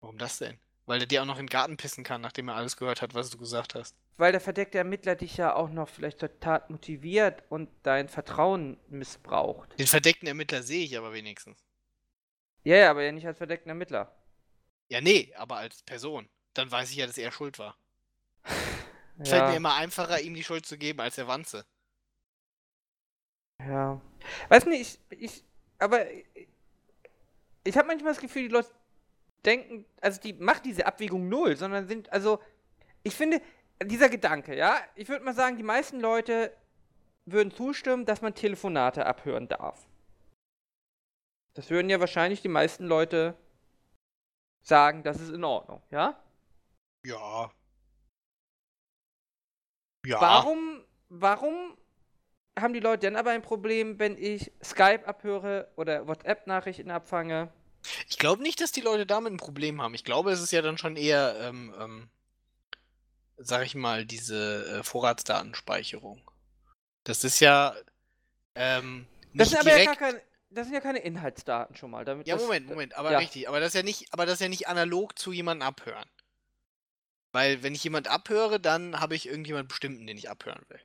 [0.00, 0.58] Warum das denn?
[0.86, 3.14] Weil der dir auch noch in den Garten pissen kann, nachdem er alles gehört hat,
[3.14, 3.96] was du gesagt hast.
[4.16, 8.78] Weil der verdeckte Ermittler dich ja auch noch vielleicht zur Tat motiviert und dein Vertrauen
[8.88, 9.78] missbraucht.
[9.78, 11.58] Den verdeckten Ermittler sehe ich aber wenigstens.
[12.64, 14.10] Ja, ja, aber ja nicht als verdeckten Ermittler.
[14.88, 16.28] Ja, nee, aber als Person.
[16.54, 17.76] Dann weiß ich ja, dass er schuld war.
[18.44, 19.50] Fällt Ja.
[19.50, 21.64] mir immer einfacher, ihm die Schuld zu geben, als der Wanze.
[23.60, 24.00] Ja.
[24.48, 25.44] Weiß nicht, ich, ich
[25.78, 26.48] aber ich,
[27.64, 28.70] ich habe manchmal das Gefühl, die Leute
[29.44, 32.40] denken, also die machen diese Abwägung null, sondern sind, also
[33.02, 33.40] ich finde,
[33.82, 36.54] dieser Gedanke, ja, ich würde mal sagen, die meisten Leute
[37.26, 39.86] würden zustimmen, dass man Telefonate abhören darf.
[41.54, 43.36] Das würden ja wahrscheinlich die meisten Leute
[44.62, 46.20] sagen, das ist in Ordnung, ja?
[47.04, 47.50] Ja.
[50.06, 50.20] Ja.
[50.20, 51.76] Warum, warum
[52.58, 57.52] haben die Leute dann aber ein Problem, wenn ich Skype abhöre oder WhatsApp-Nachrichten abfange?
[58.08, 59.94] Ich glaube nicht, dass die Leute damit ein Problem haben.
[59.94, 62.08] Ich glaube, es ist ja dann schon eher, ähm, ähm,
[63.36, 66.20] sag ich mal, diese äh, Vorratsdatenspeicherung.
[67.04, 67.74] Das ist ja
[68.54, 70.22] ähm, Das sind aber ja gar keine,
[70.54, 72.04] das sind ja keine Inhaltsdaten schon mal.
[72.04, 73.18] Damit Ja, das, Moment, Moment, aber ja.
[73.18, 73.48] richtig.
[73.48, 76.08] Aber das ist ja nicht, aber das ist ja nicht analog zu jemandem abhören.
[77.32, 80.80] Weil wenn ich jemand abhöre, dann habe ich irgendjemand bestimmten, den ich abhören will.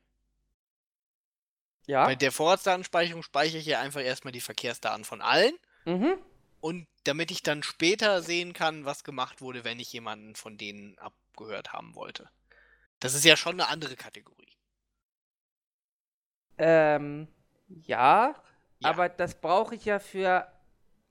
[1.85, 2.05] Ja.
[2.05, 5.53] Bei der Vorratsdatenspeicherung speichere ich ja einfach erstmal die Verkehrsdaten von allen.
[5.85, 6.17] Mhm.
[6.59, 10.97] Und damit ich dann später sehen kann, was gemacht wurde, wenn ich jemanden von denen
[10.99, 12.29] abgehört haben wollte.
[12.99, 14.57] Das ist ja schon eine andere Kategorie.
[16.57, 17.27] Ähm,
[17.67, 18.35] ja,
[18.81, 18.89] Ja.
[18.89, 20.47] aber das brauche ich ja für,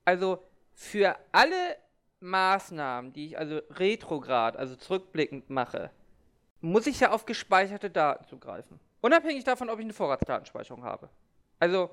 [0.05, 0.43] also
[0.73, 1.77] für alle
[2.19, 5.91] Maßnahmen, die ich also retrograd, also zurückblickend mache,
[6.61, 8.79] muss ich ja auf gespeicherte Daten zugreifen.
[9.01, 11.09] Unabhängig davon, ob ich eine Vorratsdatenspeicherung habe.
[11.59, 11.91] Also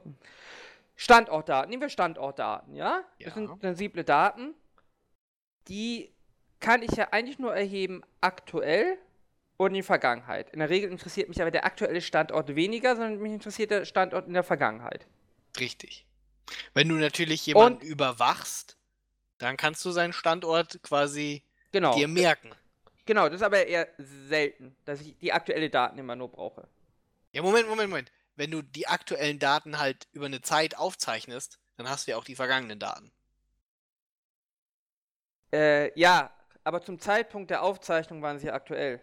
[0.97, 3.03] Standortdaten, nehmen wir Standortdaten, ja?
[3.19, 3.27] Ja.
[3.27, 4.55] Das sind sensible Daten,
[5.69, 6.13] die
[6.59, 8.99] kann ich ja eigentlich nur erheben aktuell
[9.57, 10.51] und in der Vergangenheit.
[10.51, 14.27] In der Regel interessiert mich aber der aktuelle Standort weniger, sondern mich interessiert der Standort
[14.27, 15.07] in der Vergangenheit.
[15.59, 16.07] Richtig.
[16.75, 18.77] Wenn du natürlich jemanden Und- überwachst,
[19.39, 21.43] dann kannst du seinen Standort quasi
[21.73, 21.95] Genau.
[21.95, 22.53] dir merken.
[23.05, 26.67] Genau, das ist aber eher selten, dass ich die aktuelle Daten immer nur brauche.
[27.33, 28.13] Ja, Moment, Moment, Moment.
[28.37, 32.25] Wenn du die aktuellen Daten halt über eine Zeit aufzeichnest, dann hast du ja auch
[32.25, 33.11] die vergangenen Daten.
[35.53, 36.31] Äh, ja,
[36.65, 39.01] aber zum Zeitpunkt der Aufzeichnung waren sie ja aktuell.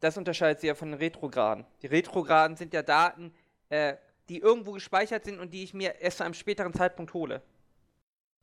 [0.00, 1.66] Das unterscheidet sie ja von den Retrograden.
[1.82, 3.34] Die Retrograden sind ja Daten,
[3.68, 3.96] äh,
[4.28, 7.42] die irgendwo gespeichert sind und die ich mir erst zu einem späteren Zeitpunkt hole.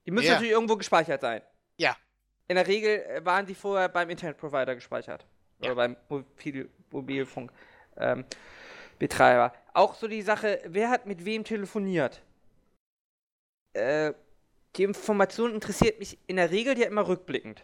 [0.06, 0.34] Die müssen Ja.
[0.34, 1.42] natürlich irgendwo gespeichert sein.
[1.78, 1.96] Ja.
[2.48, 5.26] In der Regel äh, waren sie vorher beim Internetprovider gespeichert.
[5.60, 5.68] Ja.
[5.72, 7.52] Oder beim Mobil Mobilfunk.
[7.98, 8.26] Ähm.
[9.74, 12.22] Auch so die Sache, wer hat mit wem telefoniert?
[13.74, 14.14] Äh,
[14.76, 17.64] die Information interessiert mich in der Regel ja immer rückblickend.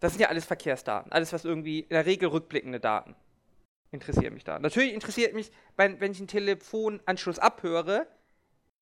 [0.00, 1.12] Das sind ja alles Verkehrsdaten.
[1.12, 3.14] Alles, was irgendwie in der Regel rückblickende Daten
[3.90, 4.58] interessiert mich da.
[4.58, 8.06] Natürlich interessiert mich, wenn, wenn ich einen Telefonanschluss abhöre,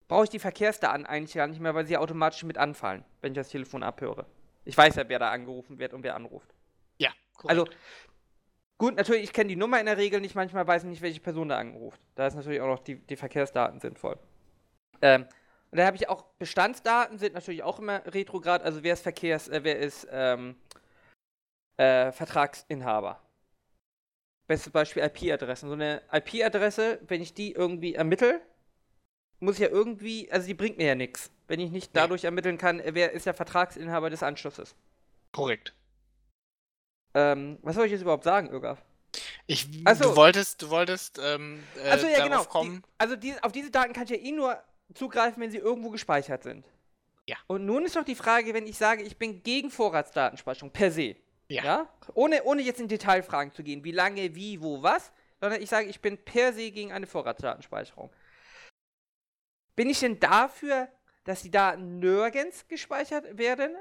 [0.09, 3.37] brauche ich die Verkehrsdaten eigentlich gar nicht mehr, weil sie automatisch mit anfallen, wenn ich
[3.37, 4.27] das Telefon abhöre.
[4.65, 6.55] Ich weiß ja, wer da angerufen wird und wer anruft.
[6.99, 7.51] Ja, korrekt.
[7.51, 7.67] Also,
[8.79, 11.21] gut, natürlich, ich kenne die Nummer in der Regel nicht, manchmal weiß ich nicht, welche
[11.21, 12.01] Person da angeruft.
[12.15, 14.19] Da ist natürlich auch noch die, die Verkehrsdaten sinnvoll.
[15.03, 15.27] Ähm,
[15.71, 19.49] und da habe ich auch Bestandsdaten, sind natürlich auch immer retrograd, also wer ist Verkehrs,
[19.49, 20.57] äh, wer ist ähm,
[21.77, 23.21] äh, Vertragsinhaber.
[24.47, 25.69] Bestes Beispiel IP-Adressen.
[25.69, 28.41] So eine IP-Adresse, wenn ich die irgendwie ermittle,
[29.41, 32.59] muss ich ja irgendwie, also die bringt mir ja nichts, wenn ich nicht dadurch ermitteln
[32.59, 34.75] kann, äh, wer ist der Vertragsinhaber des Anschlusses.
[35.33, 35.75] korrekt.
[37.15, 38.83] Ähm, was soll ich jetzt überhaupt sagen, Irgaf?
[39.47, 40.11] Ich, Ach so.
[40.11, 42.45] Du wolltest, du wolltest ähm, äh, Also ja, darauf genau.
[42.45, 42.83] kommen.
[42.83, 44.59] Die, also die, auf diese Daten kann ich ja eh nur
[44.95, 46.67] zugreifen, wenn sie irgendwo gespeichert sind.
[47.27, 47.37] Ja.
[47.47, 51.17] Und nun ist doch die Frage, wenn ich sage, ich bin gegen Vorratsdatenspeicherung per se.
[51.49, 51.89] Ja.
[52.15, 55.89] Ohne, ohne jetzt in Detailfragen zu gehen, wie lange, wie, wo, was, sondern ich sage,
[55.89, 58.11] ich bin per se gegen eine Vorratsdatenspeicherung.
[59.77, 60.89] Bin ich denn dafür,
[61.25, 63.75] dass die Daten nirgends gespeichert werden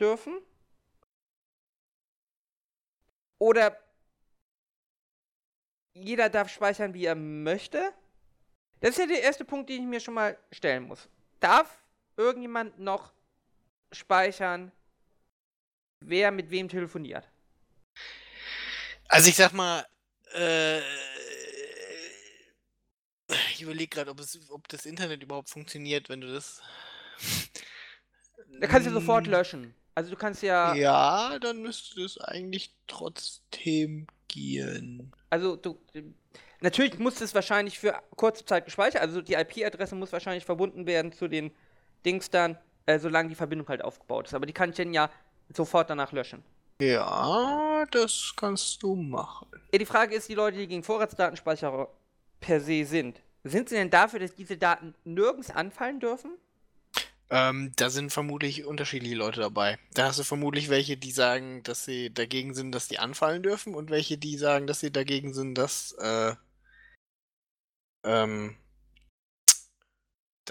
[0.00, 0.40] dürfen?
[3.38, 3.78] Oder
[5.94, 7.92] jeder darf speichern, wie er möchte?
[8.80, 11.08] Das ist ja der erste Punkt, den ich mir schon mal stellen muss.
[11.40, 11.82] Darf
[12.16, 13.12] irgendjemand noch
[13.92, 14.72] speichern,
[16.00, 17.28] wer mit wem telefoniert.
[19.08, 19.86] Also ich sag mal,
[20.34, 20.80] äh,
[23.52, 24.20] ich überlege gerade, ob,
[24.50, 26.60] ob das Internet überhaupt funktioniert, wenn du das.
[28.60, 29.74] Da kannst du sofort löschen.
[29.94, 30.74] Also du kannst ja.
[30.74, 35.12] Ja, dann müsste das eigentlich trotzdem gehen.
[35.30, 35.78] Also du.
[36.60, 41.12] Natürlich muss es wahrscheinlich für kurze Zeit gespeichert, also die IP-Adresse muss wahrscheinlich verbunden werden
[41.12, 41.54] zu den
[42.06, 44.34] Dings dann, äh, solange die Verbindung halt aufgebaut ist.
[44.34, 45.10] Aber die kann ich dann ja
[45.54, 46.42] sofort danach löschen.
[46.80, 49.48] Ja, das kannst du machen.
[49.72, 51.88] Ja, die Frage ist, die Leute, die gegen Vorratsdatenspeicher
[52.40, 56.32] per se sind, sind sie denn dafür, dass diese Daten nirgends anfallen dürfen?
[57.28, 59.78] Ähm, da sind vermutlich unterschiedliche Leute dabei.
[59.94, 63.74] Da hast du vermutlich welche, die sagen, dass sie dagegen sind, dass die anfallen dürfen
[63.74, 66.34] und welche, die sagen, dass sie dagegen sind, dass, äh,
[68.04, 68.56] ähm,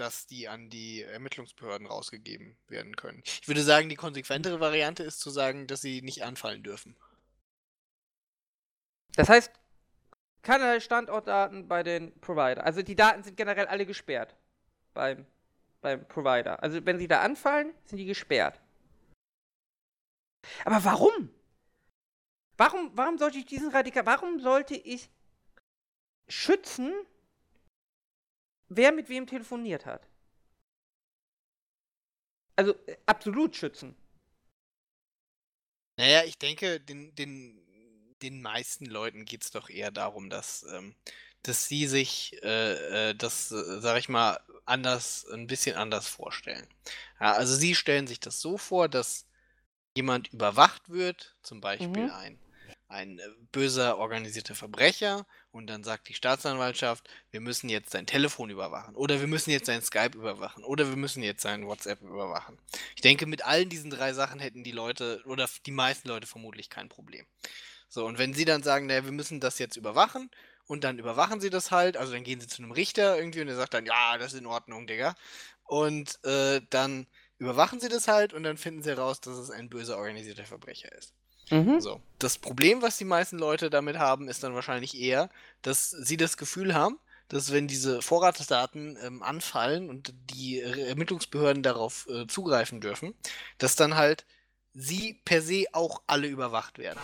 [0.00, 3.22] dass die an die Ermittlungsbehörden rausgegeben werden können.
[3.24, 6.96] Ich würde sagen, die konsequentere Variante ist zu sagen, dass sie nicht anfallen dürfen.
[9.16, 9.50] Das heißt,
[10.42, 12.64] keinerlei Standortdaten bei den Provider.
[12.64, 14.36] Also die Daten sind generell alle gesperrt
[14.94, 15.26] beim
[15.86, 16.60] beim Provider.
[16.64, 18.60] Also wenn sie da anfallen, sind die gesperrt.
[20.64, 21.30] Aber warum?
[22.56, 25.10] Warum, warum sollte ich diesen Radikal, warum sollte ich
[26.26, 26.92] schützen,
[28.68, 30.08] wer mit wem telefoniert hat?
[32.56, 33.94] Also äh, absolut schützen.
[35.98, 37.58] Naja, ich denke, den, den,
[38.22, 40.94] den meisten Leuten geht es doch eher darum, dass, ähm,
[41.42, 46.66] dass sie sich äh, äh das, äh, sag ich mal, anders, ein bisschen anders vorstellen.
[47.20, 49.26] Ja, also sie stellen sich das so vor, dass
[49.96, 52.10] jemand überwacht wird, zum Beispiel mhm.
[52.10, 52.38] ein,
[52.88, 53.20] ein
[53.52, 59.20] böser organisierter Verbrecher, und dann sagt die Staatsanwaltschaft, wir müssen jetzt sein Telefon überwachen oder
[59.20, 62.58] wir müssen jetzt sein Skype überwachen oder wir müssen jetzt sein WhatsApp überwachen.
[62.94, 66.70] Ich denke, mit allen diesen drei Sachen hätten die Leute oder die meisten Leute vermutlich
[66.70, 67.26] kein Problem.
[67.88, 70.30] So, und wenn sie dann sagen, naja, wir müssen das jetzt überwachen
[70.66, 71.96] und dann überwachen sie das halt.
[71.96, 74.40] Also dann gehen sie zu einem Richter irgendwie und der sagt dann, ja, das ist
[74.40, 75.14] in Ordnung, Digga.
[75.64, 77.06] Und äh, dann
[77.38, 80.92] überwachen sie das halt und dann finden sie heraus, dass es ein böser organisierter Verbrecher
[80.92, 81.14] ist.
[81.50, 81.80] Mhm.
[81.80, 82.00] So.
[82.18, 85.30] Das Problem, was die meisten Leute damit haben, ist dann wahrscheinlich eher,
[85.62, 92.08] dass sie das Gefühl haben, dass wenn diese Vorratsdaten ähm, anfallen und die Ermittlungsbehörden darauf
[92.08, 93.14] äh, zugreifen dürfen,
[93.58, 94.24] dass dann halt
[94.74, 97.00] sie per se auch alle überwacht werden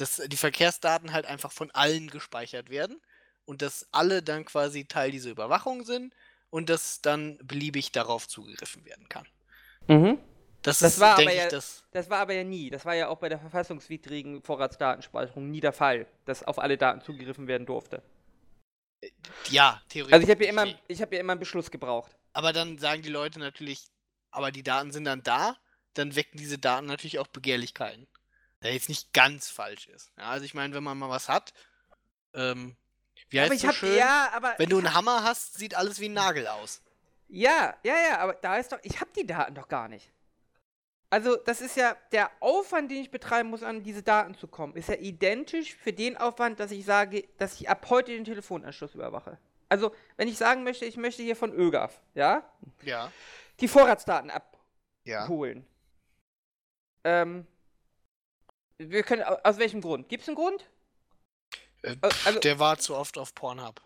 [0.00, 3.00] dass die Verkehrsdaten halt einfach von allen gespeichert werden
[3.44, 6.14] und dass alle dann quasi Teil dieser Überwachung sind
[6.48, 9.26] und dass dann beliebig darauf zugegriffen werden kann.
[9.88, 10.18] Mhm.
[10.62, 12.70] Das, das ist, war aber ja, das, das war aber ja nie.
[12.70, 17.00] Das war ja auch bei der verfassungswidrigen Vorratsdatenspeicherung nie der Fall, dass auf alle Daten
[17.00, 18.02] zugegriffen werden durfte.
[19.00, 19.10] Äh,
[19.48, 20.12] ja, theoretisch.
[20.12, 22.16] Also ich habe ja immer, ich ja immer einen Beschluss gebraucht.
[22.32, 23.88] Aber dann sagen die Leute natürlich,
[24.30, 25.56] aber die Daten sind dann da,
[25.94, 28.06] dann wecken diese Daten natürlich auch Begehrlichkeiten
[28.62, 30.12] der jetzt nicht ganz falsch ist.
[30.18, 31.52] Ja, also ich meine, wenn man mal was hat,
[32.34, 32.76] ähm,
[33.28, 33.96] wie heißt aber so schön?
[33.96, 36.82] Ja, aber wenn du einen Hammer hast, sieht alles wie ein Nagel aus.
[37.28, 40.10] Ja, ja, ja, aber da ist doch, ich habe die Daten doch gar nicht.
[41.10, 44.76] Also das ist ja der Aufwand, den ich betreiben muss, an diese Daten zu kommen,
[44.76, 48.94] ist ja identisch für den Aufwand, dass ich sage, dass ich ab heute den Telefonanschluss
[48.94, 49.36] überwache.
[49.68, 52.48] Also wenn ich sagen möchte, ich möchte hier von ÖGAF, ja?
[52.82, 53.10] Ja.
[53.58, 55.66] Die Vorratsdaten abholen.
[57.04, 57.22] Ja.
[57.22, 57.46] Ähm,
[58.78, 60.08] wir können, aus welchem Grund?
[60.08, 60.70] Gibt es einen Grund?
[61.82, 63.80] Äh, also, der war zu oft auf Pornhub.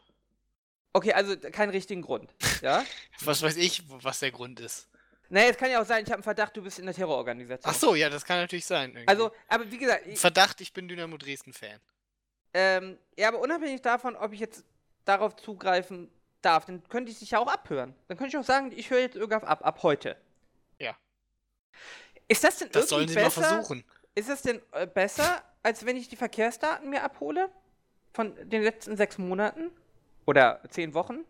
[0.93, 2.85] Okay, also keinen richtigen Grund, ja?
[3.21, 4.89] was weiß ich, was der Grund ist.
[5.29, 7.73] Naja, es kann ja auch sein, ich habe einen Verdacht, du bist in der Terrororganisation.
[7.75, 8.91] Ach so, ja, das kann natürlich sein.
[8.91, 9.09] Irgendwie.
[9.09, 10.07] Also, aber wie gesagt.
[10.07, 11.81] Ich, Verdacht, ich bin Dynamo Dresden-Fan.
[12.53, 14.65] Ähm, ja, aber unabhängig davon, ob ich jetzt
[15.05, 16.11] darauf zugreifen
[16.43, 17.95] darf, dann könnte ich dich ja auch abhören.
[18.09, 20.17] Dann könnte ich auch sagen, ich höre jetzt irgendwas ab, ab heute.
[20.79, 20.97] Ja.
[22.29, 23.25] Ist das denn das irgendwie besser?
[23.25, 23.85] Das sollen sie mal versuchen.
[24.15, 27.51] Ist es denn äh, besser, als wenn ich die Verkehrsdaten mir abhole?
[28.13, 29.73] Von den letzten sechs Monaten?
[30.27, 31.25] Oder zehn Wochen?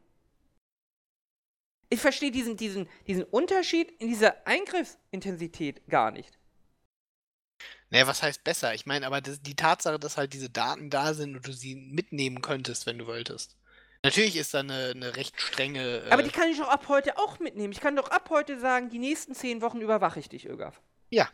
[1.94, 6.38] Ich verstehe diesen, diesen, diesen Unterschied in dieser Eingriffsintensität gar nicht.
[7.90, 8.74] Naja, was heißt besser?
[8.74, 11.76] Ich meine, aber das, die Tatsache, dass halt diese Daten da sind und du sie
[11.76, 13.56] mitnehmen könntest, wenn du wolltest.
[14.02, 16.04] Natürlich ist da eine, eine recht strenge.
[16.06, 17.72] Äh aber die kann ich doch ab heute auch mitnehmen.
[17.72, 20.82] Ich kann doch ab heute sagen, die nächsten zehn Wochen überwache ich dich, Ögaf.
[21.10, 21.30] Ja,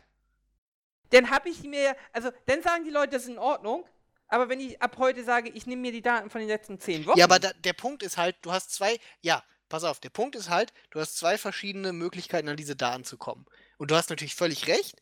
[1.11, 3.85] dann habe ich mir, also dann sagen die Leute, das ist in Ordnung.
[4.27, 7.05] Aber wenn ich ab heute sage, ich nehme mir die Daten von den letzten zehn
[7.05, 7.19] Wochen.
[7.19, 10.35] Ja, aber da, der Punkt ist halt, du hast zwei, ja, pass auf, der Punkt
[10.35, 13.45] ist halt, du hast zwei verschiedene Möglichkeiten, an diese Daten zu kommen.
[13.77, 15.01] Und du hast natürlich völlig recht.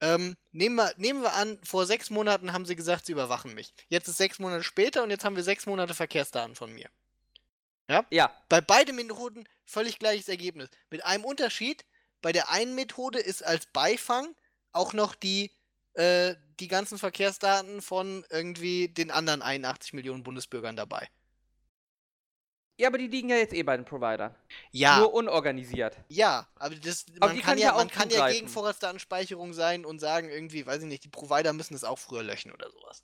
[0.00, 3.72] Ähm, nehmen, wir, nehmen wir an, vor sechs Monaten haben sie gesagt, sie überwachen mich.
[3.88, 6.88] Jetzt ist sechs Monate später und jetzt haben wir sechs Monate Verkehrsdaten von mir.
[7.88, 8.04] Ja?
[8.10, 8.34] Ja.
[8.48, 10.70] Bei beiden Methoden völlig gleiches Ergebnis.
[10.90, 11.84] Mit einem Unterschied,
[12.22, 14.34] bei der einen Methode ist als Beifang
[14.72, 15.50] auch noch die,
[15.94, 21.08] äh, die ganzen Verkehrsdaten von irgendwie den anderen 81 Millionen Bundesbürgern dabei.
[22.78, 24.34] Ja, aber die liegen ja jetzt eh bei den Providern.
[24.70, 25.96] Ja, Nur unorganisiert.
[26.08, 28.48] ja, aber das, Aber man kann ja, ja man kann ja gegen.
[28.48, 32.52] Vorratsdatenspeicherung sein und sagen irgendwie, weiß ich nicht, die Provider müssen es auch früher löschen
[32.52, 33.02] oder sowas.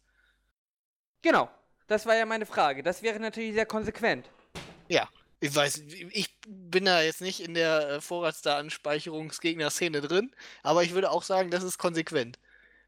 [1.22, 1.48] Genau.
[1.86, 2.82] Das war ja meine Frage.
[2.82, 4.30] Das wäre natürlich sehr konsequent.
[5.42, 10.30] Ich weiß, ich bin da jetzt nicht in der äh, Vorratsdatenspeicherungsgegner-Szene drin,
[10.62, 12.38] aber ich würde auch sagen, das ist konsequent.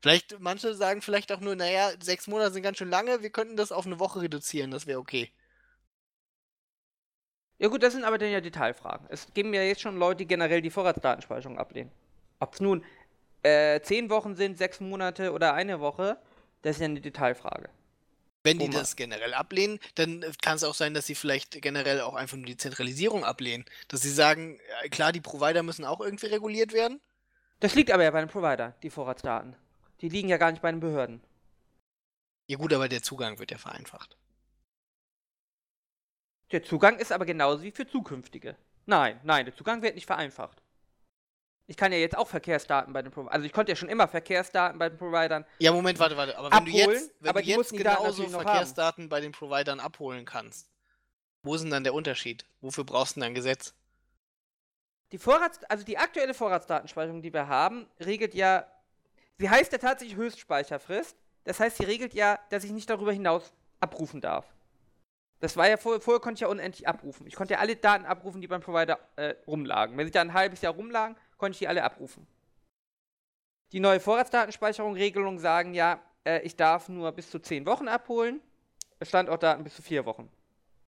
[0.01, 3.57] Vielleicht, manche sagen vielleicht auch nur, naja, sechs Monate sind ganz schön lange, wir könnten
[3.57, 5.33] das auf eine Woche reduzieren, das wäre okay.
[7.59, 9.07] Ja gut, das sind aber dann ja Detailfragen.
[9.11, 11.91] Es geben ja jetzt schon Leute, die generell die Vorratsdatenspeicherung ablehnen.
[12.41, 12.85] Ob es nun
[13.43, 16.19] äh, zehn Wochen sind, sechs Monate oder eine Woche,
[16.63, 17.69] das ist ja eine Detailfrage.
[18.43, 22.01] Wenn die das generell ablehnen, dann äh, kann es auch sein, dass sie vielleicht generell
[22.01, 23.65] auch einfach nur die Zentralisierung ablehnen.
[23.89, 27.01] Dass sie sagen, äh, klar, die Provider müssen auch irgendwie reguliert werden.
[27.61, 29.57] Das liegt aber ja bei den Provider, die Vorratsdaten.
[30.01, 31.23] Die liegen ja gar nicht bei den Behörden.
[32.47, 34.19] Ja gut, aber der Zugang wird ja vereinfacht.
[36.55, 38.55] Der Zugang ist aber genauso wie für zukünftige.
[38.87, 40.63] Nein, nein, der Zugang wird nicht vereinfacht.
[41.67, 43.35] Ich kann ja jetzt auch Verkehrsdaten bei den Providern.
[43.35, 45.45] Also ich konnte ja schon immer Verkehrsdaten bei den Providern.
[45.59, 46.39] Ja, Moment, warte, warte.
[46.39, 48.45] Aber wenn du Abholen, jetzt, wenn aber du jetzt genauso noch haben.
[48.45, 50.71] Verkehrsdaten bei den Providern abholen kannst,
[51.43, 52.47] wo ist denn dann der Unterschied?
[52.61, 53.75] Wofür brauchst du denn ein Gesetz?
[55.11, 58.65] Die Vorrats, also die aktuelle Vorratsdatenspeicherung, die wir haben, regelt ja,
[59.39, 61.17] sie heißt ja tatsächlich Höchstspeicherfrist.
[61.43, 64.47] Das heißt, sie regelt ja, dass ich nicht darüber hinaus abrufen darf.
[65.45, 67.27] Das war ja vorher, vorher konnte ich ja unendlich abrufen.
[67.27, 69.95] Ich konnte ja alle Daten abrufen, die beim Provider äh, rumlagen.
[69.99, 72.27] Wenn sie da ein halbes Jahr rumlagen, konnte ich die alle abrufen.
[73.73, 78.41] Die neue Vorratsdatenspeicherung-Regelung sagen ja, äh, ich darf nur bis zu 10 Wochen abholen,
[79.03, 80.33] Standortdaten bis zu 4 Wochen.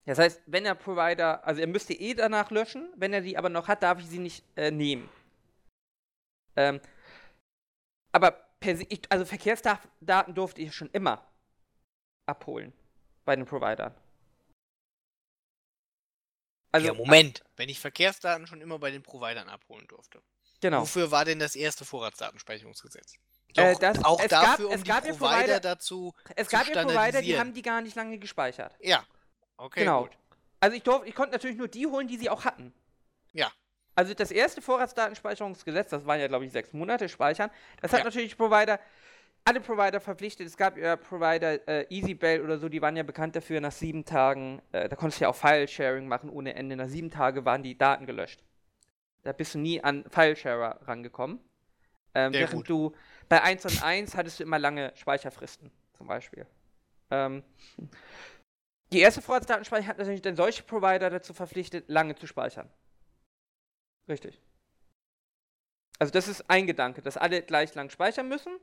[0.05, 3.49] Das heißt, wenn der Provider, also er müsste eh danach löschen, wenn er die aber
[3.49, 5.09] noch hat, darf ich sie nicht äh, nehmen.
[6.55, 6.79] Ähm,
[8.13, 8.31] aber
[8.61, 11.27] per se, ich, also Verkehrsdaten durfte ich schon immer
[12.25, 12.71] abholen
[13.25, 13.93] bei den Providern.
[16.75, 17.43] Also, ja, Moment.
[17.55, 20.21] Wenn ich Verkehrsdaten schon immer bei den Providern abholen durfte.
[20.61, 20.81] genau.
[20.81, 23.13] Wofür war denn das erste Vorratsdatenspeicherungsgesetz?
[23.55, 26.13] Äh, Doch, das- auch es gab- dafür, um es die gab ja Provider, Provider- dazu.
[26.35, 28.75] Es gab ja Provider, die haben die gar nicht lange gespeichert.
[28.81, 29.05] Ja.
[29.57, 30.03] Okay, genau.
[30.03, 30.17] gut.
[30.59, 32.73] Also ich, durf, ich konnte natürlich nur die holen, die sie auch hatten.
[33.31, 33.51] Ja.
[33.95, 37.49] Also das erste Vorratsdatenspeicherungsgesetz, das waren ja glaube ich sechs Monate speichern,
[37.81, 38.05] das hat Ja.
[38.05, 38.79] natürlich Provider,
[39.45, 40.47] alle Provider verpflichtet.
[40.47, 44.03] Es gab ja Provider, äh, EasyBail oder so, die waren ja bekannt dafür, nach sieben
[44.03, 46.75] Tagen, äh, da konntest du ja auch File-Sharing machen ohne Ende.
[46.75, 48.43] Nach sieben Tagen waren die Daten gelöscht.
[49.21, 51.39] Da bist du nie an File-Sharer rangekommen.
[52.15, 52.69] Ähm, während gut.
[52.69, 52.95] du
[53.29, 56.47] bei 1 und 1 hattest du immer lange Speicherfristen, zum Beispiel.
[57.11, 57.43] Ähm,
[58.91, 62.69] die erste Vorratsdatenspeicherung hat natürlich dann solche Provider dazu verpflichtet, lange zu speichern.
[64.07, 64.41] Richtig.
[65.99, 68.59] Also das ist ein Gedanke, dass alle gleich lang speichern müssen.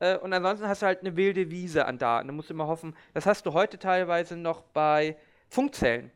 [0.00, 2.28] Äh, und ansonsten hast du halt eine wilde Wiese an Daten.
[2.28, 5.16] Da musst du immer hoffen, das hast du heute teilweise noch bei
[5.48, 6.10] Funkzellen.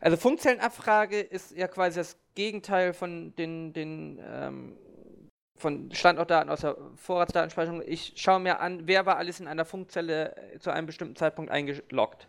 [0.00, 4.76] Also Funkzellenabfrage ist ja quasi das Gegenteil von den, den ähm,
[5.56, 7.82] von Standortdaten aus der Vorratsdatenspeicherung.
[7.86, 11.50] Ich schaue mir an, wer war alles in einer Funkzelle äh, zu einem bestimmten Zeitpunkt
[11.50, 12.28] eingeloggt.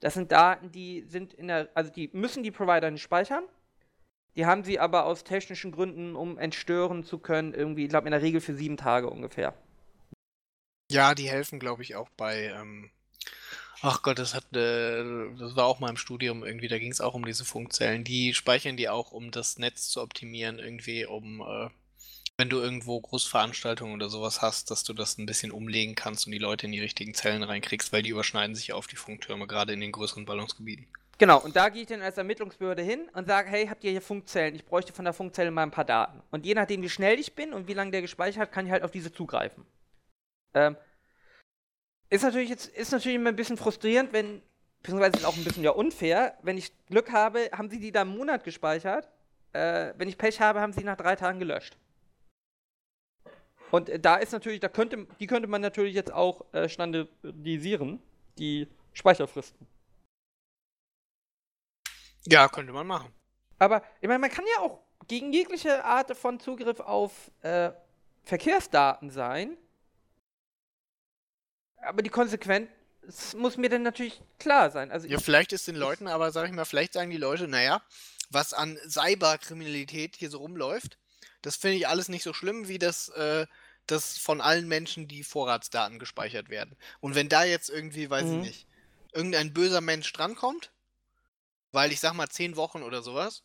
[0.00, 3.44] Das sind Daten, die sind in der, also die müssen die Provider nicht speichern.
[4.36, 8.12] Die haben sie aber aus technischen Gründen, um entstören zu können, irgendwie, ich glaube in
[8.12, 9.54] der Regel für sieben Tage ungefähr.
[10.90, 12.46] Ja, die helfen, glaube ich, auch bei.
[12.46, 12.90] Ähm,
[13.80, 15.02] ach Gott, das hat, äh,
[15.38, 16.68] das war auch mal im Studium irgendwie.
[16.68, 18.04] Da ging es auch um diese Funkzellen.
[18.04, 21.70] Die speichern die auch, um das Netz zu optimieren, irgendwie, um, äh,
[22.36, 26.32] wenn du irgendwo Großveranstaltungen oder sowas hast, dass du das ein bisschen umlegen kannst und
[26.32, 29.72] die Leute in die richtigen Zellen reinkriegst, weil die überschneiden sich auf die Funktürme, gerade
[29.72, 30.86] in den größeren Ballungsgebieten.
[31.18, 34.02] Genau, und da gehe ich dann als Ermittlungsbehörde hin und sage, hey, habt ihr hier
[34.02, 34.54] Funkzellen?
[34.54, 36.22] Ich bräuchte von der Funkzelle mal ein paar Daten.
[36.30, 38.72] Und je nachdem, wie schnell ich bin und wie lange der gespeichert hat, kann ich
[38.72, 39.64] halt auf diese zugreifen.
[40.54, 40.76] Ähm,
[42.10, 44.42] ist natürlich jetzt, ist natürlich immer ein bisschen frustrierend, wenn,
[44.82, 48.02] beziehungsweise ist auch ein bisschen ja unfair, wenn ich Glück habe, haben sie die da
[48.02, 49.08] einen Monat gespeichert.
[49.52, 51.76] Äh, wenn ich Pech habe, haben sie nach drei Tagen gelöscht.
[53.70, 58.02] Und äh, da ist natürlich, da könnte, die könnte man natürlich jetzt auch äh, standardisieren,
[58.36, 59.66] die Speicherfristen.
[62.26, 63.12] Ja, könnte man machen.
[63.58, 67.70] Aber ich meine, man kann ja auch gegen jegliche Art von Zugriff auf äh,
[68.24, 69.56] Verkehrsdaten sein.
[71.76, 72.70] Aber die Konsequenz
[73.36, 74.90] muss mir dann natürlich klar sein.
[74.90, 77.46] Also Ja, ich, vielleicht ist den Leuten, aber sag ich mal, vielleicht sagen die Leute,
[77.48, 77.82] naja,
[78.30, 80.98] was an Cyberkriminalität hier so rumläuft,
[81.42, 83.46] das finde ich alles nicht so schlimm, wie das, äh,
[83.86, 86.76] das von allen Menschen die Vorratsdaten gespeichert werden.
[87.00, 88.36] Und wenn da jetzt irgendwie, weiß Mhm.
[88.36, 88.66] ich nicht,
[89.12, 90.72] irgendein böser Mensch drankommt,
[91.74, 93.42] weil ich sag mal zehn Wochen oder sowas,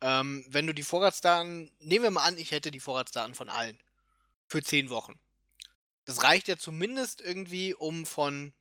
[0.00, 3.78] ähm, wenn du die Vorratsdaten, nehmen wir mal an, ich hätte die Vorratsdaten von allen.
[4.48, 5.18] Für 10 Wochen.
[6.04, 8.52] Das reicht ja zumindest irgendwie, um von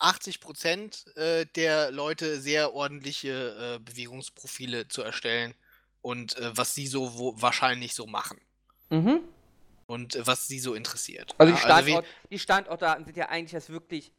[0.00, 5.54] 80% äh, der Leute sehr ordentliche äh, Bewegungsprofile zu erstellen
[6.02, 8.38] und äh, was sie so wo, wahrscheinlich so machen.
[8.90, 9.20] Mhm.
[9.86, 11.34] Und äh, was sie so interessiert.
[11.38, 14.12] Also, die, Standort, die Standortdaten sind ja eigentlich das wirklich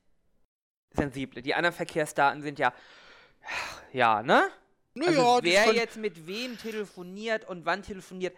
[0.91, 1.41] sensible.
[1.41, 2.73] Die anderen Verkehrsdaten sind ja.
[3.93, 4.49] Ja, ne?
[4.99, 8.35] Also naja, das wer jetzt mit wem telefoniert und wann telefoniert,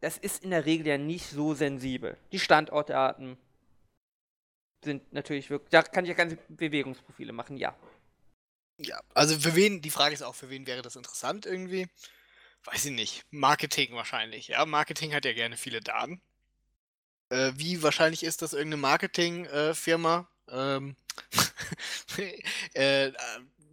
[0.00, 2.16] das ist in der Regel ja nicht so sensibel.
[2.32, 3.36] Die Standortdaten
[4.84, 5.70] sind natürlich wirklich.
[5.70, 7.76] Da kann ich ja ganze Bewegungsprofile machen, ja.
[8.78, 11.88] Ja, also für wen, die Frage ist auch, für wen wäre das interessant irgendwie?
[12.64, 13.24] Weiß ich nicht.
[13.30, 14.64] Marketing wahrscheinlich, ja.
[14.66, 16.20] Marketing hat ja gerne viele Daten.
[17.30, 20.96] Äh, wie wahrscheinlich ist das irgendeine Marketingfirma ähm,
[22.74, 23.12] äh, äh,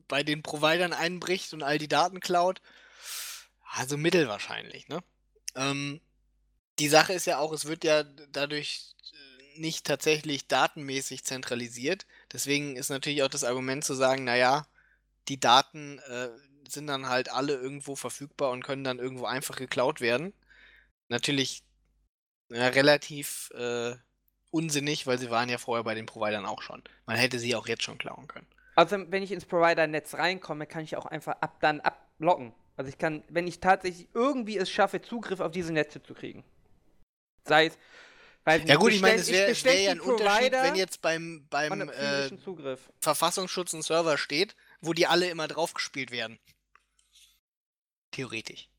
[0.07, 2.61] bei den Providern einbricht und all die Daten klaut?
[3.73, 5.03] Also mittelwahrscheinlich, ne?
[5.55, 6.01] Ähm,
[6.79, 12.05] die Sache ist ja auch, es wird ja dadurch äh, nicht tatsächlich datenmäßig zentralisiert.
[12.31, 14.67] Deswegen ist natürlich auch das Argument zu sagen, naja,
[15.27, 16.29] die Daten äh,
[16.69, 20.33] sind dann halt alle irgendwo verfügbar und können dann irgendwo einfach geklaut werden.
[21.09, 21.63] Natürlich
[22.49, 23.95] ja, relativ äh,
[24.51, 26.83] unsinnig, weil sie waren ja vorher bei den Providern auch schon.
[27.05, 28.47] Man hätte sie auch jetzt schon klauen können.
[28.75, 32.53] Also, wenn ich ins Provider-Netz reinkomme, kann ich auch einfach ab dann ablocken.
[32.77, 36.43] Also, ich kann, wenn ich tatsächlich irgendwie es schaffe, Zugriff auf diese Netze zu kriegen.
[37.45, 37.77] Sei es.
[38.43, 41.47] Weiß Ja gut, ich meine, es wäre wär ja ein Unterschied, Provider wenn jetzt beim,
[41.49, 42.29] beim äh.
[42.99, 46.37] Verfassungsschutz ein Server steht, wo die alle immer draufgespielt werden.
[48.11, 48.69] Theoretisch.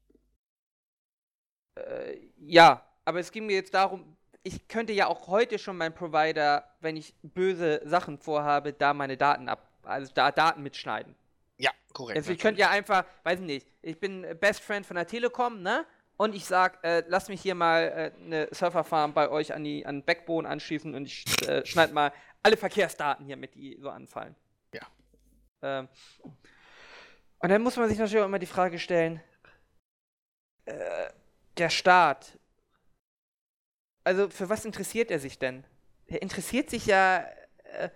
[1.74, 5.94] Äh, ja, aber es ging mir jetzt darum, ich könnte ja auch heute schon meinen
[5.94, 11.14] Provider, wenn ich böse Sachen vorhabe, da meine Daten ab, also da Daten mitschneiden.
[11.58, 12.18] Ja, korrekt.
[12.18, 15.62] Also ich könnte ja einfach, weiß ich nicht, ich bin Best Friend von der Telekom,
[15.62, 15.86] ne?
[16.18, 19.84] Und ich sag, äh, lass mich hier mal äh, eine Serverfarm bei euch an die
[19.84, 22.12] an Backbone anschließen und ich äh, schneide mal
[22.42, 24.34] alle Verkehrsdaten hier mit, die so anfallen.
[24.72, 24.86] Ja.
[25.62, 25.88] Ähm,
[27.38, 29.20] und dann muss man sich natürlich auch immer die Frage stellen,
[30.64, 31.10] äh,
[31.58, 32.38] der Staat,
[34.04, 35.64] also für was interessiert er sich denn?
[36.06, 37.26] Er interessiert sich ja,
[37.64, 37.90] äh,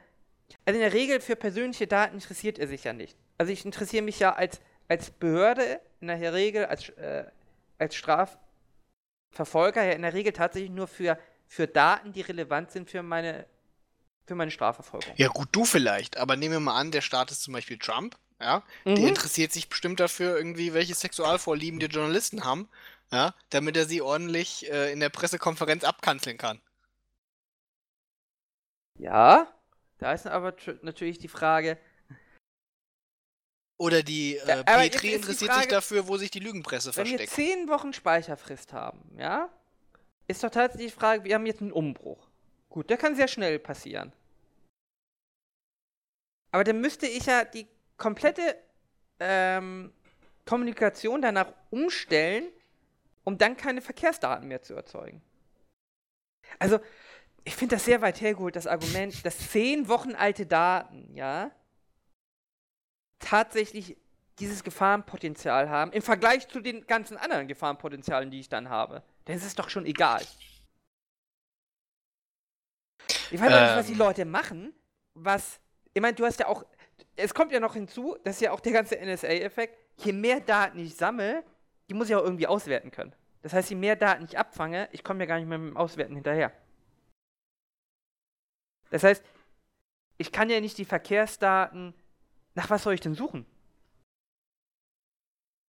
[0.65, 3.17] also in der Regel für persönliche Daten interessiert er sich ja nicht.
[3.39, 7.25] Also ich interessiere mich ja als, als Behörde in der Regel, als, äh,
[7.79, 8.41] als Strafverfolger
[9.85, 13.47] ja in der Regel tatsächlich nur für, für Daten, die relevant sind für meine,
[14.27, 15.17] für meine Strafverfolgung.
[15.17, 18.17] Ja, gut, du vielleicht, aber nehmen wir mal an, der Staat ist zum Beispiel Trump,
[18.41, 18.63] ja.
[18.97, 19.09] Der Mhm.
[19.09, 22.69] interessiert sich bestimmt dafür, irgendwie, welche Sexualvorlieben die Journalisten haben,
[23.13, 26.61] ja, damit er sie ordentlich äh, in der Pressekonferenz abkanzeln kann.
[28.99, 29.49] Ja,
[30.01, 31.79] da ist aber natürlich die Frage,
[33.79, 37.07] Oder die Ja, äh, jetzt Petri interessiert Frage, sich dafür, wo sich die Lügenpresse wenn
[37.07, 37.33] wir versteckt.
[37.33, 39.49] zehn Wochen Speicherfrist haben, ja,
[40.29, 42.29] ist doch tatsächlich die Frage, wir haben jetzt einen Umbruch.
[42.69, 44.13] Gut, der kann sehr schnell passieren.
[46.53, 48.57] Aber dann müsste ich ja die komplette
[49.19, 49.93] ähm,
[50.47, 52.49] Kommunikation danach umstellen,
[53.25, 55.23] um dann keine Verkehrsdaten mehr zu erzeugen.
[56.59, 56.81] Also,
[57.45, 61.51] ich finde das sehr weit hergeholt, das Argument, dass zehn Wochen alte Daten, ja,
[63.19, 63.97] tatsächlich
[64.39, 69.03] dieses Gefahrenpotenzial haben, im Vergleich zu den ganzen anderen Gefahrenpotenzialen, die ich dann habe.
[69.27, 70.23] Dann ist es doch schon egal.
[73.31, 73.99] Ich weiß auch nicht, was die Ähm.
[73.99, 74.73] Leute machen,
[75.15, 75.61] was.
[75.93, 76.65] Ich meine, du hast ja auch.
[77.17, 79.77] Es kommt ja noch hinzu, das ist ja auch der ganze NSA-Effekt.
[79.99, 81.45] Je mehr Daten ich sammle,
[81.89, 83.15] die muss ich auch irgendwie auswerten können.
[83.43, 85.77] Das heißt, je mehr Daten ich abfange, ich komme ja gar nicht mehr mit dem
[85.77, 86.53] Auswerten hinterher.
[88.91, 89.25] Das heißt,
[90.19, 91.95] ich kann ja nicht die Verkehrsdaten.
[92.55, 93.47] Nach was soll ich denn suchen?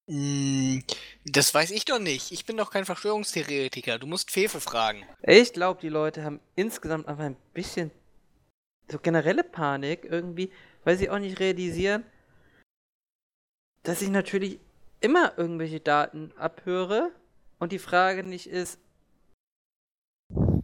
[0.07, 0.79] Mm,
[1.25, 2.31] Das weiß ich doch nicht.
[2.31, 3.99] Ich bin doch kein Verschwörungstheoretiker.
[3.99, 5.05] Du musst Fefe fragen.
[5.21, 7.91] Ich glaube, die Leute haben insgesamt einfach ein bisschen
[8.89, 10.51] so generelle Panik irgendwie,
[10.83, 12.03] weil sie auch nicht realisieren,
[13.83, 14.59] dass ich natürlich
[14.99, 17.11] immer irgendwelche Daten abhöre
[17.59, 18.79] und die Frage nicht ist,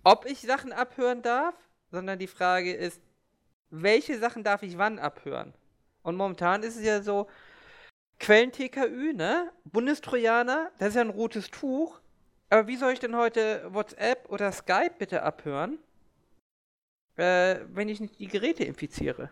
[0.03, 1.55] ob ich Sachen abhören darf,
[1.91, 3.01] sondern die Frage ist,
[3.69, 5.53] welche Sachen darf ich wann abhören?
[6.03, 7.27] Und momentan ist es ja so,
[8.19, 9.51] Quellen TKÜ, ne?
[9.65, 11.99] Bundestrojaner, das ist ja ein rotes Tuch.
[12.49, 15.79] Aber wie soll ich denn heute WhatsApp oder Skype bitte abhören,
[17.17, 19.29] äh, wenn ich nicht die Geräte infiziere?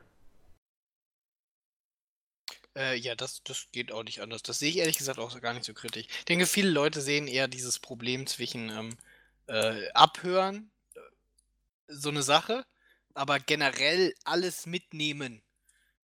[2.77, 4.43] Äh, ja, das, das geht auch nicht anders.
[4.43, 6.07] Das sehe ich ehrlich gesagt auch gar nicht so kritisch.
[6.09, 8.97] Ich denke, viele Leute sehen eher dieses Problem zwischen ähm,
[9.47, 10.69] äh, Abhören,
[11.87, 12.65] so eine Sache,
[13.13, 15.41] aber generell alles mitnehmen,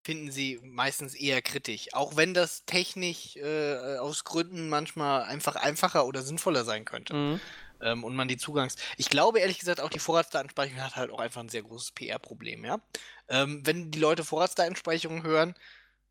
[0.02, 1.88] finden sie meistens eher kritisch.
[1.92, 7.14] Auch wenn das technisch äh, aus Gründen manchmal einfach einfacher oder sinnvoller sein könnte.
[7.14, 7.40] Mhm.
[7.80, 8.76] Ähm, und man die Zugangs.
[8.96, 12.64] Ich glaube ehrlich gesagt, auch die Vorratsdatenspeicherung hat halt auch einfach ein sehr großes PR-Problem,
[12.64, 12.80] ja.
[13.28, 15.54] Ähm, wenn die Leute Vorratsdatenspeicherung hören,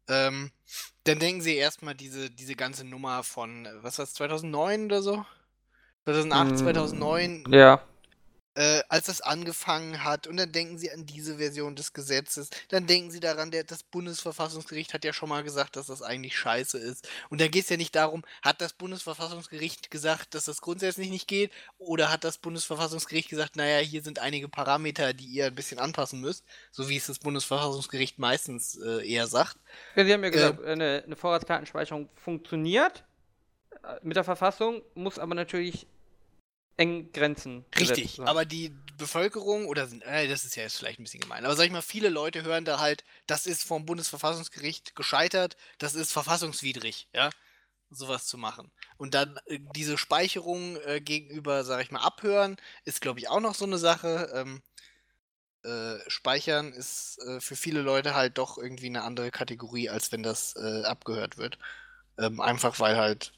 [0.07, 0.51] ähm,
[1.03, 5.01] dann denken sie erstmal diese, diese ganze Nummer von, äh, was war es, 2009 oder
[5.01, 5.25] so?
[6.05, 7.81] 2008, Mm, 2009, Ja.
[8.57, 10.25] Äh, als das angefangen hat.
[10.25, 12.49] Und dann denken sie an diese Version des Gesetzes.
[12.69, 16.35] Dann denken sie daran, der, das Bundesverfassungsgericht hat ja schon mal gesagt, dass das eigentlich
[16.35, 17.07] scheiße ist.
[17.29, 21.27] Und dann geht es ja nicht darum, hat das Bundesverfassungsgericht gesagt, dass das grundsätzlich nicht
[21.27, 21.51] geht?
[21.77, 26.19] Oder hat das Bundesverfassungsgericht gesagt, naja, hier sind einige Parameter, die ihr ein bisschen anpassen
[26.19, 26.43] müsst?
[26.71, 29.57] So wie es das Bundesverfassungsgericht meistens äh, eher sagt.
[29.95, 33.03] Ja, Sie haben ja gesagt, eine, eine Vorratsdatenspeicherung funktioniert
[33.83, 35.85] äh, mit der Verfassung, muss aber natürlich
[36.77, 38.27] eng Grenzen gesetzt Richtig, sein.
[38.27, 41.65] aber die Bevölkerung, oder äh, das ist ja jetzt vielleicht ein bisschen gemein, aber sag
[41.65, 47.07] ich mal, viele Leute hören da halt, das ist vom Bundesverfassungsgericht gescheitert, das ist verfassungswidrig,
[47.13, 47.29] ja,
[47.89, 48.71] sowas zu machen.
[48.97, 53.39] Und dann äh, diese Speicherung äh, gegenüber, sag ich mal, abhören, ist, glaube ich, auch
[53.39, 54.31] noch so eine Sache.
[54.33, 54.61] Ähm,
[55.63, 60.23] äh, speichern ist äh, für viele Leute halt doch irgendwie eine andere Kategorie, als wenn
[60.23, 61.57] das äh, abgehört wird.
[62.17, 63.33] Ähm, einfach weil halt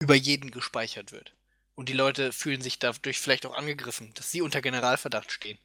[0.00, 1.34] über jeden gespeichert wird.
[1.78, 5.58] Und die Leute fühlen sich dadurch vielleicht auch angegriffen, dass sie unter Generalverdacht stehen.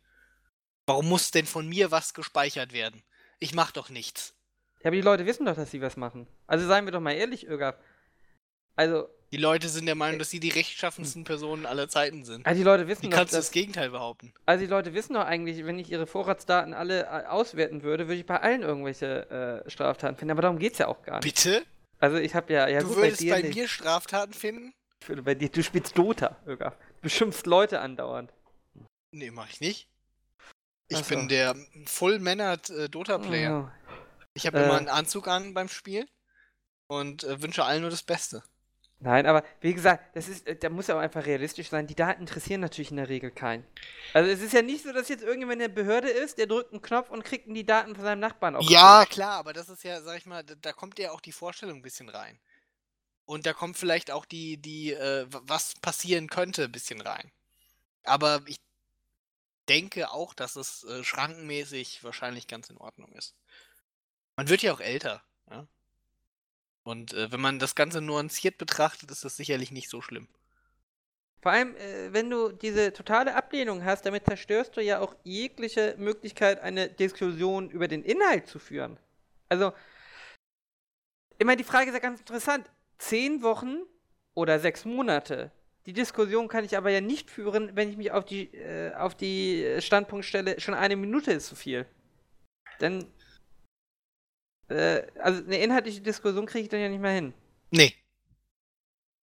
[0.85, 3.01] Warum muss denn von mir was gespeichert werden?
[3.39, 4.35] Ich mach doch nichts.
[4.81, 6.27] Ja, aber die Leute wissen doch, dass sie was machen.
[6.45, 7.77] Also seien wir doch mal ehrlich, Ögaf.
[8.75, 12.45] Also, Die Leute sind der Meinung, dass sie die rechtschaffensten Personen aller Zeiten sind.
[12.45, 14.35] also die Leute Wie wissen doch, kannst du das Gegenteil behaupten?
[14.45, 18.19] also die Leute wissen doch eigentlich, wenn ich ihre Vorratsdaten alle äh, auswerten würde, würde
[18.19, 20.29] ich bei allen irgendwelche äh, Straftaten finden.
[20.31, 21.23] Aber darum geht's ja auch gar nicht.
[21.43, 21.65] Bitte?
[21.99, 24.75] Also ich habe ja, ja du gut, würdest bei bei, mir Straftaten finden?
[25.23, 26.75] Bei dir, du spielst Dota, Ögaf.
[26.77, 28.31] Du beschimpfst Leute andauernd.
[29.11, 29.89] Nee, mach ich nicht.
[30.87, 31.15] Ich Ach so.
[31.15, 33.71] bin der Full-Mannered äh, Dota-Player.
[33.71, 33.93] Oh.
[34.33, 34.63] Ich habe Äh.
[34.65, 36.07] immer einen Anzug an beim Spiel
[36.87, 38.43] und äh, wünsche allen nur das Beste.
[38.99, 41.87] Nein, aber wie gesagt, das ist, äh, da muss ja auch einfach realistisch sein.
[41.87, 43.65] Die Daten interessieren natürlich in der Regel keinen.
[44.13, 46.71] Also es ist ja nicht so, dass jetzt irgendjemand in der Behörde ist, der drückt
[46.71, 48.63] einen Knopf und kriegt die Daten von seinem Nachbarn auf.
[48.69, 51.33] Ja, klar, aber das ist ja, sag ich mal, da, da kommt ja auch die
[51.33, 52.39] Vorstellung ein bisschen rein.
[53.25, 57.31] Und da kommt vielleicht auch die, die, äh, was passieren könnte, ein bisschen rein.
[58.03, 58.57] Aber ich
[59.69, 63.35] denke auch, dass es äh, schrankenmäßig wahrscheinlich ganz in Ordnung ist.
[64.35, 65.67] Man wird ja auch älter, ja.
[66.83, 70.27] Und äh, wenn man das Ganze nuanciert betrachtet, ist das sicherlich nicht so schlimm.
[71.41, 75.95] Vor allem, äh, wenn du diese totale Ablehnung hast, damit zerstörst du ja auch jegliche
[75.97, 78.97] Möglichkeit, eine Diskussion über den Inhalt zu führen.
[79.47, 79.71] Also,
[81.43, 82.69] meine, die Frage ist ja ganz interessant.
[83.03, 83.81] Zehn Wochen
[84.33, 85.51] oder sechs Monate.
[85.85, 89.15] Die Diskussion kann ich aber ja nicht führen, wenn ich mich auf die, äh, auf
[89.15, 91.85] die Standpunkt stelle, schon eine Minute ist zu viel.
[92.79, 93.05] Dann,
[94.69, 97.33] äh, also eine inhaltliche Diskussion kriege ich dann ja nicht mehr hin.
[97.71, 97.93] Nee.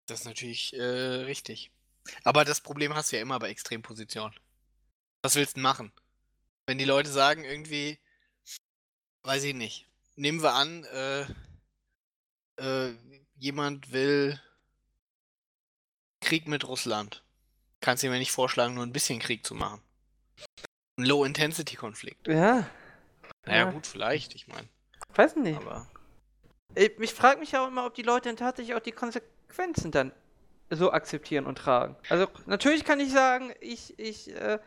[0.08, 1.72] Das ist natürlich äh, richtig.
[2.26, 4.38] Aber das Problem hast du ja immer bei Extrempositionen.
[5.22, 5.94] Was willst du denn machen?
[6.66, 7.98] Wenn die Leute sagen, irgendwie,
[9.24, 9.88] weiß ich nicht.
[10.18, 11.22] Nehmen wir an, äh,
[12.58, 12.94] äh,
[13.40, 14.40] jemand will
[16.22, 17.24] Krieg mit Russland.
[17.82, 19.82] Kannst du mir nicht vorschlagen, nur ein bisschen Krieg zu machen.
[20.98, 22.28] Ein Low-Intensity-Konflikt.
[22.28, 22.70] Ja,
[23.46, 23.72] Naja, Ja.
[23.72, 24.68] gut, vielleicht, ich meine.
[25.16, 25.58] weiß nicht.
[25.58, 25.88] Aber.
[26.76, 30.12] Ich, ich frage mich auch immer, ob die Leute dann tatsächlich auch die Konsequenzen dann
[30.70, 31.96] so akzeptieren und tragen.
[32.10, 34.60] Also natürlich kann ich sagen, ich, ich äh,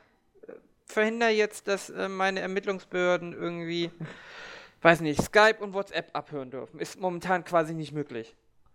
[0.86, 3.90] verhindere jetzt, dass äh, meine Ermittlungsbehörden irgendwie,
[4.80, 6.80] weiß nicht, Skype und WhatsApp abhören dürfen.
[6.80, 8.34] Ist momentan quasi nicht möglich.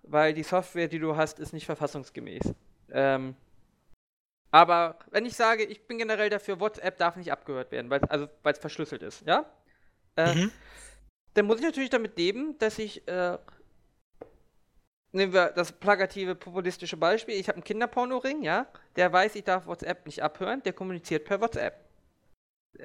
[0.09, 2.53] Weil die Software, die du hast, ist nicht verfassungsgemäß.
[2.91, 3.35] Ähm,
[4.51, 8.27] aber wenn ich sage, ich bin generell dafür, WhatsApp darf nicht abgehört werden, weil also
[8.43, 9.45] es verschlüsselt ist, ja?
[10.15, 10.51] Äh, Mhm.
[11.33, 13.37] dann muss ich natürlich damit leben, dass ich, äh,
[15.11, 19.65] nehmen wir das plakative, populistische Beispiel, ich habe einen Kinderpornoring, ja, der weiß, ich darf
[19.67, 21.85] WhatsApp nicht abhören, der kommuniziert per WhatsApp.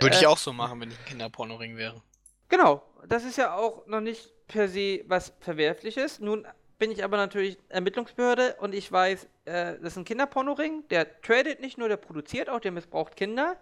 [0.00, 2.02] Würde ich Äh, auch so machen, wenn ich ein Kinderpornoring wäre.
[2.48, 6.20] Genau, das ist ja auch noch nicht per se was Verwerfliches.
[6.20, 6.46] Nun
[6.82, 11.60] bin ich aber natürlich Ermittlungsbehörde und ich weiß, äh, das ist ein Kinderpornoring, der tradet
[11.60, 13.56] nicht nur, der produziert auch, der missbraucht Kinder.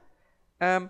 [0.59, 0.89] Ähm,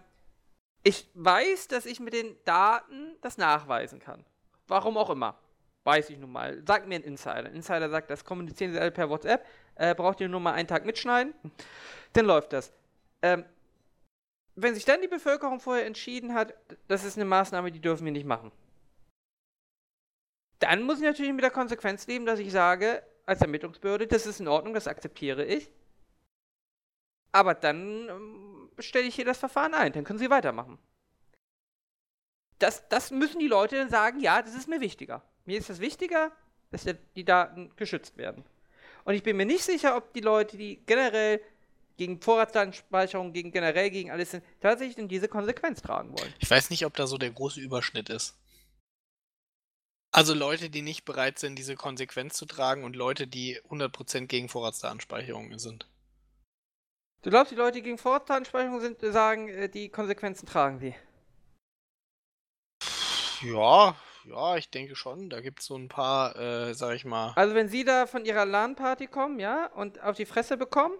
[0.84, 4.24] ich weiß, dass ich mit den Daten das nachweisen kann.
[4.68, 5.40] Warum auch immer.
[5.82, 6.62] Weiß ich nun mal.
[6.64, 7.46] Sagt mir ein Insider.
[7.46, 9.44] Ein Insider sagt, das kommunizieren sie alle per WhatsApp.
[9.74, 11.34] Äh, braucht ihr nur mal einen Tag mitschneiden.
[12.12, 12.72] Dann läuft das.
[13.22, 13.44] Ähm,
[14.54, 16.54] wenn sich dann die Bevölkerung vorher entschieden hat,
[16.86, 18.52] das ist eine Maßnahme, die dürfen wir nicht machen.
[20.60, 24.40] Dann muss ich natürlich mit der Konsequenz leben, dass ich sage, als Ermittlungsbehörde, das ist
[24.40, 25.70] in Ordnung, das akzeptiere ich.
[27.32, 30.78] Aber dann ähm, stelle ich hier das Verfahren ein, dann können Sie weitermachen.
[32.60, 35.22] das, das müssen die Leute dann sagen, ja, das ist mir wichtiger.
[35.44, 36.30] Mir ist das wichtiger,
[36.70, 36.86] dass
[37.16, 38.44] die Daten geschützt werden.
[39.04, 41.40] Und ich bin mir nicht sicher, ob die Leute, die generell
[41.96, 46.32] gegen Vorratsdatenspeicherung, gegen generell gegen alles sind, tatsächlich in diese Konsequenz tragen wollen.
[46.38, 48.36] Ich weiß nicht, ob da so der große Überschnitt ist.
[50.12, 54.48] Also Leute, die nicht bereit sind, diese Konsequenz zu tragen und Leute, die 100% gegen
[54.48, 55.88] Vorratsdatenspeicherung sind.
[57.22, 60.94] Du glaubst, die Leute, die gegen Vorratsdatenspeicherung sind, sagen, äh, die Konsequenzen tragen sie?
[63.42, 63.94] Ja,
[64.24, 65.30] ja, ich denke schon.
[65.30, 67.32] Da gibt es so ein paar, äh, sag ich mal.
[67.36, 70.96] Also wenn sie da von ihrer LAN-Party kommen, ja, und auf die Fresse bekommen,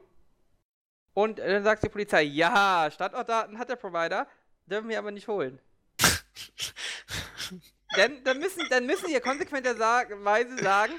[1.15, 4.29] und äh, dann sagt die Polizei, ja, Standortdaten hat der Provider,
[4.67, 5.59] dürfen wir aber nicht holen.
[7.97, 10.95] dann, dann, müssen, dann müssen die ja konsequenterweise sagen,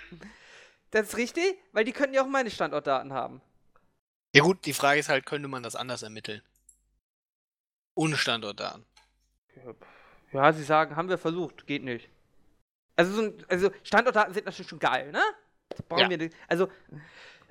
[0.92, 3.42] das ist richtig, weil die könnten ja auch meine Standortdaten haben.
[4.34, 6.42] Ja gut, die Frage ist halt, könnte man das anders ermitteln?
[7.96, 8.86] Ohne Standortdaten.
[10.32, 12.10] Ja, sie sagen, haben wir versucht, geht nicht.
[12.96, 15.24] Also, so ein, also Standortdaten sind natürlich schon geil, ne?
[15.98, 16.10] Ja.
[16.10, 16.70] Wir, also,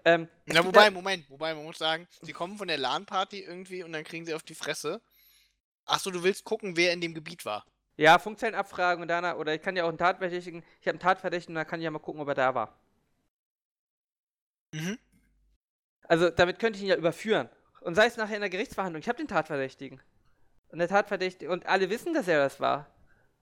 [0.05, 3.83] ähm, Na, wobei, da, Moment, wobei, man muss sagen, sie kommen von der LAN-Party irgendwie
[3.83, 5.01] und dann kriegen sie auf die Fresse.
[5.85, 7.67] Achso, du willst gucken, wer in dem Gebiet war.
[8.01, 11.55] Ja, Funkzellenabfragen und danach, oder ich kann ja auch einen Tatverdächtigen, ich habe einen Tatverdächtigen,
[11.55, 12.75] dann kann ich ja mal gucken, ob er da war.
[14.73, 14.99] Mhm.
[16.05, 17.51] Also, damit könnte ich ihn ja überführen.
[17.83, 20.01] Und sei es nachher in der Gerichtsverhandlung, ich habe den Tatverdächtigen.
[20.71, 22.87] Und der Tatverdächtige, und alle wissen, dass er das war.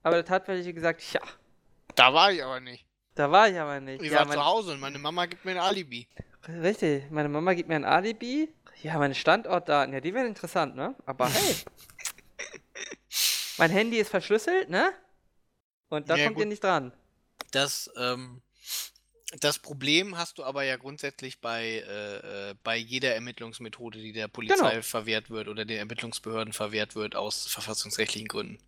[0.03, 1.21] Aber der Tatverdächtige gesagt, ja.
[1.95, 2.85] Da war ich aber nicht.
[3.15, 4.03] Da war ich aber nicht.
[4.03, 6.09] Ich ja, war zu Hause und meine Mama gibt mir ein Alibi.
[6.49, 8.53] Richtig, meine Mama gibt mir ein Alibi.
[8.83, 10.97] Ja, meine Standortdaten, ja, die wären interessant, ne?
[11.07, 11.55] Aber hey.
[13.59, 14.93] mein Handy ist verschlüsselt, ne?
[15.89, 16.45] Und da ja, kommt gut.
[16.45, 16.93] ihr nicht dran.
[17.51, 18.43] Das, ähm,
[19.41, 24.29] das Problem hast du aber ja grundsätzlich bei, äh, äh bei jeder Ermittlungsmethode, die der
[24.29, 24.83] Polizei genau.
[24.83, 28.59] verwehrt wird oder den Ermittlungsbehörden verwehrt wird aus verfassungsrechtlichen Gründen.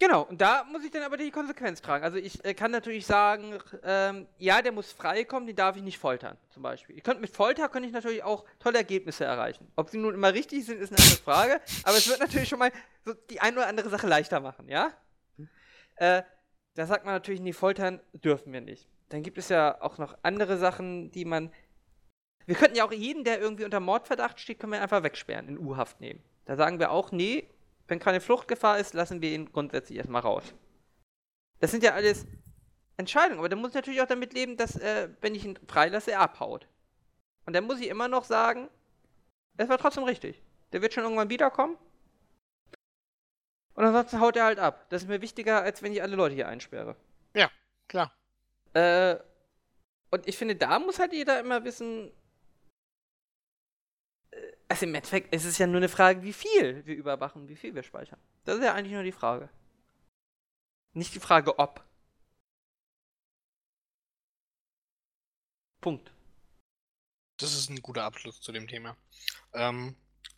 [0.00, 2.04] Genau, und da muss ich dann aber die Konsequenz tragen.
[2.04, 5.98] Also ich äh, kann natürlich sagen, ähm, ja, der muss freikommen, den darf ich nicht
[5.98, 6.96] foltern, zum Beispiel.
[6.96, 9.70] Ich könnte mit Folter könnte ich natürlich auch tolle Ergebnisse erreichen.
[9.76, 12.58] Ob sie nun immer richtig sind, ist eine andere Frage, aber es wird natürlich schon
[12.58, 12.72] mal
[13.04, 14.92] so die eine oder andere Sache leichter machen, ja?
[15.96, 16.22] Äh,
[16.74, 18.88] da sagt man natürlich, nee, foltern dürfen wir nicht.
[19.10, 21.52] Dann gibt es ja auch noch andere Sachen, die man.
[22.46, 25.58] Wir könnten ja auch jeden, der irgendwie unter Mordverdacht steht, können wir einfach wegsperren, in
[25.58, 26.22] U-Haft nehmen.
[26.44, 27.48] Da sagen wir auch, nee,
[27.88, 30.54] wenn keine Fluchtgefahr ist, lassen wir ihn grundsätzlich erstmal raus.
[31.60, 32.26] Das sind ja alles
[32.96, 36.12] Entscheidungen, aber dann muss ich natürlich auch damit leben, dass, äh, wenn ich ihn freilasse,
[36.12, 36.68] er abhaut.
[37.46, 38.68] Und dann muss ich immer noch sagen,
[39.56, 40.42] es war trotzdem richtig.
[40.72, 41.76] Der wird schon irgendwann wiederkommen.
[43.74, 44.86] Und ansonsten haut er halt ab.
[44.90, 46.96] Das ist mir wichtiger, als wenn ich alle Leute hier einsperre.
[47.34, 47.50] Ja,
[47.88, 48.12] klar.
[48.72, 49.16] Äh,
[50.10, 52.12] und ich finde, da muss halt jeder immer wissen,
[54.74, 57.76] also im Endeffekt ist es ja nur eine Frage, wie viel wir überwachen, wie viel
[57.76, 58.18] wir speichern.
[58.44, 59.48] Das ist ja eigentlich nur die Frage.
[60.94, 61.84] Nicht die Frage, ob.
[65.80, 66.12] Punkt.
[67.36, 68.96] Das ist ein guter Abschluss zu dem Thema.
[69.52, 69.94] Ähm,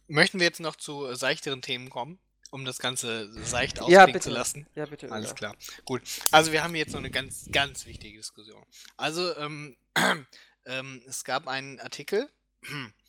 [0.06, 2.18] möchten wir jetzt noch zu seichteren Themen kommen,
[2.50, 4.66] um das Ganze seicht ausklingen ja, zu lassen?
[4.74, 5.10] Ja, bitte.
[5.10, 5.56] Alles klar.
[5.86, 6.02] Gut.
[6.30, 8.62] Also wir haben jetzt noch eine ganz, ganz wichtige Diskussion.
[8.98, 9.78] Also, ähm,
[10.66, 12.30] ähm, es gab einen Artikel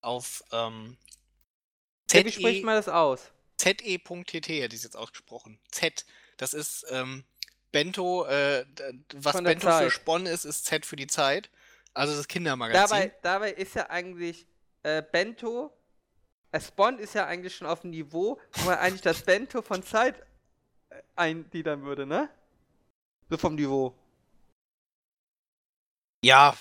[0.00, 0.96] auf ähm,
[2.08, 3.30] Z Wie spricht man das aus?
[3.58, 5.58] ZE.tt hätte ich jetzt ausgesprochen.
[5.70, 6.04] Z.
[6.36, 7.24] Das ist ähm,
[7.72, 8.64] Bento, äh,
[9.14, 9.84] was Bento Zeit.
[9.84, 11.50] für Spon ist, ist Z für die Zeit.
[11.92, 12.88] Also das Kindermagazin.
[12.88, 14.46] Dabei, dabei ist ja eigentlich
[14.84, 15.76] äh, Bento,
[16.52, 19.82] äh, Spon ist ja eigentlich schon auf dem Niveau, wo man eigentlich das Bento von
[19.82, 20.24] Zeit
[20.90, 22.30] äh, eingliedern würde, ne?
[23.28, 23.94] So vom Niveau.
[26.24, 26.56] Ja,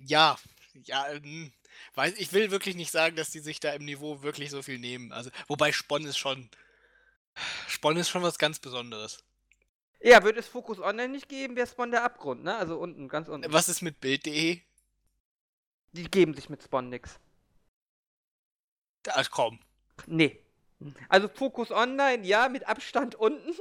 [0.00, 0.36] ja,
[0.84, 1.52] ja, hm
[1.94, 4.78] weiß, ich will wirklich nicht sagen, dass die sich da im Niveau wirklich so viel
[4.78, 5.12] nehmen.
[5.12, 6.48] Also, wobei Spon ist schon.
[7.68, 9.22] Spon ist schon was ganz Besonderes.
[10.02, 12.56] Ja, würde es Focus Online nicht geben, wäre Spawn der Abgrund, ne?
[12.56, 13.52] Also unten, ganz unten.
[13.52, 14.60] Was ist mit Bild.de?
[15.92, 17.18] Die geben sich mit Spawn nix.
[19.02, 19.60] Da, komm.
[20.06, 20.42] Nee.
[21.08, 23.54] Also Focus Online, ja, mit Abstand unten.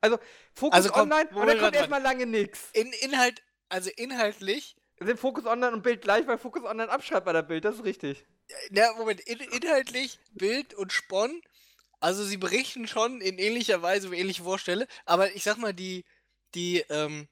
[0.00, 0.18] Also
[0.54, 2.70] Focus also komm, Online und dann kommt erstmal lange nix.
[2.72, 7.32] In, Inhalt, also inhaltlich sind Fokus Online und Bild gleich, weil Fokus Online abschreibt bei
[7.32, 8.24] der Bild, das ist richtig.
[8.70, 11.42] Ja, Moment, in, inhaltlich Bild und Spon,
[12.00, 16.04] also sie berichten schon in ähnlicher Weise, wie ähnliche Vorstelle, aber ich sag mal, die,
[16.54, 17.28] die, ähm,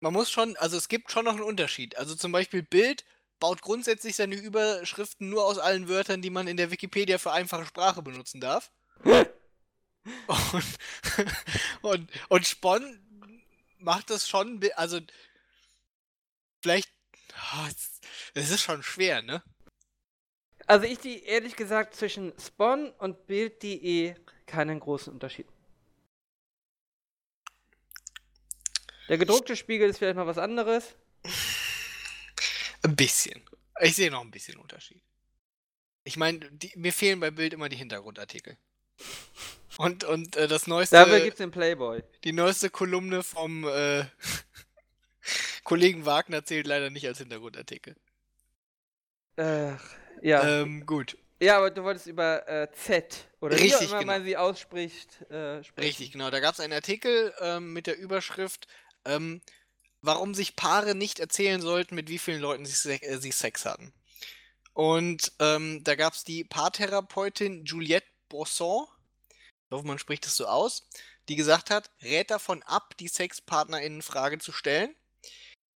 [0.00, 1.96] man muss schon, also es gibt schon noch einen Unterschied.
[1.96, 3.04] Also zum Beispiel Bild
[3.38, 7.66] baut grundsätzlich seine Überschriften nur aus allen Wörtern, die man in der Wikipedia für einfache
[7.66, 8.70] Sprache benutzen darf.
[9.04, 10.78] und,
[11.82, 13.00] und, und Spon
[13.78, 15.00] macht das schon, also
[16.62, 16.88] vielleicht
[17.36, 17.68] Ah,
[18.34, 19.42] es ist schon schwer, ne?
[20.66, 24.14] Also ich sehe ehrlich gesagt zwischen Spawn und Bild.de
[24.46, 25.46] keinen großen Unterschied.
[29.08, 30.96] Der gedruckte Spiegel ist vielleicht noch was anderes.
[32.82, 33.42] Ein bisschen.
[33.80, 35.02] Ich sehe noch ein bisschen Unterschied.
[36.04, 38.56] Ich meine, mir fehlen bei Bild immer die Hintergrundartikel.
[39.78, 40.96] Und, und äh, das neueste.
[40.96, 42.02] Dafür gibt's den Playboy.
[42.24, 44.04] Die neueste Kolumne vom äh,
[45.66, 47.96] Kollegen Wagner zählt leider nicht als Hintergrundartikel.
[49.36, 49.84] Ach,
[50.22, 50.62] ja.
[50.62, 51.18] Ähm, gut.
[51.42, 54.12] Ja, aber du wolltest über äh, Z oder Richtig, wie auch immer genau.
[54.12, 55.20] man sie ausspricht.
[55.22, 55.86] Äh, sprechen.
[55.86, 56.30] Richtig, genau.
[56.30, 58.68] Da gab es einen Artikel ähm, mit der Überschrift,
[59.04, 59.42] ähm,
[60.02, 63.66] warum sich Paare nicht erzählen sollten, mit wie vielen Leuten sie, Se äh, sie Sex
[63.66, 63.92] hatten.
[64.72, 68.86] Und ähm, da gab es die Paartherapeutin Juliette Bosson,
[69.64, 70.88] ich hoffe, man spricht das so aus,
[71.28, 74.94] die gesagt hat, rät davon ab, die SexpartnerInnen in Frage zu stellen.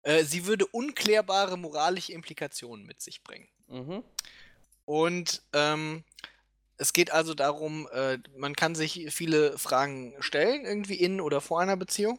[0.09, 3.47] Äh, sie würde unklärbare moralische Implikationen mit sich bringen.
[3.67, 4.03] Mhm.
[4.87, 6.03] Und ähm,
[6.79, 11.61] es geht also darum, äh, man kann sich viele Fragen stellen, irgendwie in oder vor
[11.61, 12.19] einer Beziehung.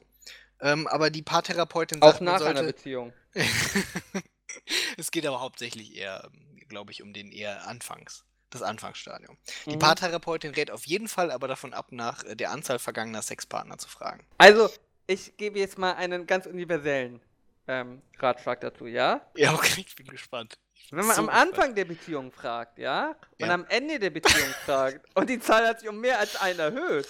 [0.62, 3.14] Ähm, aber die Paartherapeutin Auch sagt, man nach einer sollte, Beziehung.
[4.98, 6.30] es geht aber hauptsächlich eher,
[6.68, 9.36] glaube ich, um den eher Anfangs, das Anfangsstadium.
[9.66, 9.80] Die Mhm.
[9.80, 13.90] Paartherapeutin rät auf jeden Fall aber davon ab, nach äh, der Anzahl vergangener Sexpartner zu
[13.90, 14.24] fragen.
[14.38, 14.70] Also,
[15.08, 17.20] ich gebe jetzt mal einen ganz universellen
[17.70, 19.22] ähm, Ratschlag dazu, ja?
[19.36, 20.58] Ja, okay, ich bin gespannt.
[20.74, 21.50] Ich bin Wenn man so am gespannt.
[21.50, 23.10] Anfang der Beziehung fragt, ja,
[23.40, 23.54] und Ja.
[23.54, 27.08] am Ende der Beziehung fragt und die Zahl hat sich um mehr als einen erhöht,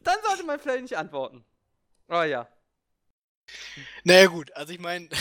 [0.00, 1.44] dann sollte man vielleicht nicht antworten.
[2.08, 2.48] Oh ja.
[4.04, 5.08] Naja, gut, also ich meine.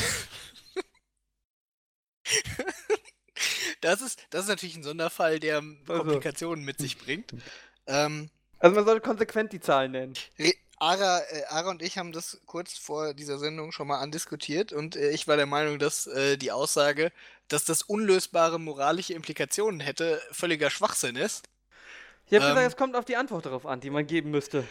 [3.82, 5.86] das, ist, das ist natürlich ein Sonderfall, der Also.
[6.04, 7.34] Komplikationen mit sich bringt.
[7.88, 8.30] Ähm,
[8.60, 10.14] Also man sollte konsequent die Zahlen nennen.
[10.80, 14.96] Ara, äh, Ara und ich haben das kurz vor dieser Sendung schon mal andiskutiert und
[14.96, 17.12] äh, ich war der Meinung, dass äh, die Aussage,
[17.50, 21.44] dass das unlösbare moralische Implikationen hätte, völliger Schwachsinn ist.
[22.28, 22.56] Ich habe Ähm.
[22.56, 24.68] gesagt, es kommt auf die Antwort darauf an, die man geben müsste.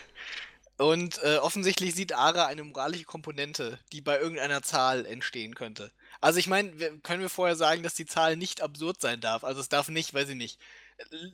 [0.78, 5.92] Und äh, offensichtlich sieht Ara eine moralische Komponente, die bei irgendeiner Zahl entstehen könnte.
[6.20, 9.44] Also ich meine, können wir vorher sagen, dass die Zahl nicht absurd sein darf?
[9.44, 10.58] Also es darf nicht, weiß ich nicht.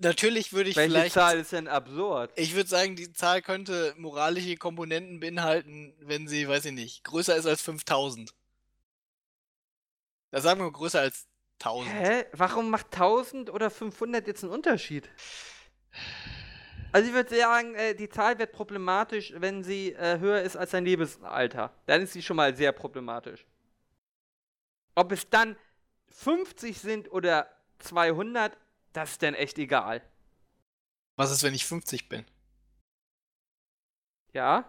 [0.01, 1.15] Natürlich würde ich Welche vielleicht.
[1.15, 2.31] Zahl ist denn absurd?
[2.37, 7.35] Ich würde sagen, die Zahl könnte moralische Komponenten beinhalten, wenn sie, weiß ich nicht, größer
[7.35, 8.35] ist als 5000.
[10.31, 11.27] Da sagen wir größer als
[11.61, 11.95] 1000.
[11.95, 12.25] Hä?
[12.33, 15.09] Warum macht 1000 oder 500 jetzt einen Unterschied?
[16.93, 20.73] Also ich würde sagen, äh, die Zahl wird problematisch, wenn sie äh, höher ist als
[20.73, 21.73] dein Lebensalter.
[21.87, 23.47] Dann ist sie schon mal sehr problematisch.
[24.95, 25.57] Ob es dann
[26.11, 27.49] 50 sind oder
[27.81, 28.57] 200,
[28.93, 30.03] das ist dann echt egal.
[31.17, 32.25] Was ist, wenn ich 50 bin?
[34.33, 34.65] Ja?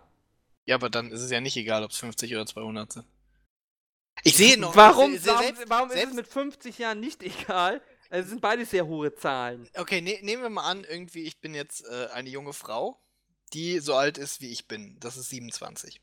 [0.66, 3.06] Ja, aber dann ist es ja nicht egal, ob es 50 oder 200 sind.
[4.24, 4.76] Ich sehe noch.
[4.76, 7.82] warum se- warum, selbst- warum ist es selbst- mit 50 Jahren nicht egal?
[8.10, 9.68] Es sind beide sehr hohe Zahlen.
[9.76, 13.00] Okay, ne, nehmen wir mal an, irgendwie, ich bin jetzt äh, eine junge Frau,
[13.54, 15.00] die so alt ist, wie ich bin.
[15.00, 16.02] Das ist 27.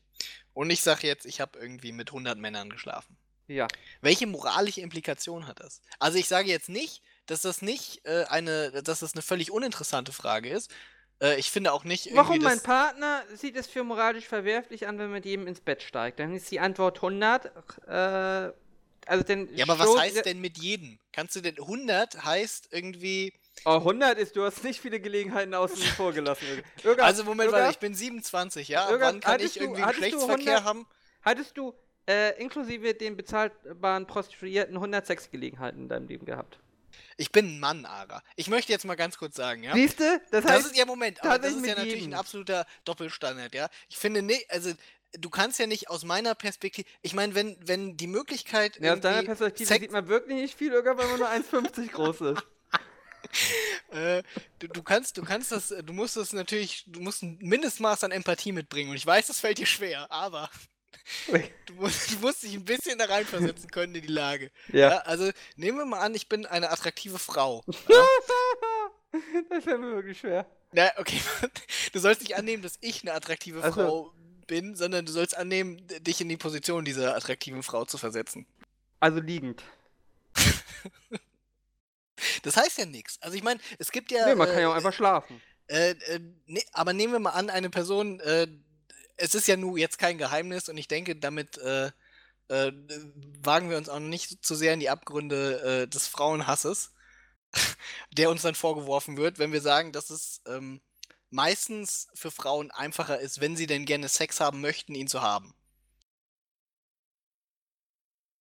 [0.53, 3.17] Und ich sage jetzt, ich habe irgendwie mit 100 Männern geschlafen.
[3.47, 3.67] Ja.
[4.01, 5.81] Welche moralische Implikation hat das?
[5.99, 10.11] Also ich sage jetzt nicht, dass das nicht äh, eine, dass das eine völlig uninteressante
[10.11, 10.71] Frage ist.
[11.21, 15.05] Äh, ich finde auch nicht Warum mein Partner sieht es für moralisch verwerflich an, wenn
[15.05, 16.19] man mit jedem ins Bett steigt?
[16.19, 17.51] Dann ist die Antwort 100.
[17.87, 18.53] Äh,
[19.05, 20.99] also denn Ja, aber was heißt denn mit jedem?
[21.11, 23.33] Kannst du denn 100 heißt irgendwie
[23.65, 26.45] Oh, 100 ist, du hast nicht viele Gelegenheiten außen vor gelassen.
[26.83, 28.89] Irga, Also Moment, Irga, warte, ich bin 27, ja?
[28.89, 30.87] Irga, wann kann ich irgendwie Geschlechtsverkehr 100 haben?
[31.21, 31.73] Hattest du
[32.07, 36.59] äh, inklusive den bezahlbaren Prostituierten 100 Sexgelegenheiten in deinem Leben gehabt?
[37.17, 38.21] Ich bin ein Mann, Ara.
[38.35, 39.73] Ich möchte jetzt mal ganz kurz sagen, ja?
[39.73, 40.21] Siehst du?
[40.31, 42.11] Das Das heißt, ist ja Moment, aber das ist ja natürlich jedem.
[42.13, 43.69] ein absoluter Doppelstandard, ja?
[43.89, 44.71] Ich finde nicht, also
[45.19, 48.99] du kannst ja nicht aus meiner Perspektive, ich meine, wenn wenn die Möglichkeit ja, aus
[49.01, 52.43] deiner Perspektive Sex- sieht man wirklich nicht viel, Irga, weil man nur 1,50 groß ist.
[53.91, 54.21] Äh,
[54.59, 58.11] du, du kannst, du kannst das, du musst das natürlich, du musst ein Mindestmaß an
[58.11, 58.89] Empathie mitbringen.
[58.91, 60.49] Und ich weiß, das fällt dir schwer, aber
[61.65, 64.51] du musst, du musst dich ein bisschen da reinversetzen können in die Lage.
[64.71, 64.89] Ja.
[64.89, 64.97] Ja.
[64.99, 67.63] also nehmen wir mal an, ich bin eine attraktive Frau.
[69.49, 70.45] das fällt mir wirklich schwer.
[70.71, 71.21] Na, okay,
[71.91, 73.73] du sollst nicht annehmen, dass ich eine attraktive Ach so.
[73.73, 74.13] Frau
[74.47, 78.47] bin, sondern du sollst annehmen, dich in die Position dieser attraktiven Frau zu versetzen.
[78.99, 79.63] Also liegend.
[82.43, 83.21] Das heißt ja nichts.
[83.21, 84.27] Also ich meine, es gibt ja.
[84.27, 85.41] nee, man kann äh, ja auch einfach schlafen.
[85.67, 88.47] Äh, äh, ne, aber nehmen wir mal an, eine Person, äh,
[89.23, 91.91] es ist ja nun jetzt kein Geheimnis und ich denke, damit äh,
[92.49, 92.73] äh,
[93.41, 96.93] wagen wir uns auch nicht zu sehr in die Abgründe äh, des Frauenhasses,
[98.11, 100.81] der uns dann vorgeworfen wird, wenn wir sagen, dass es ähm,
[101.29, 105.55] meistens für Frauen einfacher ist, wenn sie denn gerne Sex haben möchten, ihn zu haben.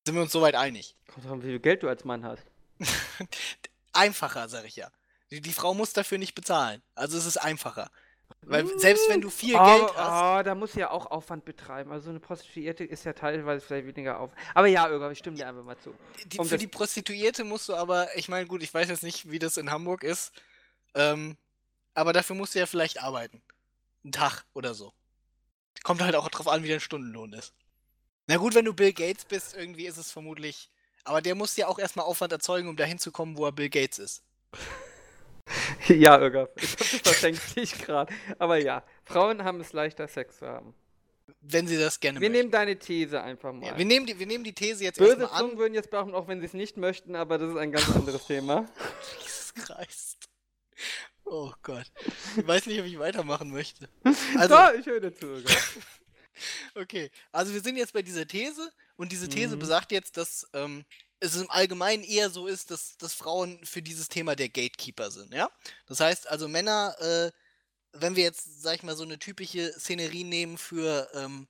[0.04, 0.96] Sind wir uns soweit einig?
[1.06, 2.42] Kommt drauf wie viel Geld du als Mann hast.
[3.92, 4.90] Einfacher, sag ich ja.
[5.30, 6.82] Die, die Frau muss dafür nicht bezahlen.
[6.96, 7.88] Also es ist einfacher.
[8.44, 10.40] Weil selbst wenn du viel oh, Geld hast.
[10.40, 11.92] Oh, da muss ja auch Aufwand betreiben.
[11.92, 14.30] Also so eine Prostituierte ist ja teilweise vielleicht weniger auf.
[14.54, 15.94] Aber ja, Irga, ich stimme dir einfach mal zu.
[16.26, 19.30] Die, um für die Prostituierte musst du aber, ich meine, gut, ich weiß jetzt nicht,
[19.30, 20.32] wie das in Hamburg ist.
[20.94, 21.36] Ähm,
[21.94, 23.40] aber dafür musst du ja vielleicht arbeiten.
[24.02, 24.92] Einen Tag oder so.
[25.84, 27.54] Kommt halt auch drauf an, wie dein Stundenlohn ist.
[28.26, 30.68] Na gut, wenn du Bill Gates bist, irgendwie ist es vermutlich.
[31.04, 33.68] Aber der muss ja auch erstmal Aufwand erzeugen, um dahin zu kommen, wo er Bill
[33.68, 34.22] Gates ist.
[35.88, 38.12] ja, Irga, das versenkt dich gerade.
[38.38, 40.74] Aber ja, Frauen haben es leichter, Sex zu haben.
[41.40, 42.40] Wenn sie das gerne Wir möchten.
[42.40, 43.66] nehmen deine These einfach mal.
[43.66, 45.58] Ja, wir, nehmen die, wir nehmen die These jetzt Böse erstmal Zungen an.
[45.58, 48.26] würden jetzt behaupten, auch wenn sie es nicht möchten, aber das ist ein ganz anderes
[48.26, 48.68] Thema.
[49.22, 50.28] Jesus Christ.
[51.24, 51.90] Oh Gott.
[52.36, 53.88] Ich weiß nicht, ob ich weitermachen möchte.
[54.36, 55.50] Also, so, ich höre dir zu, Irga.
[56.74, 59.60] Okay, also wir sind jetzt bei dieser These und diese These Mhm.
[59.60, 60.84] besagt jetzt, dass ähm,
[61.22, 65.32] es im Allgemeinen eher so ist, dass, dass Frauen für dieses Thema der Gatekeeper sind,
[65.32, 65.50] ja?
[65.86, 67.30] Das heißt also Männer, äh,
[67.92, 71.46] wenn wir jetzt, sag ich mal, so eine typische Szenerie nehmen für, ähm,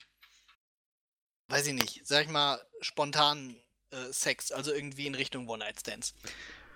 [1.49, 3.57] weiß ich nicht, sag ich mal, spontanen
[3.91, 6.15] äh, Sex, also irgendwie in Richtung One-Night-Stands.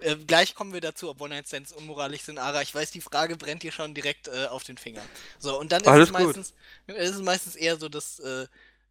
[0.00, 2.62] Äh, gleich kommen wir dazu, ob One-Night-Stands unmoralisch sind, Ara.
[2.62, 5.02] Ich weiß, die Frage brennt dir schon direkt äh, auf den Finger.
[5.38, 6.26] So, und dann ist Alles es gut.
[6.26, 6.54] meistens,
[6.86, 8.46] es ist meistens eher so, dass, äh,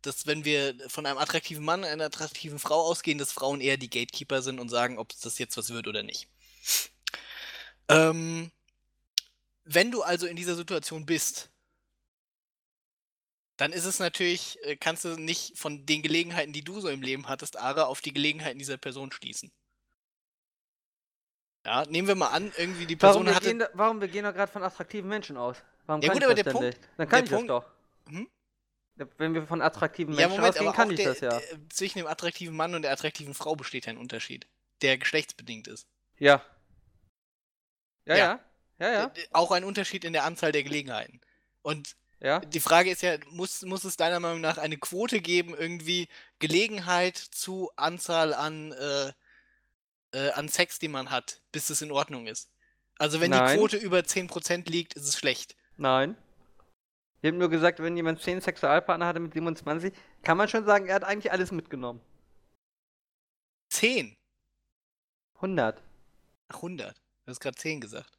[0.05, 3.89] dass wenn wir von einem attraktiven Mann, einer attraktiven Frau ausgehen, dass Frauen eher die
[3.89, 6.27] Gatekeeper sind und sagen, ob das jetzt was wird oder nicht.
[7.89, 8.51] Ähm,
[9.63, 11.49] wenn du also in dieser Situation bist,
[13.57, 17.01] dann ist es natürlich, äh, kannst du nicht von den Gelegenheiten, die du so im
[17.01, 19.51] Leben hattest, Ara, auf die Gelegenheiten dieser Person schließen.
[21.65, 23.47] Ja, nehmen wir mal an, irgendwie die Warum Person wir, hatte.
[23.55, 25.57] gehen, warum wir gehen doch gerade von attraktiven Menschen aus?
[25.87, 26.79] Warum Ja kann gut, ich aber das der Punkt- nicht?
[26.97, 27.65] Dann kann der ich das Punkt- doch.
[28.09, 28.29] Hm?
[28.97, 31.29] Ja, Wenn wir von attraktiven Ja, Menschen Moment, ausgehen, kann ich der, das ja.
[31.29, 34.47] der, zwischen dem attraktiven Mann und der attraktiven Frau besteht ja ein Unterschied,
[34.81, 35.87] der geschlechtsbedingt ist.
[36.17, 36.41] Ja.
[38.05, 38.17] Ja, Ja.
[38.17, 38.39] ja.
[38.77, 39.03] Ja, ja.
[39.15, 41.21] Äh, Auch ein Unterschied in der Anzahl der Gelegenheiten.
[41.61, 42.39] Und Ja.
[42.39, 46.07] die Frage ist ja, muss, muss es deiner Meinung nach eine Quote geben, irgendwie
[46.39, 49.11] Gelegenheit zu Anzahl an, äh,
[50.11, 52.49] äh, an Sex, die man hat, bis es in Ordnung ist?
[52.97, 53.47] Also wenn Nein.
[53.51, 55.55] die Quote über 10% liegt, ist es schlecht.
[55.77, 56.15] Nein.
[57.25, 59.91] Ich habe nur gesagt, wenn jemand 10 Sexualpartner hatte mit 27,
[60.21, 61.99] kann man schon sagen, er hat eigentlich alles mitgenommen.
[63.69, 64.15] 10?
[65.37, 65.81] 100.
[66.49, 66.95] Ach, 100.
[66.95, 68.11] Du hast gerade 10 gesagt.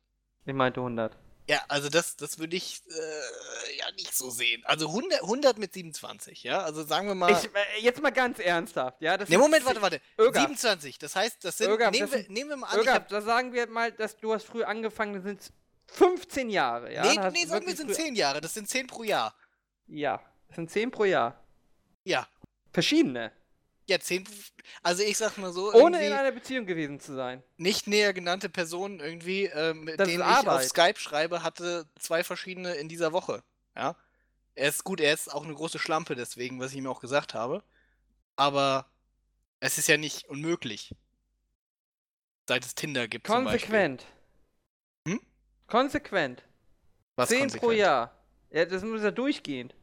[0.44, 1.16] Ich meinte 100.
[1.48, 4.64] Ja, also das, das würde ich äh, ja nicht so sehen.
[4.66, 6.64] Also 100, 100 mit 27, ja?
[6.64, 7.30] Also sagen wir mal...
[7.30, 9.16] Ich, äh, jetzt mal ganz ernsthaft, ja?
[9.16, 10.00] Das Ne, sind Moment, warte, warte.
[10.18, 10.42] Ögaf.
[10.42, 11.70] 27, das heißt, das sind...
[11.70, 13.68] Ögaf, nehmen, das wir, sind- nehmen wir mal an, ich Irga, hab, da sagen wir
[13.68, 15.52] mal, dass du hast früh angefangen, das sind
[15.88, 17.02] 15 Jahre, ja?
[17.02, 18.40] nee, nee, sagen wir, sind früh- 10 Jahre.
[18.40, 19.34] Das sind 10 pro Jahr.
[19.86, 21.42] Ja, das sind 10 pro Jahr.
[22.04, 22.26] Ja.
[22.72, 23.32] Verschiedene.
[23.88, 24.26] Ja, 10...
[24.82, 27.42] Also ich sag mal so, Ohne in einer Beziehung gewesen zu sein.
[27.56, 30.62] nicht näher genannte Personen irgendwie, ähm, mit denen ich auf.
[30.64, 33.44] Skype schreibe, hatte zwei verschiedene in dieser Woche.
[33.76, 33.96] Ja.
[34.56, 37.34] Er ist gut, er ist auch eine große Schlampe, deswegen, was ich ihm auch gesagt
[37.34, 37.62] habe.
[38.34, 38.90] Aber
[39.60, 40.94] es ist ja nicht unmöglich.
[42.48, 43.26] Seit es Tinder gibt.
[43.26, 44.04] Konsequent.
[45.66, 46.42] Konsequent.
[47.16, 47.78] Was 10 pro konsequent?
[47.78, 48.24] Jahr.
[48.50, 49.74] Ja, das muss ja durchgehend.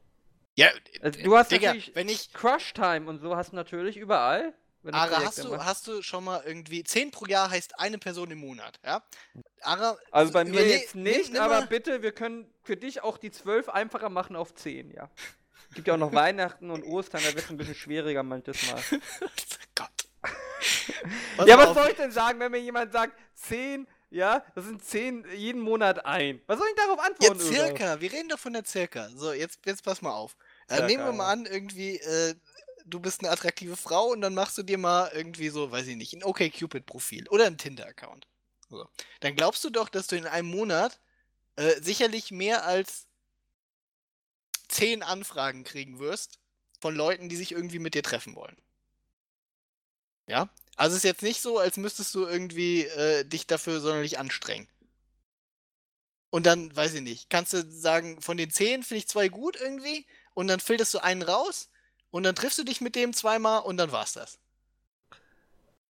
[0.55, 0.69] Ja,
[1.01, 2.31] Also, du hast Digga, natürlich wenn ich.
[2.33, 4.53] Crush-Time und so hast du natürlich überall.
[4.91, 6.83] Ara, hast du, hast du schon mal irgendwie.
[6.83, 9.01] 10 pro Jahr heißt eine Person im Monat, ja?
[9.61, 9.97] Ara.
[10.11, 14.09] Also bei mir jetzt nicht, aber bitte, wir können für dich auch die 12 einfacher
[14.09, 15.09] machen auf 10, ja.
[15.73, 18.81] Gibt ja auch noch Weihnachten und Ostern, da wird es ein bisschen schwieriger manches Mal.
[19.75, 19.89] Gott.
[21.45, 25.25] Ja, was soll ich denn sagen, wenn mir jemand sagt, 10, ja, das sind 10
[25.35, 26.39] jeden Monat ein.
[26.45, 27.41] Was soll ich darauf Ja, antworten?
[27.41, 27.53] Uwe?
[27.53, 27.99] circa.
[27.99, 29.09] Wir reden doch von der circa.
[29.09, 30.37] So, jetzt, jetzt pass mal auf.
[30.69, 31.31] Äh, nehmen wir mal ja.
[31.31, 32.35] an, irgendwie, äh,
[32.85, 35.95] du bist eine attraktive Frau und dann machst du dir mal irgendwie so, weiß ich
[35.95, 38.27] nicht, ein OkCupid-Profil oder ein Tinder-Account.
[38.69, 38.87] So.
[39.21, 40.99] Dann glaubst du doch, dass du in einem Monat
[41.55, 43.07] äh, sicherlich mehr als
[44.67, 46.39] 10 Anfragen kriegen wirst
[46.79, 48.57] von Leuten, die sich irgendwie mit dir treffen wollen.
[50.27, 50.49] Ja?
[50.75, 54.67] Also es ist jetzt nicht so, als müsstest du irgendwie äh, dich dafür sonderlich anstrengen.
[56.29, 59.55] Und dann, weiß ich nicht, kannst du sagen, von den 10 finde ich zwei gut
[59.59, 61.69] irgendwie und dann filterst du einen raus
[62.09, 64.39] und dann triffst du dich mit dem zweimal und dann war's das.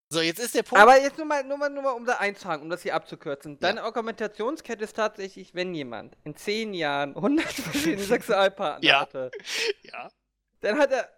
[0.10, 0.82] So, jetzt ist der Punkt.
[0.82, 3.60] Aber jetzt nur mal, nur mal, nur mal um da einzuhaken, um das hier abzukürzen.
[3.60, 9.02] Deine Argumentationskette ist tatsächlich, wenn jemand in 10 Jahren 100 verschiedene Sexualpartner Ja.
[9.02, 9.32] hatte,
[9.82, 10.10] ja.
[10.62, 11.10] dann hat er,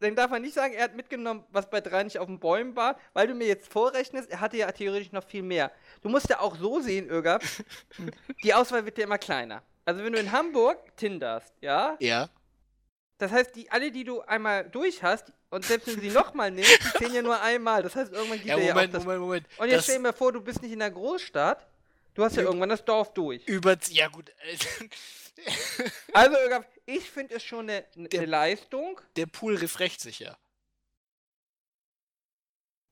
[0.00, 2.76] dann darf man nicht sagen, er hat mitgenommen, was bei drei nicht auf den Bäumen
[2.76, 5.70] war, weil du mir jetzt vorrechnest, er hatte ja theoretisch noch viel mehr.
[6.02, 7.38] Du musst ja auch so sehen, Irga,
[8.42, 9.62] die Auswahl wird ja immer kleiner.
[9.84, 12.28] Also wenn du in Hamburg tinderst, ja, Ja.
[13.18, 16.50] das heißt, die alle, die du einmal durch hast, und selbst wenn du sie nochmal
[16.50, 17.82] nimmst, die zählen ja nur einmal.
[17.82, 19.46] Das heißt, irgendwann gibt Ja, er ja auch Moment, das Moment, Moment.
[19.58, 21.66] und jetzt Das stell dir mal vor, du bist nicht in der Großstadt.
[22.14, 23.46] Du hast ja Üb- irgendwann das Dorf durch.
[23.46, 23.76] über.
[23.90, 24.32] Ja, gut.
[26.14, 26.36] Also,
[26.86, 29.00] ich finde es schon eine, Der- eine Leistung.
[29.16, 30.38] Der Pool refrecht sich ja.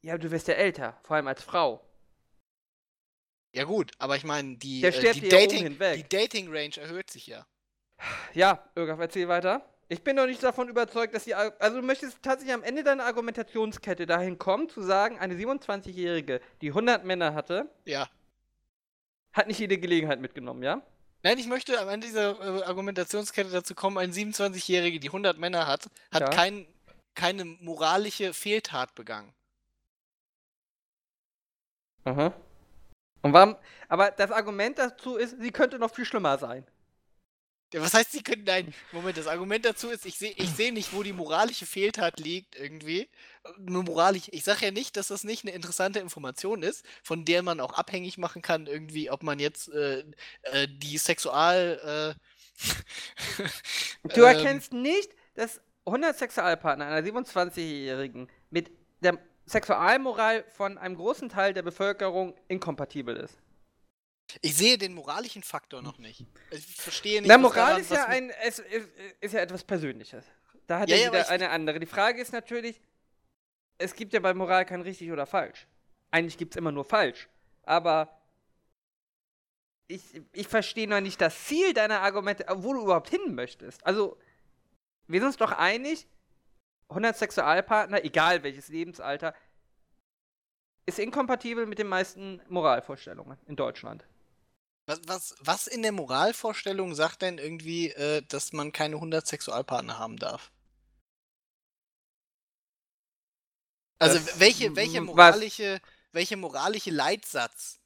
[0.02, 1.80] Ja, du wirst ja älter, vor allem als Frau.
[3.54, 7.26] Ja gut, aber ich meine, die, Der äh, die Dating, die Dating Range erhöht sich
[7.26, 7.46] ja.
[8.34, 9.68] Ja, Irgaf, erzähl weiter.
[9.88, 11.34] Ich bin doch nicht davon überzeugt, dass die.
[11.34, 16.40] Ar- Also, du möchtest tatsächlich am Ende deiner Argumentationskette dahin kommen, zu sagen, eine 27-Jährige,
[16.62, 18.08] die 100 Männer hatte, Ja.
[19.34, 20.82] hat nicht jede Gelegenheit mitgenommen, ja?
[21.24, 25.66] Nein, ich möchte am Ende dieser äh, Argumentationskette dazu kommen, ein 27-Jährige, die 100 Männer
[25.66, 26.28] hat, hat Ja.
[26.28, 26.66] kein,
[27.14, 29.32] keine moralische Fehltat begangen.
[32.04, 32.32] Aha.
[33.22, 33.56] Und warum.
[33.88, 36.66] Aber das Argument dazu ist, sie könnte noch viel schlimmer sein.
[37.74, 38.44] Was heißt, sie können.
[38.44, 42.20] Nein, Moment, das Argument dazu ist, ich sehe ich seh nicht, wo die moralische Fehltat
[42.20, 43.08] liegt, irgendwie.
[43.58, 44.28] Nur moralisch.
[44.30, 47.72] Ich sage ja nicht, dass das nicht eine interessante Information ist, von der man auch
[47.72, 50.04] abhängig machen kann, irgendwie, ob man jetzt äh,
[50.42, 52.14] äh, die Sexual.
[52.18, 52.20] Äh,
[54.02, 58.70] Du ähm, erkennst nicht, dass 100 Sexualpartner einer 27-Jährigen mit
[59.00, 63.38] der Sexualmoral von einem großen Teil der Bevölkerung inkompatibel ist.
[64.40, 66.24] Ich sehe den moralischen Faktor noch nicht.
[66.50, 67.28] Ich verstehe nicht.
[67.28, 68.88] Na, Moral daran- ist ja ein, es ist,
[69.20, 70.24] ist ja etwas Persönliches.
[70.66, 71.78] Da hat Ja, ja, jeder eine andere.
[71.80, 72.80] Die Frage ist natürlich,
[73.78, 75.66] es gibt ja bei Moral kein richtig oder falsch.
[76.10, 77.28] Eigentlich gibt es immer nur falsch.
[77.64, 78.20] Aber
[79.88, 80.02] ich,
[80.32, 83.84] ich verstehe noch nicht das Ziel deiner Argumente, wo du überhaupt hin möchtest.
[83.86, 84.16] Also,
[85.06, 86.06] wir sind uns doch einig,
[86.88, 89.34] 100 Sexualpartner, egal welches Lebensalter,
[90.86, 94.04] ist inkompatibel mit den meisten Moralvorstellungen in Deutschland.
[94.86, 99.98] Was, was, was in der Moralvorstellung sagt denn irgendwie, äh, dass man keine 100 Sexualpartner
[99.98, 100.52] haben darf?
[103.98, 105.06] Also Das- welche, welche was?
[105.06, 105.80] moralische,
[106.12, 107.78] welche moralische Leitsatz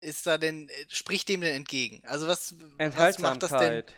[0.00, 2.02] ist da denn, äh, spricht dem denn entgegen?
[2.06, 2.54] Also was,
[2.94, 3.82] was macht das denn?
[3.82, 3.94] Enthaltsamkeit.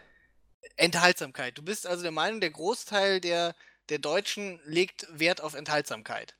[0.76, 1.58] Enthaltsamkeit.
[1.58, 3.54] Du bist also der Meinung, der Großteil der,
[3.90, 6.36] der Deutschen legt Wert auf Enthaltsamkeit.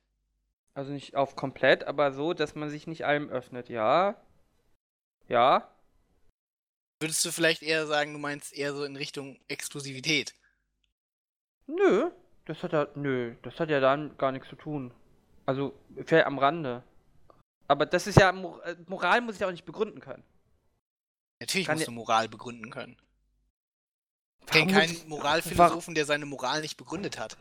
[0.73, 4.15] Also nicht auf komplett, aber so, dass man sich nicht allem öffnet, ja.
[5.27, 5.67] Ja.
[7.01, 10.35] Würdest du vielleicht eher sagen, du meinst eher so in Richtung Exklusivität?
[11.65, 12.11] Nö.
[12.45, 12.87] Das hat ja.
[12.93, 14.93] Nö, das hat ja dann gar nichts zu tun.
[15.47, 15.73] Also,
[16.05, 16.83] vielleicht am Rande.
[17.67, 18.29] Aber das ist ja.
[18.29, 20.23] Äh, Moral muss ich ja auch nicht begründen können.
[21.39, 22.97] Natürlich Kann musst du Moral begründen können.
[24.41, 27.35] Ich kenne keinen Moralphilosophen, der seine Moral nicht begründet hat.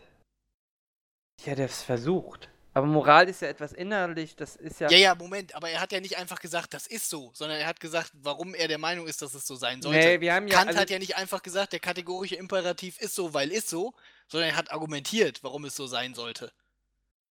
[1.44, 2.48] Ja, der es versucht.
[2.72, 4.88] Aber Moral ist ja etwas innerlich, das ist ja.
[4.90, 7.66] Ja, ja, Moment, aber er hat ja nicht einfach gesagt, das ist so, sondern er
[7.66, 9.98] hat gesagt, warum er der Meinung ist, dass es so sein sollte.
[9.98, 10.54] nee, wir haben ja.
[10.54, 13.92] Kant also, hat ja nicht einfach gesagt, der kategorische Imperativ ist so, weil ist so,
[14.28, 16.52] sondern er hat argumentiert, warum es so sein sollte.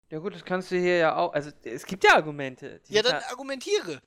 [0.09, 1.33] ja, gut, das kannst du hier ja auch.
[1.33, 2.81] Also, es gibt ja Argumente.
[2.89, 4.01] Ja, dann argumentiere.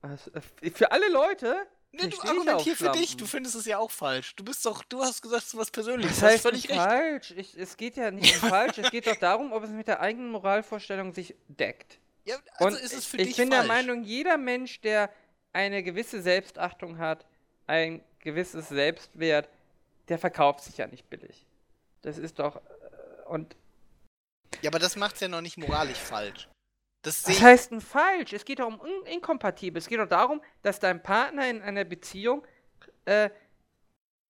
[0.00, 1.66] also, äh, für alle Leute.
[1.94, 4.34] Ne, du ich argumentier für dich, du findest es ja auch falsch.
[4.36, 6.20] Du bist doch, du hast gesagt, es ist was Persönliches.
[6.20, 6.80] Das heißt völlig nicht recht.
[6.80, 7.30] falsch.
[7.36, 8.78] Ich, es geht ja nicht um falsch.
[8.78, 11.98] Es geht doch darum, ob es mit der eigenen Moralvorstellung sich deckt.
[12.24, 13.66] Ja, also Und ist es für ich dich bin falsch.
[13.66, 15.10] der Meinung, jeder Mensch, der
[15.52, 17.26] eine gewisse Selbstachtung hat,
[17.66, 19.48] ein gewisses Selbstwert,
[20.08, 21.44] der verkauft sich ja nicht billig.
[22.00, 22.56] Das ist doch.
[22.56, 22.60] äh,
[23.28, 23.54] Und
[24.62, 26.48] Ja, aber das macht's ja noch nicht moralisch falsch.
[27.02, 28.32] Das ich heißt denn falsch?
[28.32, 29.78] Es geht doch um un inkompatibel.
[29.78, 32.46] Es geht doch darum, dass dein Partner in einer Beziehung.
[33.06, 33.30] Äh,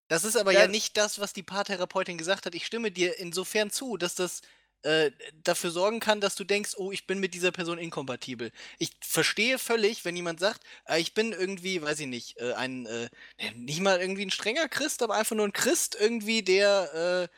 [0.09, 0.67] Das ist aber Ja.
[0.67, 2.55] nicht das, was die Paartherapeutin gesagt hat.
[2.55, 4.41] Ich stimme dir insofern zu, dass das
[4.83, 5.11] äh,
[5.43, 8.51] dafür sorgen kann, dass du denkst, oh, ich bin mit dieser Person inkompatibel.
[8.79, 12.85] Ich verstehe völlig, wenn jemand sagt, äh, ich bin irgendwie, weiß ich nicht, äh, ein,
[12.85, 13.09] äh,
[13.55, 17.29] nicht mal irgendwie ein strenger Christ, aber einfach nur ein Christ irgendwie, der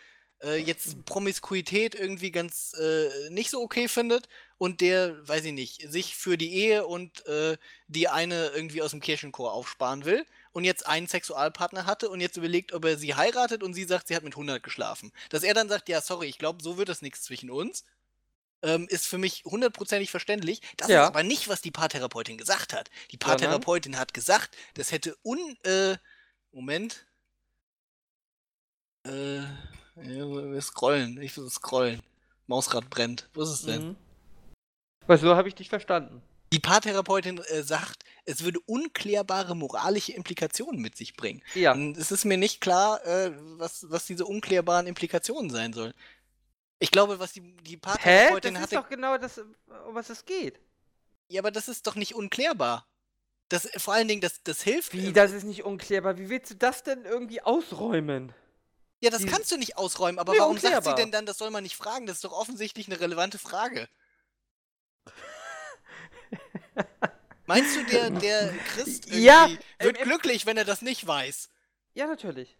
[0.45, 5.91] äh, jetzt Promiskuität irgendwie ganz äh, nicht so okay findet und der, weiß ich nicht,
[5.91, 7.57] sich für die Ehe und äh,
[7.88, 12.38] die eine irgendwie aus dem Kirchenchor aufsparen will und jetzt einen Sexualpartner hatte und jetzt
[12.38, 15.11] überlegt, ob er sie heiratet und sie sagt, sie hat mit 100 geschlafen.
[15.30, 17.84] Dass er dann sagt, ja, sorry, ich glaube, so wird das nichts zwischen uns,
[18.61, 20.61] ähm, ist für mich hundertprozentig verständlich.
[20.77, 21.03] Das Ja.
[21.03, 22.89] ist aber nicht, was die Paartherapeutin gesagt hat.
[23.11, 23.17] Die?
[23.17, 25.39] Paartherapeutin hat gesagt, das hätte un...
[25.63, 25.97] Äh,
[26.51, 27.05] Moment.
[29.05, 29.47] Äh, ja,
[29.95, 31.22] wir scrollen.
[31.22, 32.01] Ich will scrollen.
[32.47, 33.30] Mausrad brennt.
[33.34, 33.89] Wo ist es denn?
[33.89, 33.95] mhm.
[35.07, 36.22] Weil so habe ich dich verstanden.
[36.53, 41.41] Die Paartherapeutin äh, sagt, es würde unklärbare moralische Implikationen mit sich bringen.
[41.53, 41.73] Ja.
[41.73, 45.93] Und es ist mir nicht klar, äh, was, was diese unklärbaren Implikationen sein sollen.
[46.80, 47.80] Ich glaube, was die, die Hä?
[47.81, 48.76] Das Paartherapeutin ist hatte.
[48.76, 50.59] doch genau das, um was es geht.
[51.27, 52.88] Ja, aber das ist doch nicht unklärbar.
[53.49, 54.93] Das, vor allen Dingen, das, das hilft.
[54.93, 56.17] Wie, das ist nicht unklärbar.
[56.17, 58.34] Wie willst du das denn irgendwie ausräumen?
[59.01, 60.95] Ja, das die- kannst du nicht ausräumen, aber Nee, warum sagt sie unklärbar.
[60.95, 62.05] denn dann, das soll man nicht fragen?
[62.05, 63.88] Das ist doch offensichtlich eine relevante Frage.
[67.47, 69.47] Meinst du, der, der Christ irgendwie Ja,
[69.80, 71.49] wird ähm, glücklich, wenn er das nicht weiß?
[71.93, 72.57] Ja, natürlich.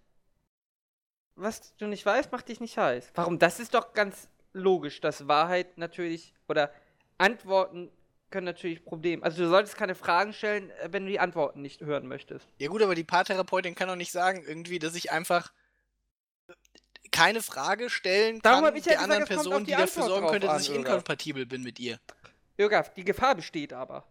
[1.36, 3.12] Was du nicht weißt, macht dich nicht heiß.
[3.16, 3.40] Warum?
[3.40, 6.72] Das ist doch ganz logisch, dass Wahrheit natürlich oder
[7.18, 7.92] Antworten
[8.30, 9.24] können natürlich Problem.
[9.24, 12.48] Also du solltest keine Fragen stellen, äh, wenn du die Antworten nicht hören möchtest.
[12.60, 15.52] Ja gut, aber die Paartherapeutin kann doch nicht sagen, irgendwie, dass ich einfach
[17.16, 20.04] keine Frage stellen Darum kann hab ich ja der gesagt, anderen Person, die die dafür
[20.04, 20.80] sorgen könnte, dass an, ich oder?
[20.80, 22.00] inkompatibel bin mit ihr.
[22.58, 24.06] Jürgaf, die Gefahr besteht aber.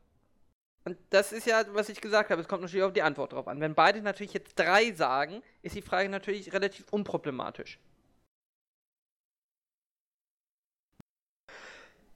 [0.85, 3.49] Und das ist ja, was ich gesagt habe, es kommt natürlich auf die Antwort drauf
[3.49, 3.61] an.
[3.61, 7.79] Wenn beide natürlich jetzt drei sagen, ist die Frage natürlich relativ unproblematisch.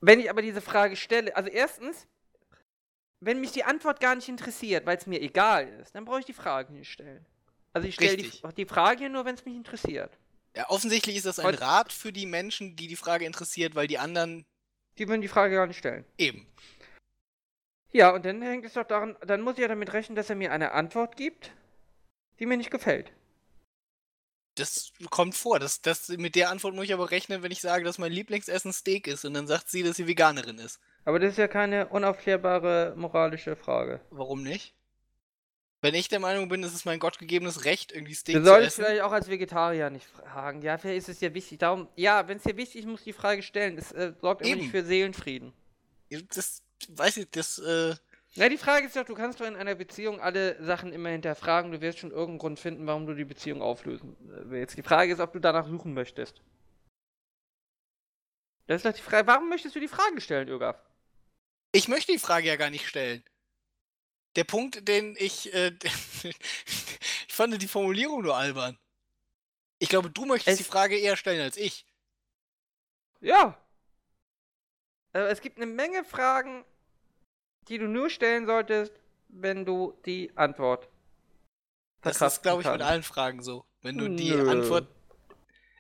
[0.01, 2.07] Wenn ich aber diese Frage stelle, also erstens,
[3.21, 6.27] wenn mich die Antwort gar nicht interessiert, weil es mir egal ist, dann brauche ich
[6.27, 7.25] die Frage nicht stellen.
[7.73, 10.17] Also ich stelle die, die Frage nur, wenn es mich interessiert.
[10.59, 13.87] Ja, offensichtlich ist das ein Heute- Rat für die Menschen, die die Frage interessiert, weil
[13.87, 14.45] die anderen
[14.99, 16.05] Die würden die Frage gar nicht stellen.
[16.19, 16.49] eben.
[17.93, 20.35] Ja, und dann hängt es doch daran, dann muss ich ja damit rechnen, dass er
[20.35, 21.53] mir eine Antwort gibt,
[22.41, 23.13] die mir nicht gefällt.
[24.57, 25.61] Das kommt vor.
[25.61, 28.73] Das, das, mit der Antwort muss ich aber rechnen, wenn ich sage, dass mein Lieblingsessen
[28.73, 30.81] Steak ist und dann sagt sie, dass sie Veganerin ist.
[31.05, 34.01] Aber das ist ja keine unaufklärbare moralische Frage.
[34.11, 34.75] Warum nicht?
[35.81, 38.79] Wenn ich der Meinung bin, es ist mein gottgegebenes Recht, irgendwie Steak Du zu solltest
[38.79, 38.85] essen.
[38.87, 40.61] vielleicht auch als Vegetarier nicht fragen.
[40.63, 41.59] Ja, vielleicht ist es dir wichtig.
[41.59, 43.79] Darum, ja, wenn es dir wichtig ist, musst du die Frage stellen.
[43.79, 44.61] Es äh, sorgt Eben.
[44.61, 45.53] nicht für Seelenfrieden.
[46.35, 47.95] Das weiß ich, das, äh,
[48.35, 51.71] Ja, die Frage ist doch, du kannst doch in einer Beziehung alle Sachen immer hinterfragen.
[51.71, 54.77] Du wirst schon irgendeinen Grund finden, warum du die Beziehung auflösen äh, willst.
[54.77, 56.43] Die Frage ist, ob du danach suchen möchtest.
[58.67, 59.27] Das ist doch die Frage.
[59.29, 60.77] Warum möchtest du die Frage stellen, Irgaf?
[61.73, 63.23] ich möchte die Frage ja gar nicht stellen.
[64.39, 65.73] Der Punkt, den ich, äh,
[66.23, 68.79] ich fand die Formulierung nur albern.
[69.81, 71.85] Ich glaube, du möchtest Es- die Frage eher stellen als ich.
[73.21, 73.61] Ja.
[75.13, 76.65] Äh, es gibt eine Menge Fragen,
[77.67, 78.93] die du nur stellen solltest,
[79.27, 80.89] wenn du die Antwort.
[82.03, 82.87] Das ist, glaube ich, mit kannst.
[82.93, 83.65] allen Fragen so.
[83.83, 84.49] Wenn du die Nö.
[84.49, 84.87] Antwort.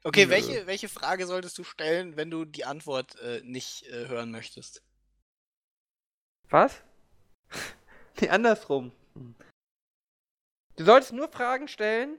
[0.02, 0.30] Okay, Nö.
[0.32, 4.82] welche, welche Frage solltest du stellen, wenn du die Antwort äh, nicht äh, hören möchtest?
[6.48, 6.82] Was?
[8.20, 8.92] nee, andersrum.
[10.76, 12.18] Du solltest nur Fragen stellen,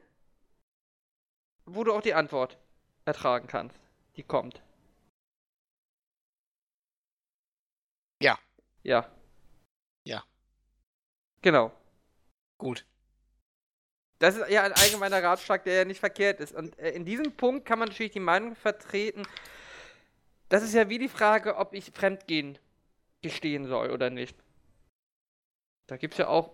[1.66, 2.58] wo du auch die Antwort
[3.06, 3.80] ertragen kannst,
[4.16, 4.62] die kommt.
[8.22, 8.38] Ja.
[8.84, 9.10] Ja.
[10.06, 10.24] Ja.
[11.42, 11.72] Genau.
[12.58, 12.86] Gut.
[14.20, 16.54] Das ist ja ein allgemeiner Ratschlag, der ja nicht verkehrt ist.
[16.54, 19.26] Und äh, in diesem Punkt kann man natürlich die Meinung vertreten,
[20.50, 22.58] das ist ja wie die Frage, ob ich Fremdgehen
[23.22, 24.36] gestehen soll oder nicht.
[25.90, 26.54] Da gibt es ja auch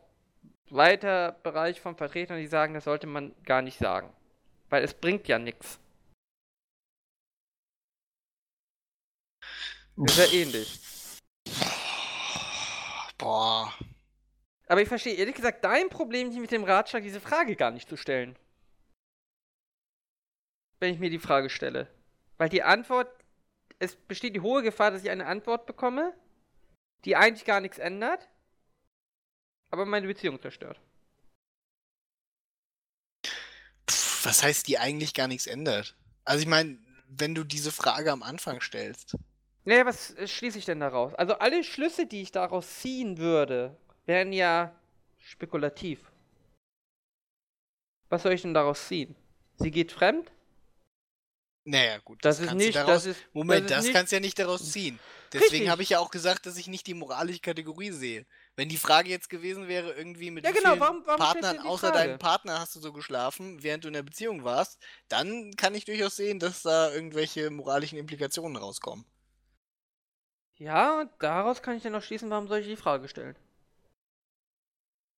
[0.70, 4.14] weiter Bereich von Vertretern, die sagen, das sollte man gar nicht sagen.
[4.70, 5.78] Weil es bringt ja nichts.
[9.98, 10.80] Ist ja ähnlich.
[13.18, 13.74] Boah.
[14.68, 17.90] Aber ich verstehe ehrlich gesagt dein Problem nicht mit dem Ratschlag, diese Frage gar nicht
[17.90, 18.38] zu stellen.
[20.80, 21.94] Wenn ich mir die Frage stelle.
[22.38, 23.14] Weil die Antwort,
[23.80, 26.14] es besteht die hohe Gefahr, dass ich eine Antwort bekomme,
[27.04, 28.30] die eigentlich gar nichts ändert,
[29.72, 30.80] aber meine Beziehung zerstört.
[33.90, 35.96] Pff, was heißt, die eigentlich gar nichts ändert?
[36.24, 36.78] Also ich meine,
[37.08, 39.16] wenn du diese Frage am Anfang stellst.
[39.64, 41.14] Naja, was äh, schließe ich denn daraus?
[41.16, 44.76] Also alle Schlüsse, die ich daraus ziehen würde, wären ja
[45.18, 46.00] spekulativ.
[48.10, 49.16] Was soll ich denn daraus ziehen?
[49.58, 50.32] Sie geht fremd?
[51.68, 52.24] Naja, gut.
[52.24, 53.26] Das, ist kannst du nicht, daraus, das ist.
[53.34, 55.00] Moment, das, das, ist nicht, kannst du ja nicht daraus ziehen.
[55.34, 58.26] Deswegen habe ich ja auch gesagt, dass ich nicht die moralische Kategorie sehe.
[58.58, 61.60] Wenn die Frage jetzt gewesen wäre, irgendwie mit Ja, wie genau, vielen warum- warum Partnern
[61.60, 61.98] außer Frage?
[62.08, 65.84] deinem Partner hast du so geschlafen, während du in der Beziehung warst, dann kann ich
[65.86, 69.06] durchaus sehen, dass da irgendwelche moralischen Implikationen rauskommen.
[70.58, 73.36] Ja, daraus kann ich dann noch schließen, warum soll ich die Frage stellen?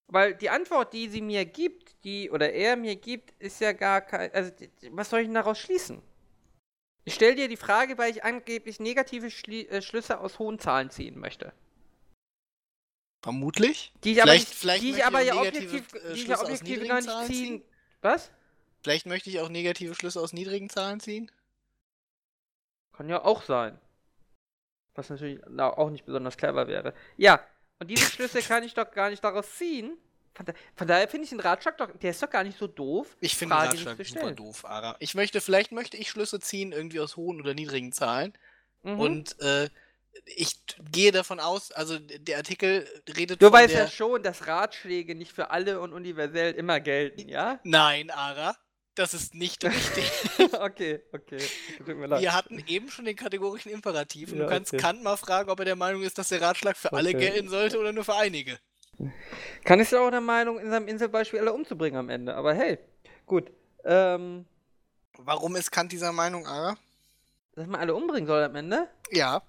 [0.07, 4.01] Weil die Antwort, die sie mir gibt, die oder er mir gibt, ist ja gar
[4.01, 4.31] kein.
[4.33, 4.51] Also,
[4.91, 6.01] was soll ich denn daraus schließen?
[7.05, 10.89] Ich stelle dir die Frage, weil ich angeblich negative Schli äh, Schlüsse aus hohen Zahlen
[10.89, 11.53] ziehen möchte.
[13.27, 13.91] Vermutlich.
[14.05, 16.87] Die ich aber, Vielleicht- nicht, vielleicht die ich aber ja objektiv, die ich ja objektiv
[16.87, 17.27] gar nicht ziehen.
[17.27, 17.61] ziehen?
[18.01, 18.31] Was?
[18.81, 21.29] Vielleicht möchte ich auch negative Schlüsse aus niedrigen Zahlen ziehen.
[22.95, 23.77] Kann ja auch sein.
[24.95, 26.93] Was natürlich na, auch nicht besonders clever wäre.
[27.17, 27.41] Ja,
[27.79, 29.97] und diese Schlüsse kann ich doch gar nicht daraus ziehen.
[30.33, 32.67] Von, da, von daher finde ich den Ratschlag doch, der ist doch gar nicht so
[32.67, 33.17] doof.
[33.19, 34.95] Ich finde den Ratschlag super doof, Ara.
[34.99, 38.33] Ich möchte, vielleicht möchte ich Schlüsse ziehen, irgendwie aus hohen oder niedrigen Zahlen.
[38.83, 38.99] Mhm.
[38.99, 39.69] Und äh,
[40.25, 40.59] ich
[40.91, 45.49] gehe davon aus, also der Artikel redet du weißt ja schon, dass Ratschläge nicht für
[45.51, 47.59] alle und universell immer gelten, ja?
[47.63, 48.55] Nein, Ara,
[48.95, 50.11] das ist nicht richtig.
[50.59, 51.37] okay, okay.
[51.85, 54.81] Wir hatten eben schon den kategorischen Imperativ und Ja, du kannst okay.
[54.81, 57.19] Kant mal fragen, ob er der Meinung ist, dass der Ratschlag für alle Okay.
[57.19, 58.57] gelten sollte oder nur für einige.
[59.63, 62.35] Kann ist ja auch der Meinung, in seinem Inselbeispiel alle umzubringen am Ende.
[62.35, 62.79] Aber hey,
[63.27, 63.51] Gut.
[63.83, 64.45] Ähm,
[65.19, 66.77] Warum ist Kant dieser Meinung, Ara?
[67.55, 68.87] dass man alle umbringen soll am Ende?
[69.11, 69.41] Ja.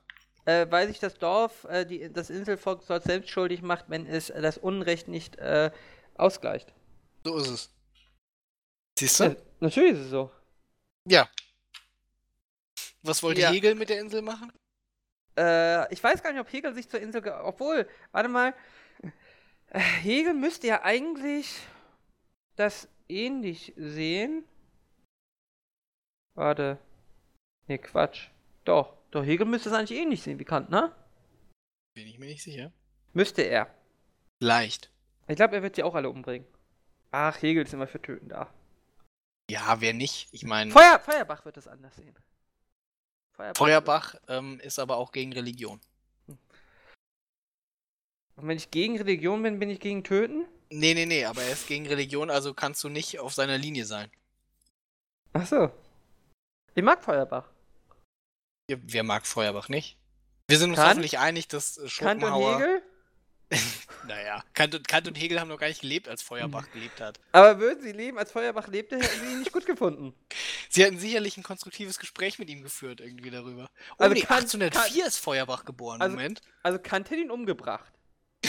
[0.48, 4.28] Äh, weil sich das Dorf, äh, die, das Inselvolk dort selbst schuldig macht, wenn es
[4.28, 5.70] das Unrecht nicht äh,
[6.14, 6.72] ausgleicht.
[7.22, 7.70] So ist es.
[8.98, 9.36] Siehst Ja, du?
[9.60, 10.30] natürlich ist es so.
[11.06, 11.28] Ja.
[13.02, 13.50] Was wollte Ja.
[13.50, 14.50] Hegel mit der Insel machen?
[15.38, 17.22] Äh, ich weiß gar nicht, ob Hegel sich zur Insel.
[17.42, 18.54] Obwohl, warte mal.
[19.70, 21.60] Hegel müsste ja eigentlich
[22.56, 24.44] das ähnlich sehen.
[26.34, 26.78] Warte.
[27.66, 28.28] Nee, Quatsch.
[28.64, 30.94] Doch, doch, Hegel müsste es eigentlich ähnlich sehen wie Kant, ne?
[31.94, 32.72] Bin ich mir nicht sicher.
[33.12, 33.74] Müsste er.
[34.40, 34.90] Leicht.
[35.26, 36.46] Ich glaube, er wird sie auch alle umbringen.
[37.10, 38.52] Ach, Hegel ist immer für Töten da.
[39.50, 40.28] Ja, wer nicht?
[40.32, 42.14] Ich meine, Feuer, Feuerbach wird das anders sehen.
[43.32, 43.58] Feuerbach.
[43.58, 45.80] Feuerbach ähm, ist aber auch gegen Religion.
[48.36, 50.46] Und wenn ich gegen Religion bin, bin ich gegen Töten?
[50.70, 53.84] Nee, nee, nee, aber er ist gegen Religion, also kannst du nicht auf seiner Linie
[53.84, 54.10] sein.
[55.32, 55.70] Ach so.
[56.74, 57.50] Ich mag Feuerbach.
[58.68, 59.96] Wer mag Feuerbach nicht?
[60.46, 60.90] Wir sind uns Kant?
[60.90, 62.54] hoffentlich einig, dass äh, Kant und Schopenhauer...
[62.60, 62.82] Hegel?
[64.06, 67.18] Naja, Kant und, Kant und Hegel haben noch gar nicht gelebt, als Feuerbach gelebt hat.
[67.32, 70.14] Aber würden sie leben, als Feuerbach lebte, hätten sie ihn nicht gut gefunden.
[70.70, 73.70] Sie hatten sicherlich ein konstruktives Gespräch mit ihm geführt, irgendwie darüber.
[73.92, 76.40] Oh, Also nee, Kant- 1804 ist Feuerbach geboren, Also- Moment.
[76.62, 77.92] Also Kant hätte ihn umgebracht.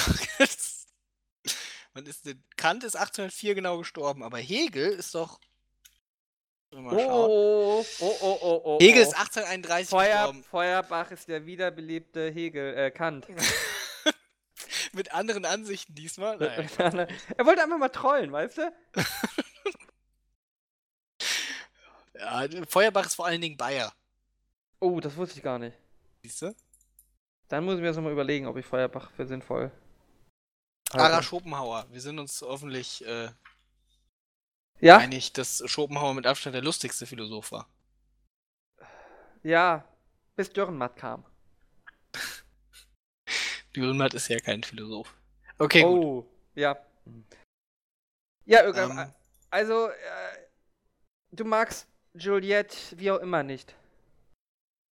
[1.94, 5.40] Man ist Kant ist 1804 genau gestorben, aber Hegel ist doch.
[6.72, 8.80] Mal Oh, oh, oh, oh, oh, oh.
[8.80, 10.34] Hegel ist 1831 Feuer.
[10.50, 13.28] Feuerbach ist der wiederbelebte Hegel, äh, Kant.
[14.94, 16.38] Mit anderen Ansichten diesmal.
[16.38, 16.68] Naja.
[17.38, 18.72] er wollte einfach mal trollen, weißt du?
[22.20, 23.92] ja, Feuerbach ist vor allen Dingen Bayer.
[24.80, 25.76] Oh, das wusste ich gar nicht.
[26.22, 26.56] Siehst du?
[27.48, 29.72] Dann muss ich mir das nochmal überlegen, ob ich Feuerbach für sinnvoll.
[30.92, 31.24] Ara halte.
[31.24, 31.88] Schopenhauer.
[31.90, 33.30] Wir sind uns hoffentlich äh,
[34.82, 34.98] Ja?
[34.98, 37.68] einig, dass Schopenhauer mit Abstand der lustigste Philosoph war.
[39.44, 39.86] Ja.
[40.36, 41.26] Bis Dürrenmatt kam.
[43.76, 45.14] Dürrenmatt ist ja kein Philosoph.
[45.58, 46.04] Okay, gut.
[46.04, 46.26] oh,
[46.56, 46.78] ja.
[48.46, 49.08] Ja, irgendwann.
[49.08, 49.14] Ähm,
[49.52, 50.38] Also, äh,
[51.32, 53.76] du magst Juliette wie auch immer nicht.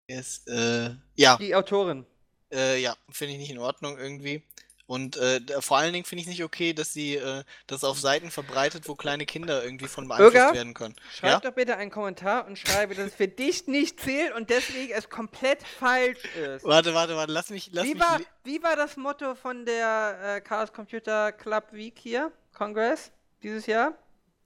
[0.08, 2.06] ist, äh, ja, Die Autorin.
[2.52, 4.42] äh, ja, finde ich nicht in Ordnung irgendwie.
[4.86, 8.30] Und äh, vor allen Dingen finde ich nicht okay, dass sie äh, das auf Seiten
[8.30, 10.52] verbreitet, wo kleine Kinder irgendwie von beeinflusst Irga?
[10.54, 10.94] werden können.
[11.14, 11.40] Schreib Ja?
[11.40, 15.08] doch bitte einen Kommentar und schreibe, dass es für dich nicht zählt und deswegen es
[15.08, 16.64] komplett falsch ist.
[16.64, 18.02] Warte, warte, warte, lass mich, lass Wie mich.
[18.02, 22.30] war, wie war das Motto von der äh, Chaos Computer Club Week hier?
[22.52, 23.10] Congress?
[23.42, 23.94] Dieses Jahr?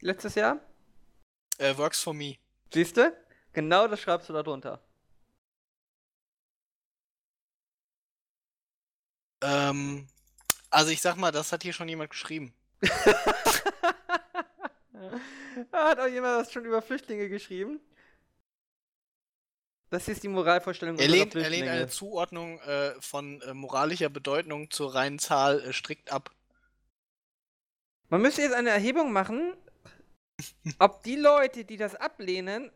[0.01, 0.61] Letztes Jahr?
[1.59, 2.37] Äh, works for me.
[2.73, 3.13] Siehst du?
[3.53, 4.81] Genau das schreibst du da drunter.
[9.43, 10.07] Ähm,
[10.71, 12.53] also ich sag mal, das hat hier schon jemand geschrieben.
[15.73, 17.81] Hat auch jemand was schon über Flüchtlinge geschrieben?
[19.91, 24.71] Das ist die Moralvorstellung Er lehnt, er lehnt eine Zuordnung äh, von äh, moralischer Bedeutung
[24.71, 26.31] zur reinen Zahl äh, strikt ab.
[28.11, 29.55] Man müsste jetzt eine Erhebung machen,
[30.79, 32.71] ob die Leute, die das ablehnen,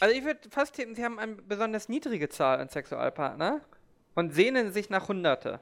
[0.00, 3.60] also ich würde fast tippen, sie haben eine besonders niedrige Zahl an Sexualpartner
[4.14, 5.60] und sehnen sich nach Hunderte.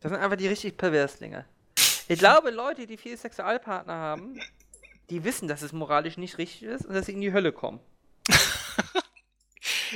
[0.00, 1.44] Das sind einfach die richtig Perverslinge.
[2.08, 4.40] Ich glaube, Leute, die viele Sexualpartner haben,
[5.10, 7.80] die wissen, dass es moralisch nicht richtig ist und dass sie in die Hölle kommen.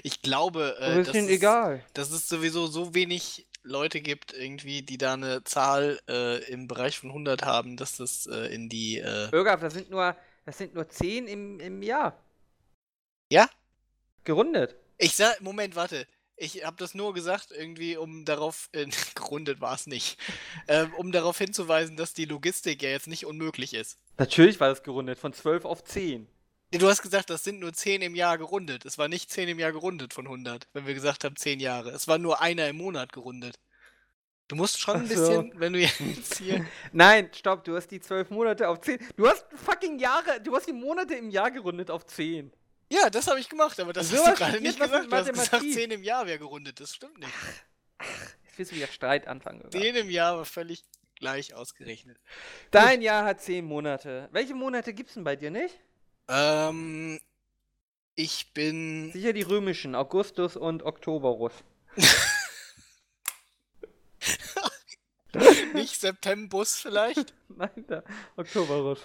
[0.02, 1.84] Ich glaube, äh, ist dass, es, egal.
[1.92, 6.98] dass es sowieso so wenig Leute gibt, irgendwie, die da eine Zahl äh, im Bereich
[6.98, 8.98] von 100 haben, dass das äh, in die.
[8.98, 12.18] Äh, Irgaf, das sind nur, das sind nur 10 im, im Jahr.
[13.30, 13.48] Ja?
[14.24, 14.76] Gerundet.
[14.98, 16.06] ich sag, Moment, warte.
[16.42, 20.18] Ich habe das nur gesagt, irgendwie, um darauf, äh, gerundet war es nicht,
[20.66, 23.96] ähm, um darauf hinzuweisen, dass die Logistik ja jetzt nicht unmöglich ist.
[24.18, 26.26] Natürlich war das gerundet, von 12 auf 10.
[26.72, 28.84] Du hast gesagt, das sind nur 10 im Jahr gerundet.
[28.84, 31.90] Es war nicht 10 im Jahr gerundet von 100, wenn wir gesagt haben 10 Jahre.
[31.90, 33.54] Es war nur einer im Monat gerundet.
[34.48, 35.14] Du musst schon ein Ach so.
[35.14, 36.66] bisschen, wenn du jetzt hier.
[36.92, 38.98] Nein, stopp, du hast die 12 Monate auf 10.
[39.16, 42.52] Du hast fucking Jahre, du hast die Monate im Jahr gerundet auf 10.
[42.92, 45.10] Ja, das habe ich gemacht, aber das So hast du gerade nicht gesagt.
[45.10, 45.72] Du hast gesagt, Mathematik.
[45.72, 46.78] 10 im Jahr wäre gerundet.
[46.78, 47.32] Das stimmt nicht.
[48.44, 49.62] Jetzt willst du wieder Streit anfangen.
[49.62, 49.80] Irgaf.
[49.80, 50.84] 10 im Jahr war völlig
[51.16, 52.18] gleich ausgerechnet.
[52.70, 54.28] Dein Jahr hat 10 Monate.
[54.32, 55.74] Welche Monate gibt's denn bei dir nicht?
[56.28, 57.18] Ähm,
[58.14, 59.10] ich bin.
[59.12, 61.54] Sicher die römischen, Augustus und Oktoberus.
[65.72, 67.32] nicht Septembus vielleicht?
[67.48, 68.04] Nein, der
[68.36, 68.98] Oktoberus.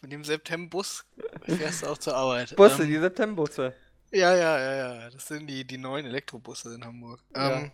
[0.00, 1.04] Mit dem Septembus
[1.44, 2.56] fährst du auch zur Arbeit.
[2.56, 3.74] Busse, Ähm, die Septembusse.
[4.12, 5.10] Ja, ja, ja, ja.
[5.10, 7.20] Das sind die, die neuen Elektrobusse in Hamburg.
[7.34, 7.58] Ja.
[7.60, 7.72] Ähm,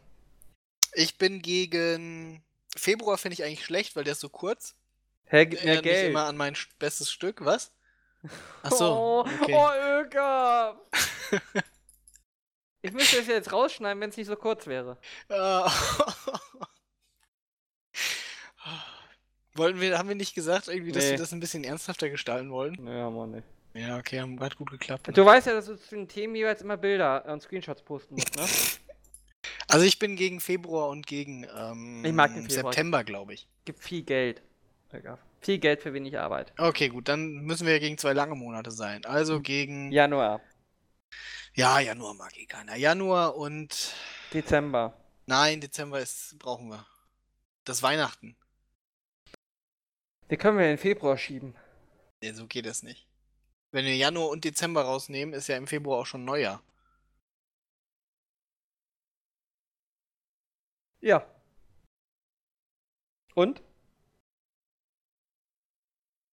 [0.95, 2.43] ich bin gegen.
[2.77, 4.75] Februar finde ich eigentlich schlecht, weil der ist so kurz.
[5.25, 6.11] Hä, gib mir Erinnert mich Geld.
[6.11, 7.73] immer an mein st- bestes Stück, was?
[8.63, 8.85] Ach so,
[9.25, 9.55] Oh, okay.
[9.55, 9.71] oh
[10.03, 10.81] Öger!
[12.83, 14.99] ich müsste es jetzt rausschneiden, wenn es nicht so kurz wäre.
[19.57, 21.11] Wollten wir, haben wir nicht gesagt, irgendwie, dass Nee.
[21.13, 22.77] wir das ein bisschen ernsthafter gestalten wollen?
[22.81, 23.47] Naja, Mann, nicht.
[23.75, 25.09] Ja, okay, haben gerade gut geklappt.
[25.17, 28.37] Du weißt ja, dass du zu den Themen jeweils immer Bilder und Screenshots posten musst,
[28.37, 28.47] ne?
[29.69, 32.73] Also ich bin gegen Februar und gegen ähm, Ich Februar.
[32.73, 33.49] September, glaube ich.
[33.65, 34.43] Gibt viel Geld.
[35.41, 36.53] Viel Geld für wenig Arbeit.
[36.57, 39.05] Okay, gut, dann müssen wir ja gegen zwei lange Monate sein.
[39.05, 39.93] Also gegen.
[39.93, 40.41] Januar,
[41.55, 42.77] Ja, Januar mag eh keiner.
[42.77, 43.93] Januar und.
[44.33, 44.97] Dezember.
[45.27, 46.87] Nein, Dezember ist, brauchen wir.
[47.65, 48.37] Das Weihnachten.
[50.31, 51.55] Die können wir in den Februar schieben.
[52.23, 53.07] Nee, so geht das nicht.
[53.73, 56.63] Wenn wir Januar und Dezember rausnehmen, ist ja im Februar auch schon Neujahr.
[61.01, 61.27] Ja.
[63.35, 63.63] Und?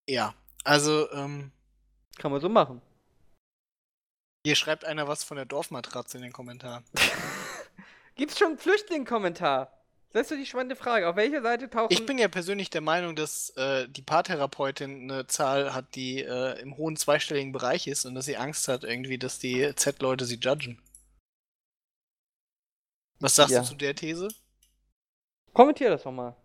[0.08, 0.34] Ja.
[0.64, 1.52] Also, ähm,
[2.18, 2.82] Kann man so machen.
[4.46, 6.86] hier schreibt einer was von der Dorfmatratze in den Kommentaren.
[8.16, 9.83] Gibt's schon einen Flüchtling-Kommentar?
[10.14, 11.10] Das ist so die spannende Frage.
[11.10, 11.92] Auf welcher Seite tauchen...
[11.92, 16.60] Ich bin ja persönlich der Meinung, dass äh, die Paartherapeutin eine Zahl hat, die äh,
[16.62, 20.36] im hohen zweistelligen Bereich ist und dass sie Angst hat, irgendwie, dass die Z-Leute sie
[20.36, 20.80] judgen.
[23.20, 23.62] Was sagst Ja.
[23.62, 24.28] du zu der These?
[25.54, 26.36] Kommentier das doch mal.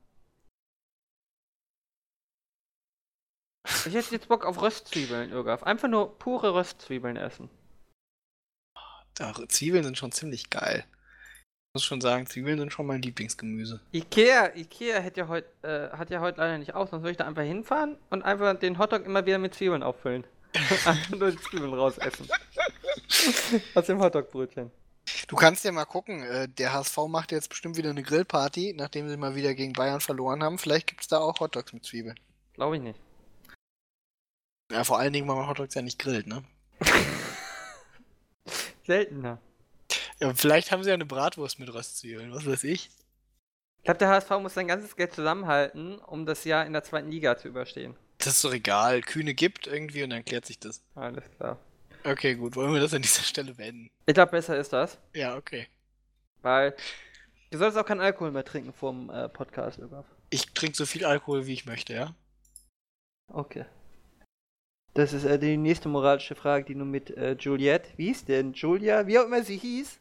[3.85, 5.63] Ich hätte jetzt Bock auf Röstzwiebeln, Irgaf.
[5.63, 7.51] Einfach nur pure Röstzwiebeln essen.
[9.15, 10.87] Da, Zwiebeln sind schon ziemlich geil.
[11.69, 13.79] Ich muss schon sagen, Zwiebeln sind schon mein Lieblingsgemüse.
[13.93, 17.17] Ikea, Ikea hat ja heute äh, hat ja heute leider nicht auf, sonst würde ich
[17.19, 20.25] da einfach hinfahren und einfach den Hotdog immer wieder mit Zwiebeln auffüllen.
[20.87, 22.27] einfach nur die Zwiebeln rausessen.
[23.75, 24.71] Aus dem Hotdogbrötchen.
[25.29, 29.11] Du kannst ja mal gucken, äh, der HSV macht jetzt bestimmt wieder eine Grillparty, nachdem
[29.11, 30.57] sie mal wieder gegen Bayern verloren haben.
[30.57, 32.19] Vielleicht gibt es da auch Hotdogs mit Zwiebeln.
[32.55, 32.99] Glaube ich nicht.
[34.73, 36.43] Ja, vor allen Dingen, weil man Hotdogs ja nicht grillt, ne?
[38.87, 39.39] Seltener.
[40.21, 42.91] Ja, vielleicht haben sie ja eine Bratwurst mit Röstzwiebeln, was weiß ich.
[43.79, 47.11] Ich glaube, der HSV muss sein ganzes Geld zusammenhalten, um das Jahr in der zweiten
[47.11, 47.97] Liga zu überstehen.
[48.19, 49.01] Das ist doch egal.
[49.03, 50.83] Kühne gibt irgendwie und dann klärt sich das.
[50.97, 51.59] Alles klar.
[52.05, 52.57] Okay, gut.
[52.57, 53.89] Wollen wir das an dieser Stelle beenden?
[54.07, 55.69] Ich glaube, besser ist das, Ja, okay.
[56.43, 56.75] weil
[57.51, 60.07] du solltest auch keinen Alkohol mehr trinken vorm äh, Podcast, Irgaf.
[60.31, 62.15] Ich trinke so viel Alkohol, wie ich möchte, ja?
[63.29, 63.65] Okay.
[64.95, 68.53] Das ist äh, die nächste moralische Frage, die du mit äh, Juliette, wie hieß denn?
[68.53, 70.01] Julia, wie auch immer sie hieß,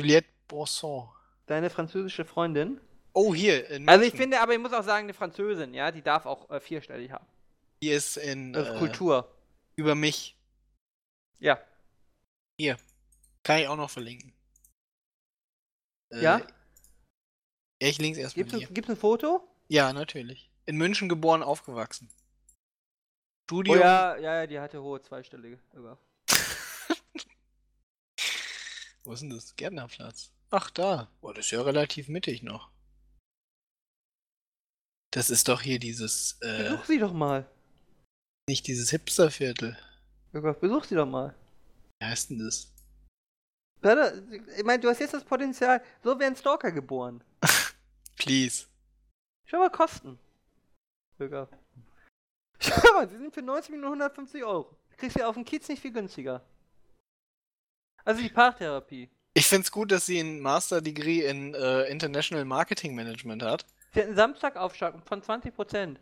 [0.00, 1.08] Juliette Bosson.
[1.46, 2.80] deine französische Freundin.
[3.12, 3.68] Oh, hier.
[3.70, 6.48] In Also ich finde, aber ich muss auch sagen, eine Französin, ja, die darf auch
[6.50, 7.26] äh, vierstellig haben.
[7.82, 8.52] Die ist in.
[8.52, 9.34] Das ist äh, Kultur.
[9.76, 10.36] Über mich.
[11.38, 12.76] Ja.
[13.42, 14.32] Kann ich auch noch verlinken.
[16.12, 16.38] Äh, Ja?
[16.38, 18.68] Ja, ich link's erstmal Gibt's hier.
[18.68, 19.42] ein, gibt's ein Foto?
[19.68, 20.50] Ja, natürlich.
[20.66, 22.10] In München geboren, aufgewachsen.
[23.48, 23.78] Studium.
[23.78, 25.58] Oh ja, ja, ja, die hatte hohe zweistellige.
[25.72, 25.98] Irgaf.
[29.04, 29.54] Wo ist denn das?
[29.56, 30.32] Gärtnerplatz.
[30.50, 31.08] Ach, da.
[31.20, 32.70] Boah, das ist ja relativ mittig noch.
[35.12, 37.48] Das ist doch hier dieses, äh, Besuch sie doch mal.
[38.48, 39.76] nicht dieses Hipsterviertel.
[40.32, 41.34] Irgaf, besuch sie doch mal.
[42.00, 42.72] Wie heißt denn das?
[43.82, 44.22] Warte,
[44.56, 47.24] Ich meine, du hast jetzt das Potenzial, so werden Stalker geboren.
[48.16, 48.66] Please.
[49.46, 50.18] Schau mal Kosten.
[51.18, 51.48] Irgaf.
[52.60, 54.76] Schau mal, sie sind für 90 Minuten 150 Euro.
[54.96, 56.44] Kriegst du auf dem Kiez nicht viel günstiger.
[58.04, 59.10] Also die Paartherapie.
[59.34, 63.64] Ich find's gut, dass sie ein Master Degree in äh, International Marketing Management hat.
[63.92, 65.96] Sie hat einen Samstagaufschlag von 20%.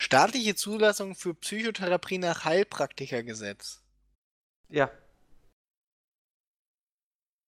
[0.00, 3.82] Staatliche Zulassung für Psychotherapie nach Heilpraktikergesetz.
[4.68, 4.90] Ja.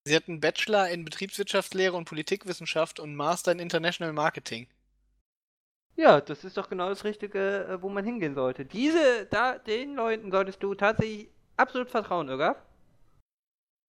[0.04, 4.66] Sie hat einen Bachelor in Betriebswirtschaftslehre und Politikwissenschaft und einen Master in International Marketing.
[5.98, 8.64] Ja, das ist doch genau das Richtige, äh, wo man hingehen sollte.
[8.64, 12.56] Diese, da, den Leuten solltest du tatsächlich absolut vertrauen, Irgaf.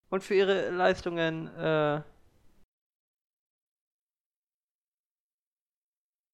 [0.09, 2.01] Und für ihre Leistungen, äh.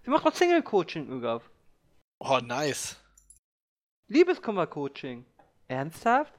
[0.04, 1.50] Sie macht auch Single-Coaching, Irgaf.
[2.20, 2.96] Oh, nice.
[4.08, 5.26] Liebeskummer-Coaching.
[5.68, 6.34] Ernsthaft?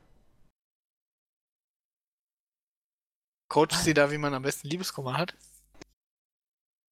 [3.48, 5.34] Coacht sie da, wie man am besten Liebeskummer hat?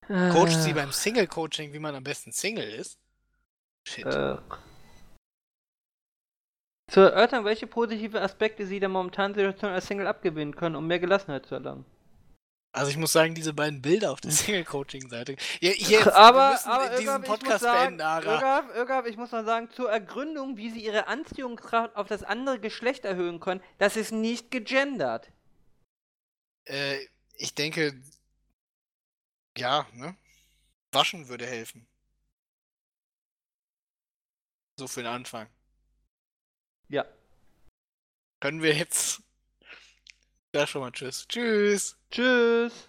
[0.09, 2.98] Coacht sie beim Single-Coaching, wie man am besten Single ist?
[3.86, 4.06] Shit.
[4.06, 4.36] Äh.
[6.90, 10.98] Zu erörtern, welche positive Aspekte sie der momentanen Situation als Single abgewinnen können, um mehr
[10.98, 11.86] Gelassenheit zu erlangen.
[12.74, 15.36] Also ich muss sagen, diese beiden Bilder auf der Single-Coaching-Seite.
[15.60, 18.35] Ja, hier, wir aber, müssen aber diesen Irgab, ich muss Podcast sagen, beenden, Ara.
[18.35, 22.59] Irgab, Irgab, ich muss mal sagen, zur Ergründung, wie sie ihre Anziehungskraft auf das andere
[22.59, 25.31] Geschlecht erhöhen können, das ist nicht gegendert.
[26.64, 26.98] Äh,
[27.36, 27.94] ich denke,
[29.56, 30.16] ja, ne?
[30.93, 31.86] Waschen würde helfen.
[34.78, 35.48] So für den Anfang.
[36.89, 37.05] Ja.
[38.40, 39.22] Können wir jetzt.
[40.55, 41.26] Ja, schon mal tschüss.
[41.28, 41.97] Tschüss.
[42.10, 42.89] Tschüss.